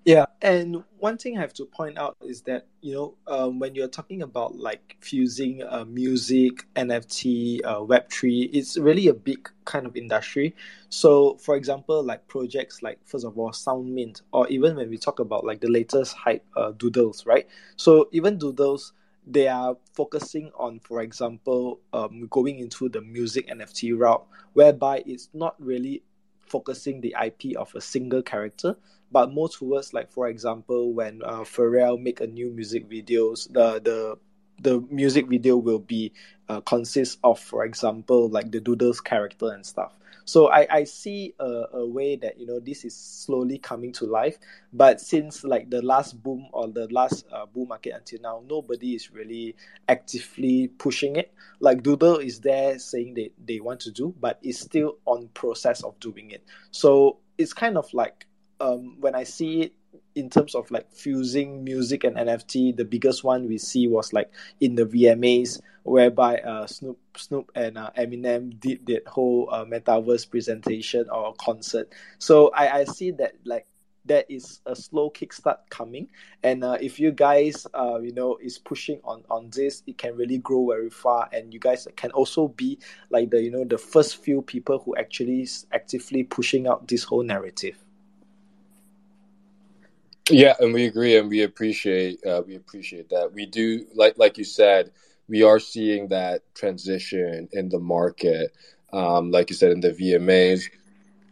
Yeah, 0.06 0.28
and 0.39 0.84
one 1.00 1.18
thing 1.18 1.36
I 1.36 1.41
have 1.41 1.54
to 1.56 1.66
point 1.66 1.98
out 1.98 2.16
is 2.22 2.43
that 2.43 2.68
you 2.82 2.93
know 2.93 3.16
um, 3.26 3.58
when 3.58 3.74
you're 3.74 3.88
talking 3.88 4.22
about 4.22 4.56
like 4.56 4.98
fusing 5.00 5.64
uh, 5.64 5.84
music, 5.84 6.68
NFT, 6.76 7.62
uh, 7.66 7.84
Web 7.84 8.12
three, 8.12 8.43
it's 8.54 8.78
really 8.78 9.08
a 9.08 9.16
big 9.16 9.50
kind 9.66 9.88
of 9.88 9.98
industry. 9.98 10.56
So, 10.89 11.38
for 11.38 11.56
example, 11.56 12.04
like 12.04 12.28
projects 12.28 12.84
like 12.84 13.00
first 13.04 13.26
of 13.26 13.38
all 13.39 13.50
SoundMint, 13.50 14.22
or 14.32 14.48
even 14.48 14.76
when 14.76 14.91
we 14.91 15.00
talk 15.00 15.20
about 15.20 15.43
like 15.43 15.60
the 15.60 15.70
latest 15.70 16.16
hype 16.16 16.46
uh, 16.56 16.72
Doodles, 16.72 17.26
right? 17.26 17.48
So 17.76 18.08
even 18.12 18.38
Doodles, 18.38 18.93
they 19.28 19.47
are 19.47 19.78
focusing 19.93 20.51
on, 20.55 20.80
for 20.80 21.01
example, 21.01 21.80
um, 21.93 22.28
going 22.28 22.59
into 22.59 22.89
the 22.89 23.01
music 23.01 23.47
NFT 23.47 23.97
route, 23.97 24.26
whereby 24.53 25.03
it's 25.05 25.30
not 25.34 25.55
really 25.59 26.03
focusing 26.45 27.01
the 27.01 27.15
IP 27.23 27.57
of 27.57 27.73
a 27.76 27.82
single 27.82 28.21
character, 28.21 28.76
but 29.11 29.32
more 29.32 29.49
towards 29.49 29.93
like 29.93 30.11
for 30.11 30.28
example 30.28 30.93
when 30.93 31.21
uh, 31.23 31.39
Pharrell 31.41 32.01
make 32.01 32.21
a 32.21 32.28
new 32.28 32.51
music 32.51 32.89
videos, 32.89 33.51
the 33.51 33.80
the 33.82 34.17
the 34.60 34.82
music 34.89 35.28
video 35.28 35.58
will 35.58 35.80
be 35.80 36.12
uh, 36.47 36.62
of 37.24 37.39
for 37.39 37.66
example 37.66 38.30
like 38.30 38.51
the 38.51 38.60
Doodles 38.60 39.01
character 39.01 39.51
and 39.51 39.66
stuff. 39.66 39.93
So 40.28 40.49
I, 40.51 40.68
I 40.72 40.84
see 40.86 41.36
a, 41.39 41.66
a 41.74 41.86
way 41.86 42.16
that 42.16 42.39
you 42.39 42.47
know 42.47 42.60
this 42.60 42.84
is 42.84 42.95
slowly 42.95 43.60
coming 43.60 43.91
to 43.93 44.06
life, 44.06 44.39
but 44.74 44.99
since 44.99 45.43
like 45.43 45.70
the 45.70 45.84
last 45.84 46.22
boom 46.22 46.47
or 46.51 46.68
the 46.68 46.88
last 46.91 47.26
uh, 47.32 47.45
bull 47.45 47.68
market 47.68 47.93
until 47.95 48.22
now, 48.22 48.43
nobody 48.49 48.95
is 48.95 49.12
really 49.12 49.56
actively 49.88 50.68
pushing 50.68 51.16
it. 51.16 51.32
Like 51.60 51.84
Doodle 51.84 52.18
is 52.18 52.39
there 52.39 52.80
saying 52.80 53.14
that 53.16 53.34
they 53.45 53.60
want 53.60 53.82
to 53.82 53.91
do, 53.91 54.16
but 54.20 54.39
it's 54.41 54.60
still 54.60 54.97
on 55.06 55.30
process 55.36 55.84
of 55.84 55.99
doing 55.99 56.32
it. 56.32 56.43
So 56.72 57.18
it's 57.38 57.53
kind 57.53 57.78
of 57.78 57.93
like 57.93 58.26
um, 58.60 58.99
when 58.99 59.14
I 59.14 59.24
see 59.24 59.62
it 59.62 59.74
in 60.16 60.30
terms 60.30 60.56
of 60.56 60.70
like 60.72 60.91
fusing 60.91 61.64
music 61.64 62.04
and 62.04 62.16
NFT, 62.16 62.76
the 62.76 62.86
biggest 62.86 63.24
one 63.24 63.48
we 63.48 63.58
see 63.58 63.88
was 63.88 64.14
like 64.14 64.32
in 64.60 64.76
the 64.76 64.86
VMAs, 64.86 65.62
whereby 65.84 66.38
uh, 66.39 66.68
Snoop 66.68 66.98
Snoop 67.18 67.52
and 67.56 67.78
uh, 67.78 67.91
Eminem 67.98 68.60
did 68.60 68.86
that 68.88 69.08
whole 69.08 69.50
uh, 69.52 69.66
metaverse 69.66 70.30
presentation 70.30 71.10
or 71.10 71.34
concert. 71.36 71.93
So 72.20 72.50
I, 72.50 72.80
I 72.80 72.84
see 72.86 73.12
that 73.12 73.36
like 73.46 73.68
there 74.06 74.24
is 74.30 74.62
a 74.66 74.76
slow 74.76 75.10
kickstart 75.10 75.58
coming, 75.70 76.08
and 76.43 76.64
uh, 76.64 76.78
if 76.80 77.00
you 77.00 77.12
guys 77.12 77.66
uh, 77.74 78.00
you 78.00 78.14
know 78.14 78.38
is 78.41 78.58
pushing 78.58 79.00
on 79.04 79.24
on 79.30 79.50
this, 79.52 79.84
it 79.88 79.98
can 79.98 80.16
really 80.16 80.38
grow 80.38 80.68
very 80.68 80.89
far, 80.89 81.30
and 81.34 81.54
you 81.54 81.60
guys 81.60 81.88
can 81.96 82.12
also 82.12 82.48
be 82.50 82.78
like 83.10 83.32
the 83.32 83.41
you 83.41 83.52
know 83.52 83.64
the 83.64 83.78
first 83.78 84.18
few 84.18 84.41
people 84.41 84.80
who 84.80 84.96
actually 84.96 85.48
actively 85.72 86.24
pushing 86.24 86.68
out 86.68 86.88
this 86.88 87.04
whole 87.04 87.24
narrative. 87.24 87.84
Yeah, 90.30 90.55
and 90.59 90.73
we 90.73 90.86
agree, 90.88 91.17
and 91.17 91.30
we 91.30 91.43
appreciate 91.43 92.26
uh, 92.26 92.41
we 92.45 92.55
appreciate 92.55 93.09
that. 93.09 93.34
We 93.34 93.45
do 93.45 93.86
like 93.95 94.17
like 94.17 94.38
you 94.39 94.43
said, 94.43 94.91
we 95.30 95.43
are 95.43 95.59
seeing 95.59 96.09
that 96.09 96.41
transition 96.55 97.47
in 97.53 97.69
the 97.69 97.80
market. 97.80 98.51
Um, 98.93 99.32
like 99.32 99.49
you 99.51 99.55
said, 99.55 99.71
in 99.71 99.82
the 99.82 99.91
VMAs, 99.91 100.63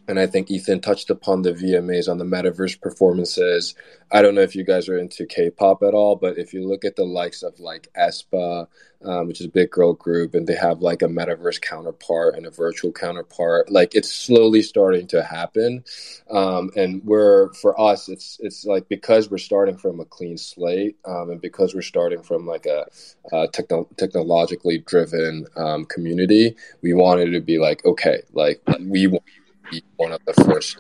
and 0.07 0.19
I 0.19 0.27
think 0.27 0.51
Ethan 0.51 0.81
touched 0.81 1.09
upon 1.09 1.41
the 1.41 1.53
VMAs 1.53 2.09
on 2.09 2.17
the 2.17 2.25
metaverse 2.25 2.79
performances. 2.79 3.75
I 4.11 4.21
don't 4.21 4.35
know 4.35 4.41
if 4.41 4.55
you 4.55 4.63
guys 4.63 4.89
are 4.89 4.97
into 4.97 5.25
K-pop 5.25 5.81
at 5.81 5.93
all, 5.93 6.15
but 6.15 6.37
if 6.37 6.53
you 6.53 6.67
look 6.67 6.85
at 6.85 6.95
the 6.95 7.05
likes 7.05 7.41
of 7.41 7.59
like 7.59 7.87
aespa, 7.97 8.67
um, 9.05 9.27
which 9.27 9.39
is 9.39 9.47
a 9.47 9.49
big 9.49 9.71
girl 9.71 9.93
group, 9.93 10.35
and 10.35 10.45
they 10.45 10.55
have 10.55 10.81
like 10.81 11.01
a 11.01 11.07
metaverse 11.07 11.61
counterpart 11.61 12.35
and 12.35 12.45
a 12.45 12.51
virtual 12.51 12.91
counterpart, 12.91 13.71
like 13.71 13.95
it's 13.95 14.11
slowly 14.11 14.61
starting 14.61 15.07
to 15.07 15.23
happen. 15.23 15.83
Um, 16.29 16.69
and 16.75 17.03
we're 17.03 17.53
for 17.53 17.79
us, 17.79 18.09
it's 18.09 18.39
it's 18.41 18.65
like 18.65 18.87
because 18.89 19.31
we're 19.31 19.37
starting 19.37 19.77
from 19.77 19.99
a 19.99 20.05
clean 20.05 20.37
slate, 20.37 20.97
um, 21.05 21.29
and 21.31 21.41
because 21.41 21.73
we're 21.73 21.81
starting 21.81 22.21
from 22.21 22.45
like 22.45 22.65
a, 22.65 22.85
a 23.31 23.47
techno- 23.47 23.89
technologically 23.97 24.79
driven 24.79 25.47
um, 25.55 25.85
community, 25.85 26.55
we 26.81 26.93
wanted 26.93 27.31
to 27.31 27.41
be 27.41 27.57
like 27.57 27.83
okay, 27.85 28.21
like 28.33 28.61
we 28.79 29.07
want 29.07 29.23
be 29.71 29.83
one 29.97 30.11
of 30.11 30.21
the 30.25 30.33
first 30.45 30.77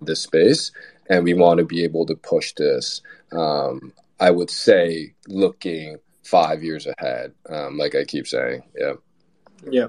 this 0.00 0.20
space, 0.20 0.72
and 1.08 1.24
we 1.24 1.34
want 1.34 1.58
to 1.58 1.64
be 1.64 1.84
able 1.84 2.06
to 2.06 2.16
push 2.16 2.52
this. 2.54 3.00
Um, 3.32 3.92
I 4.20 4.30
would 4.30 4.50
say 4.50 5.14
looking 5.28 5.98
five 6.24 6.62
years 6.62 6.86
ahead, 6.98 7.32
um, 7.48 7.78
like 7.78 7.94
I 7.94 8.04
keep 8.04 8.26
saying. 8.26 8.62
Yeah. 8.76 8.94
Yeah. 9.70 9.88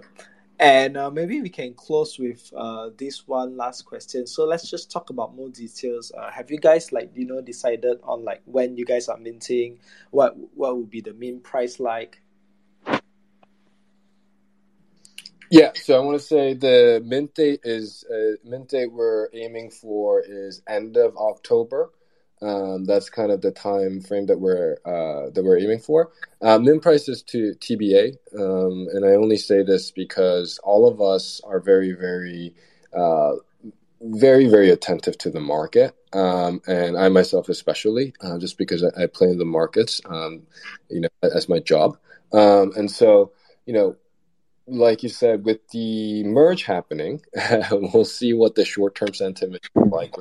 And 0.60 0.98
uh, 0.98 1.12
maybe 1.12 1.40
we 1.42 1.50
can 1.50 1.76
close 1.76 2.18
with 2.18 2.52
uh, 2.56 2.90
this 2.98 3.28
one 3.28 3.56
last 3.56 3.84
question. 3.84 4.26
So 4.26 4.44
let's 4.44 4.70
just 4.70 4.90
talk 4.92 5.12
about 5.12 5.36
more 5.36 5.50
details. 5.50 6.12
Uh, 6.18 6.32
have 6.32 6.50
you 6.50 6.58
guys 6.58 6.92
like 6.92 7.12
you 7.14 7.26
know 7.26 7.42
decided 7.42 8.00
on 8.04 8.26
like 8.26 8.42
when 8.46 8.76
you 8.76 8.84
guys 8.84 9.08
are 9.08 9.18
minting? 9.18 9.78
What 10.10 10.36
what 10.56 10.76
would 10.76 10.90
be 10.90 11.02
the 11.02 11.14
mint 11.14 11.44
price 11.44 11.80
like? 11.80 12.22
Yeah, 15.50 15.72
so 15.76 15.96
I 15.96 16.04
want 16.04 16.20
to 16.20 16.26
say 16.26 16.54
the 16.54 17.02
mint 17.06 17.34
date 17.36 17.62
is 17.64 18.04
uh, 18.12 18.36
mint 18.44 18.70
date 18.70 18.92
we're 18.92 19.30
aiming 19.34 19.70
for 19.70 20.22
is 20.22 20.62
end 20.68 20.98
of 20.98 21.16
October. 21.16 21.92
Um, 22.42 22.86
that's 22.86 23.10
kind 23.10 23.32
of 23.32 23.42
the 23.42 23.52
time 23.52 24.02
frame 24.02 24.26
that 24.28 24.40
we're 24.40 24.78
uh, 24.86 25.32
that 25.32 25.44
we're 25.44 25.58
aiming 25.58 25.80
for. 25.80 26.12
Uh, 26.42 26.60
mint 26.60 26.82
price 26.82 27.08
is 27.08 27.24
to 27.24 27.56
TBA, 27.60 28.18
um, 28.38 28.88
and 28.94 29.06
I 29.06 29.12
only 29.16 29.38
say 29.38 29.64
this 29.64 29.90
because 29.90 30.60
all 30.64 30.88
of 30.88 31.02
us 31.02 31.42
are 31.46 31.60
very, 31.60 31.94
very, 31.94 32.54
uh, 32.96 33.36
very, 34.02 34.48
very 34.48 34.70
attentive 34.70 35.18
to 35.20 35.32
the 35.32 35.40
market, 35.40 35.96
um, 36.14 36.62
and 36.68 36.98
I 36.98 37.10
myself 37.10 37.50
especially, 37.50 38.14
uh, 38.22 38.38
just 38.38 38.58
because 38.58 38.84
I, 38.84 39.04
I, 39.04 39.08
play 39.08 39.30
in 39.30 39.40
the 39.40 39.46
markets, 39.46 40.02
um, 40.06 40.44
you 40.90 41.02
know, 41.02 41.10
as 41.24 41.50
my 41.50 41.60
job, 41.60 41.98
um, 42.34 42.74
and 42.76 42.92
so 42.92 43.32
you 43.66 43.74
know 43.74 43.96
like 44.68 45.04
you 45.04 45.10
said, 45.10 45.46
with 45.46 45.68
the 45.70 46.24
merge 46.24 46.64
happening, 46.64 47.22
we'll 47.72 48.06
see 48.06 48.34
what 48.34 48.56
the 48.56 48.66
short 48.66 48.96
term 48.96 49.14
sentiment 49.14 49.64
is 49.64 49.92
like. 49.92 50.14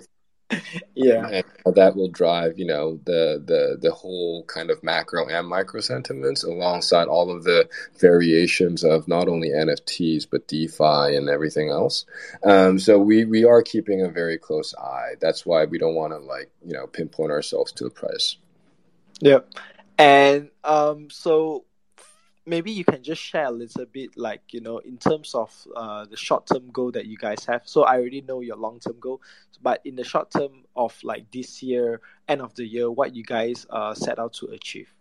yeah, 0.94 1.42
and 1.64 1.74
that 1.74 1.96
will 1.96 2.08
drive, 2.08 2.56
you 2.56 2.66
know, 2.66 3.00
the 3.04 3.42
the 3.44 3.78
the 3.80 3.92
whole 3.92 4.44
kind 4.44 4.70
of 4.70 4.82
macro 4.82 5.26
and 5.26 5.48
micro 5.48 5.80
sentiments 5.80 6.44
alongside 6.44 7.08
all 7.08 7.34
of 7.34 7.42
the 7.42 7.68
variations 7.98 8.84
of 8.84 9.08
not 9.08 9.26
only 9.26 9.48
NFTs 9.48 10.26
but 10.30 10.46
DeFi 10.46 11.16
and 11.16 11.28
everything 11.28 11.70
else. 11.70 12.04
Um, 12.44 12.78
so 12.78 12.98
we 12.98 13.24
we 13.24 13.44
are 13.44 13.60
keeping 13.60 14.02
a 14.02 14.08
very 14.08 14.38
close 14.38 14.72
eye. 14.76 15.14
That's 15.20 15.44
why 15.44 15.64
we 15.64 15.78
don't 15.78 15.96
want 15.96 16.12
to 16.12 16.18
like 16.18 16.50
you 16.64 16.74
know 16.74 16.86
pinpoint 16.86 17.32
ourselves 17.32 17.72
to 17.72 17.84
the 17.84 17.90
price. 17.90 18.36
Yep, 19.20 19.52
and 19.98 20.50
um, 20.62 21.10
so 21.10 21.64
maybe 22.46 22.70
you 22.70 22.84
can 22.84 23.02
just 23.02 23.20
share 23.20 23.46
a 23.46 23.50
little 23.50 23.84
bit, 23.86 24.16
like 24.16 24.42
you 24.52 24.60
know, 24.60 24.78
in 24.78 24.96
terms 24.96 25.34
of 25.34 25.50
uh, 25.74 26.06
the 26.06 26.16
short 26.16 26.46
term 26.46 26.70
goal 26.70 26.92
that 26.92 27.06
you 27.06 27.16
guys 27.16 27.44
have. 27.44 27.62
So 27.64 27.82
I 27.82 27.96
already 27.96 28.22
know 28.22 28.40
your 28.40 28.56
long 28.56 28.80
term 28.80 28.96
goal, 29.00 29.20
but 29.60 29.80
in 29.84 29.96
the 29.96 30.04
short 30.04 30.30
term 30.30 30.64
of 30.74 30.96
like 31.02 31.30
this 31.32 31.62
year, 31.62 32.00
end 32.28 32.40
of 32.40 32.54
the 32.54 32.64
year, 32.64 32.90
what 32.90 33.14
you 33.14 33.24
guys 33.24 33.66
uh, 33.68 33.94
set 33.94 34.18
out 34.18 34.34
to 34.34 34.46
achieve. 34.46 34.92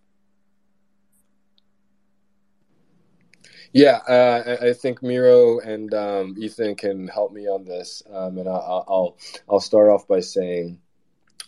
Yeah, 3.73 3.97
uh, 4.07 4.57
I 4.61 4.73
think 4.73 5.03
Miro 5.03 5.59
and 5.59 5.93
um, 5.93 6.35
Ethan 6.39 6.75
can 6.75 7.07
help 7.07 7.33
me 7.33 7.47
on 7.47 7.65
this, 7.65 8.01
um, 8.09 8.37
and 8.37 8.47
I'll, 8.47 8.85
I'll 8.87 9.17
I'll 9.49 9.59
start 9.59 9.89
off 9.89 10.07
by 10.07 10.21
saying 10.21 10.79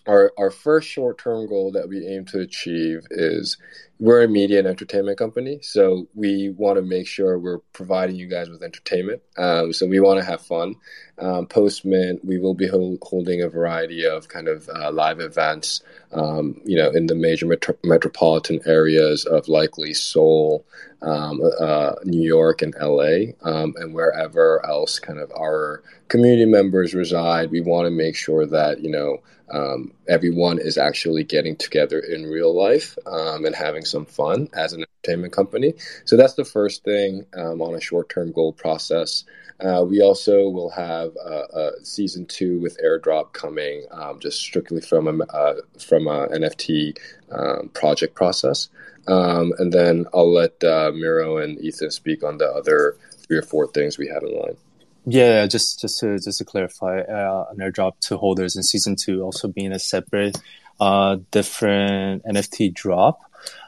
our 0.07 0.31
our 0.37 0.51
first 0.51 0.89
short 0.89 1.17
term 1.19 1.47
goal 1.47 1.71
that 1.71 1.87
we 1.87 2.05
aim 2.05 2.25
to 2.25 2.39
achieve 2.39 3.07
is 3.11 3.57
we're 3.99 4.23
a 4.23 4.27
media 4.27 4.59
and 4.59 4.67
entertainment 4.67 5.17
company, 5.17 5.59
so 5.61 6.07
we 6.13 6.49
want 6.49 6.77
to 6.77 6.83
make 6.83 7.07
sure 7.07 7.39
we're 7.39 7.59
providing 7.73 8.15
you 8.15 8.27
guys 8.27 8.49
with 8.49 8.61
entertainment. 8.61 9.21
Um, 9.37 9.73
so 9.73 9.87
we 9.87 9.99
want 9.99 10.19
to 10.19 10.25
have 10.25 10.41
fun. 10.41 10.75
Um, 11.17 11.47
Post-mint, 11.47 12.23
we 12.23 12.37
will 12.37 12.53
be 12.53 12.67
ho- 12.67 12.99
holding 13.01 13.41
a 13.41 13.49
variety 13.49 14.05
of 14.05 14.27
kind 14.27 14.47
of 14.47 14.69
uh, 14.69 14.91
live 14.91 15.19
events, 15.19 15.81
um, 16.11 16.61
you 16.63 16.77
know, 16.77 16.91
in 16.91 17.07
the 17.07 17.15
major 17.15 17.47
metro- 17.47 17.77
metropolitan 17.83 18.59
areas 18.67 19.25
of 19.25 19.47
likely 19.47 19.95
Seoul, 19.95 20.63
um, 21.01 21.41
uh, 21.59 21.93
New 22.03 22.21
York, 22.21 22.61
and 22.61 22.75
LA, 22.79 23.33
um, 23.41 23.73
and 23.77 23.95
wherever 23.95 24.63
else 24.63 24.99
kind 24.99 25.19
of 25.19 25.31
our 25.31 25.81
community 26.07 26.45
members 26.45 26.93
reside. 26.93 27.49
We 27.49 27.61
want 27.61 27.87
to 27.87 27.91
make 27.91 28.15
sure 28.15 28.45
that 28.45 28.81
you 28.81 28.91
know 28.91 29.21
um, 29.49 29.93
everyone 30.07 30.59
is 30.59 30.77
actually 30.77 31.23
getting 31.23 31.55
together 31.55 31.99
in 31.99 32.25
real 32.25 32.55
life 32.55 32.97
um, 33.05 33.45
and 33.45 33.55
having 33.55 33.85
some 33.87 34.05
fun 34.05 34.49
as 34.53 34.73
an 34.73 34.83
entertainment 34.83 35.33
company. 35.33 35.73
So 36.05 36.17
that's 36.17 36.35
the 36.35 36.45
first 36.45 36.83
thing 36.83 37.25
um, 37.35 37.61
on 37.61 37.75
a 37.75 37.81
short 37.81 38.09
term 38.09 38.31
goal 38.31 38.53
process. 38.53 39.23
Uh, 39.59 39.83
we 39.89 40.01
also 40.01 40.49
will 40.49 40.69
have 40.69 41.15
a 41.15 41.71
season 41.83 42.27
two 42.27 42.59
with 42.59 42.77
airdrop 42.83 43.33
coming, 43.33 43.85
um, 43.91 44.19
just 44.19 44.39
strictly 44.39 44.81
from 44.81 45.07
a 45.07 45.23
uh, 45.25 45.55
from 45.79 46.07
a 46.07 46.27
NFT 46.27 46.95
um, 47.31 47.69
project 47.69 48.13
process. 48.13 48.69
Um, 49.07 49.53
and 49.57 49.71
then 49.71 50.05
I'll 50.13 50.31
let 50.31 50.63
uh, 50.63 50.91
Miro 50.93 51.37
and 51.37 51.59
Ethan 51.59 51.91
speak 51.91 52.23
on 52.23 52.37
the 52.37 52.47
other 52.47 52.97
three 53.27 53.37
or 53.37 53.41
four 53.41 53.67
things 53.67 53.97
we 53.97 54.07
have 54.07 54.21
in 54.21 54.37
line. 54.37 54.57
Yeah, 55.05 55.47
just 55.47 55.79
just 55.79 55.99
to 56.01 56.19
just 56.19 56.39
to 56.39 56.45
clarify, 56.45 56.99
uh, 56.99 57.45
an 57.49 57.57
airdrop 57.57 57.99
to 58.01 58.17
holders 58.17 58.57
in 58.57 58.63
season 58.63 58.95
two 58.95 59.23
also 59.23 59.47
being 59.47 59.71
a 59.71 59.79
separate, 59.79 60.37
uh, 60.81 61.17
different 61.31 62.25
NFT 62.25 62.73
drop. 62.73 63.21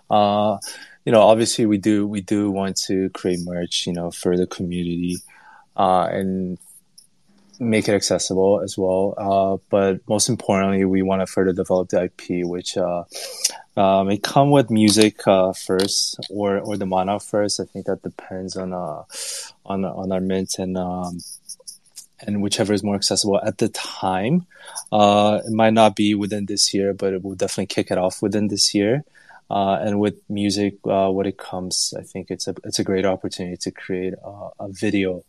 Uh, 0.10 0.58
you 1.06 1.12
know, 1.12 1.22
obviously 1.22 1.66
we 1.66 1.78
do 1.78 2.08
we 2.08 2.22
do 2.22 2.52
want 2.52 2.78
to 2.78 3.10
create 3.12 3.40
merch, 3.44 3.88
you 3.88 3.94
know, 3.94 4.12
for 4.12 4.38
the 4.38 4.48
community, 4.48 5.18
uh, 5.76 6.08
and 6.12 6.58
make 7.60 7.88
it 7.88 7.94
accessible 7.94 8.62
as 8.62 8.78
well. 8.78 9.14
Uh, 9.18 9.58
but 9.70 10.08
most 10.08 10.30
importantly, 10.30 10.86
we 10.86 11.02
want 11.02 11.22
to 11.22 11.28
further 11.28 11.54
develop 11.54 11.90
the 11.90 12.04
IP, 12.04 12.46
which 12.46 12.78
uh, 12.78 13.04
may 14.04 14.18
come 14.18 14.52
with 14.52 14.70
music 14.70 15.28
uh, 15.28 15.54
first 15.54 16.20
or 16.30 16.60
or 16.60 16.78
the 16.78 16.86
Manhwa 16.86 17.24
first. 17.24 17.60
I 17.60 17.66
think 17.66 17.86
that 17.86 18.04
depends 18.04 18.56
on 18.56 18.74
uh 18.74 19.04
on 19.66 19.86
on 19.86 20.12
our 20.12 20.22
mint 20.22 20.60
and 20.60 20.78
um, 20.78 21.20
and 22.22 22.42
whichever 22.42 22.74
is 22.74 22.84
more 22.84 22.96
accessible 22.96 23.40
at 23.44 23.58
the 23.58 23.70
time. 23.70 24.46
Uh, 24.92 25.40
it 25.46 25.52
might 25.52 25.74
not 25.74 25.96
be 25.96 26.16
within 26.16 26.46
this 26.46 26.74
year, 26.74 26.94
but 26.94 27.14
it 27.14 27.24
will 27.24 27.36
definitely 27.36 27.68
kick 27.68 27.92
it 27.92 27.98
off 27.98 28.22
within 28.22 28.48
this 28.48 28.76
year. 28.76 29.04
Uh, 29.50 29.80
and 29.82 30.00
with 30.00 30.22
music, 30.30 30.76
uh, 30.86 31.10
when 31.10 31.26
it 31.26 31.38
comes, 31.38 31.94
I 31.98 32.04
think 32.04 32.30
it's 32.30 32.48
a 32.48 32.56
it's 32.64 32.80
a 32.80 32.84
great 32.84 33.06
opportunity 33.06 33.58
to 33.58 33.72
create 33.72 34.14
a, 34.24 34.50
a 34.60 34.68
video, 34.70 35.24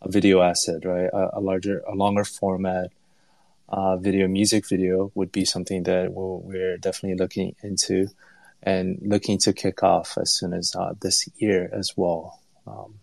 a 0.00 0.10
video 0.10 0.40
asset, 0.40 0.84
right? 0.84 1.10
A, 1.12 1.38
a 1.38 1.40
larger, 1.40 1.80
a 1.80 1.94
longer 1.94 2.24
format 2.24 2.90
uh, 3.68 3.96
video, 3.96 4.26
music 4.28 4.66
video 4.66 5.12
would 5.14 5.30
be 5.30 5.44
something 5.44 5.82
that 5.84 6.12
we 6.12 6.54
we 6.54 6.62
are 6.62 6.78
definitely 6.78 7.18
looking 7.18 7.54
into 7.62 8.08
and 8.62 8.98
looking 9.02 9.38
to 9.38 9.52
kick 9.52 9.82
off 9.82 10.18
as 10.20 10.32
soon 10.32 10.52
as 10.52 10.74
uh, 10.74 10.94
this 11.00 11.28
year 11.38 11.70
as 11.72 11.92
well. 11.96 12.40
Um, 12.66 12.94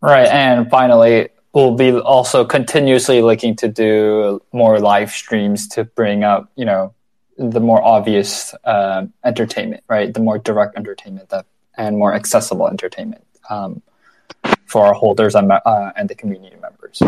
right. 0.00 0.26
And 0.28 0.70
finally, 0.70 1.28
we'll 1.52 1.74
be 1.74 1.92
also 1.92 2.44
continuously 2.44 3.20
looking 3.22 3.56
to 3.56 3.68
do 3.68 4.40
more 4.52 4.78
live 4.78 5.10
streams 5.10 5.68
to 5.68 5.84
bring 5.84 6.24
up, 6.24 6.50
you 6.56 6.64
know, 6.64 6.94
the 7.40 7.60
more 7.60 7.82
obvious 7.82 8.54
uh, 8.64 9.06
entertainment, 9.24 9.82
right? 9.88 10.12
The 10.12 10.20
more 10.20 10.38
direct 10.38 10.76
entertainment 10.76 11.30
that 11.30 11.46
and 11.74 11.96
more 11.96 12.12
accessible 12.12 12.68
entertainment 12.68 13.24
um, 13.48 13.80
for 14.66 14.84
our 14.84 14.92
holders 14.92 15.34
and, 15.34 15.50
uh, 15.50 15.92
and 15.96 16.10
the 16.10 16.14
community 16.14 16.56
members. 16.60 17.02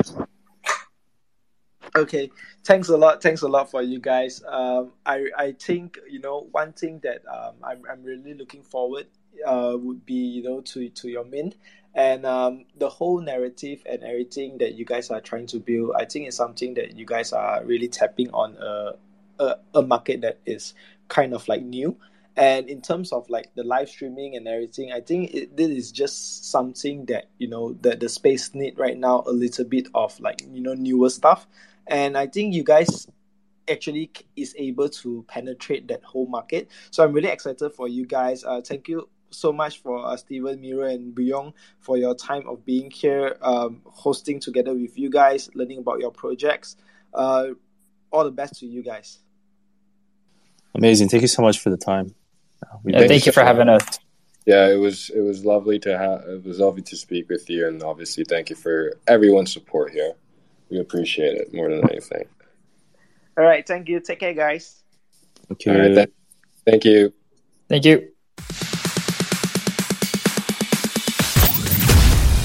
Okay, 1.94 2.30
thanks 2.64 2.88
a 2.88 2.96
lot. 2.96 3.22
Thanks 3.22 3.42
a 3.42 3.48
lot 3.48 3.70
for 3.70 3.82
you 3.82 4.00
guys. 4.00 4.42
Um, 4.48 4.92
I 5.04 5.26
I 5.36 5.52
think 5.52 5.98
you 6.08 6.20
know 6.20 6.48
one 6.50 6.72
thing 6.72 7.00
that 7.02 7.20
um, 7.28 7.56
I'm 7.62 7.82
I'm 7.90 8.02
really 8.02 8.32
looking 8.32 8.62
forward 8.62 9.08
uh, 9.46 9.76
would 9.78 10.06
be 10.06 10.14
you 10.14 10.42
know 10.42 10.62
to 10.62 10.88
to 10.88 11.08
your 11.10 11.24
mint 11.24 11.56
and 11.94 12.24
um, 12.24 12.64
the 12.78 12.88
whole 12.88 13.20
narrative 13.20 13.82
and 13.84 14.02
everything 14.02 14.56
that 14.58 14.72
you 14.72 14.86
guys 14.86 15.10
are 15.10 15.20
trying 15.20 15.46
to 15.48 15.58
build. 15.58 15.92
I 15.94 16.06
think 16.06 16.28
is 16.28 16.36
something 16.36 16.72
that 16.74 16.96
you 16.96 17.04
guys 17.04 17.34
are 17.34 17.62
really 17.62 17.88
tapping 17.88 18.30
on 18.30 18.56
a 18.56 18.92
a, 19.38 19.56
a 19.74 19.82
market 19.82 20.20
that 20.22 20.40
is 20.46 20.74
kind 21.08 21.34
of 21.34 21.46
like 21.48 21.62
new. 21.62 21.96
And 22.34 22.70
in 22.70 22.80
terms 22.80 23.12
of 23.12 23.28
like 23.28 23.54
the 23.54 23.62
live 23.62 23.90
streaming 23.90 24.36
and 24.36 24.48
everything, 24.48 24.90
I 24.90 25.00
think 25.00 25.34
it, 25.34 25.56
this 25.56 25.68
is 25.68 25.92
just 25.92 26.50
something 26.50 27.04
that 27.06 27.26
you 27.36 27.46
know 27.46 27.74
that 27.82 28.00
the 28.00 28.08
space 28.08 28.54
need 28.54 28.78
right 28.78 28.96
now. 28.96 29.22
A 29.26 29.32
little 29.32 29.66
bit 29.66 29.88
of 29.94 30.18
like 30.18 30.42
you 30.50 30.62
know 30.62 30.72
newer 30.72 31.10
stuff 31.10 31.46
and 31.86 32.16
I 32.16 32.26
think 32.26 32.54
you 32.54 32.64
guys 32.64 33.06
actually 33.68 34.10
is 34.36 34.54
able 34.58 34.88
to 34.88 35.24
penetrate 35.28 35.88
that 35.88 36.02
whole 36.04 36.26
market. 36.26 36.68
So 36.90 37.04
I'm 37.04 37.12
really 37.12 37.28
excited 37.28 37.72
for 37.72 37.88
you 37.88 38.06
guys. 38.06 38.44
Uh, 38.44 38.60
thank 38.60 38.88
you 38.88 39.08
so 39.30 39.52
much 39.52 39.80
for 39.80 40.04
uh, 40.04 40.16
Steven, 40.16 40.60
Miro, 40.60 40.88
and 40.88 41.14
Byung 41.14 41.54
for 41.80 41.96
your 41.96 42.14
time 42.14 42.46
of 42.48 42.64
being 42.64 42.90
here, 42.90 43.36
um, 43.40 43.80
hosting 43.84 44.40
together 44.40 44.74
with 44.74 44.98
you 44.98 45.10
guys, 45.10 45.48
learning 45.54 45.78
about 45.78 46.00
your 46.00 46.10
projects. 46.10 46.76
Uh, 47.14 47.48
all 48.12 48.24
the 48.24 48.30
best 48.30 48.60
to 48.60 48.66
you 48.66 48.82
guys. 48.82 49.18
Amazing. 50.74 51.08
Thank 51.08 51.22
you 51.22 51.28
so 51.28 51.42
much 51.42 51.58
for 51.58 51.70
the 51.70 51.76
time. 51.76 52.14
Yeah, 52.84 52.98
thank, 52.98 53.08
thank 53.08 53.26
you 53.26 53.32
for 53.32 53.42
having 53.42 53.68
us. 53.68 53.98
Yeah, 54.46 54.68
it 54.68 54.76
was 54.76 55.10
it 55.10 55.20
was 55.20 55.44
lovely 55.44 55.78
to 55.80 55.96
have 55.96 56.22
it 56.28 56.44
was 56.44 56.58
lovely 56.58 56.82
to 56.82 56.96
speak 56.96 57.28
with 57.28 57.48
you, 57.48 57.68
and 57.68 57.82
obviously 57.82 58.24
thank 58.24 58.50
you 58.50 58.56
for 58.56 58.94
everyone's 59.06 59.52
support 59.52 59.92
here. 59.92 60.14
We 60.70 60.80
appreciate 60.80 61.36
it 61.36 61.52
more 61.52 61.68
than 61.68 61.88
anything. 61.90 62.24
All 63.36 63.44
right. 63.44 63.66
Thank 63.66 63.88
you. 63.88 64.00
Take 64.00 64.20
care, 64.20 64.34
guys. 64.34 64.82
Thank 65.48 65.66
you. 65.66 65.72
Right, 65.72 65.94
th- 65.94 66.12
thank 66.66 66.84
you. 66.84 67.12
Thank 67.68 67.84
you. 67.84 68.08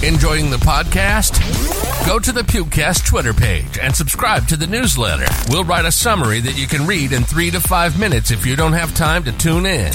Enjoying 0.04 0.52
the 0.52 0.58
podcast? 0.58 1.87
Go 2.08 2.20
to 2.20 2.32
the 2.32 2.42
Pukecast 2.42 3.06
Twitter 3.06 3.34
page 3.34 3.78
and 3.80 3.94
subscribe 3.94 4.48
to 4.48 4.56
the 4.56 4.66
newsletter. 4.66 5.26
We'll 5.50 5.66
write 5.66 5.84
a 5.84 5.92
summary 5.92 6.40
that 6.40 6.58
you 6.58 6.66
can 6.66 6.88
read 6.88 7.12
in 7.12 7.26
three 7.26 7.52
to 7.52 7.60
five 7.60 8.00
minutes 8.00 8.32
if 8.32 8.46
you 8.46 8.56
don't 8.56 8.72
have 8.72 8.96
time 8.96 9.26
to 9.26 9.34
tune 9.34 9.66
in. 9.66 9.92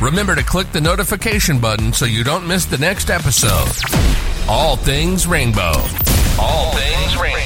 Remember 0.00 0.34
to 0.34 0.42
click 0.42 0.72
the 0.72 0.80
notification 0.80 1.60
button 1.60 1.92
so 1.92 2.06
you 2.06 2.24
don't 2.24 2.48
miss 2.48 2.64
the 2.64 2.78
next 2.78 3.10
episode. 3.10 3.68
All 4.48 4.76
things 4.76 5.26
rainbow. 5.26 5.74
All 6.40 6.72
things 6.72 7.18
rainbow. 7.18 7.41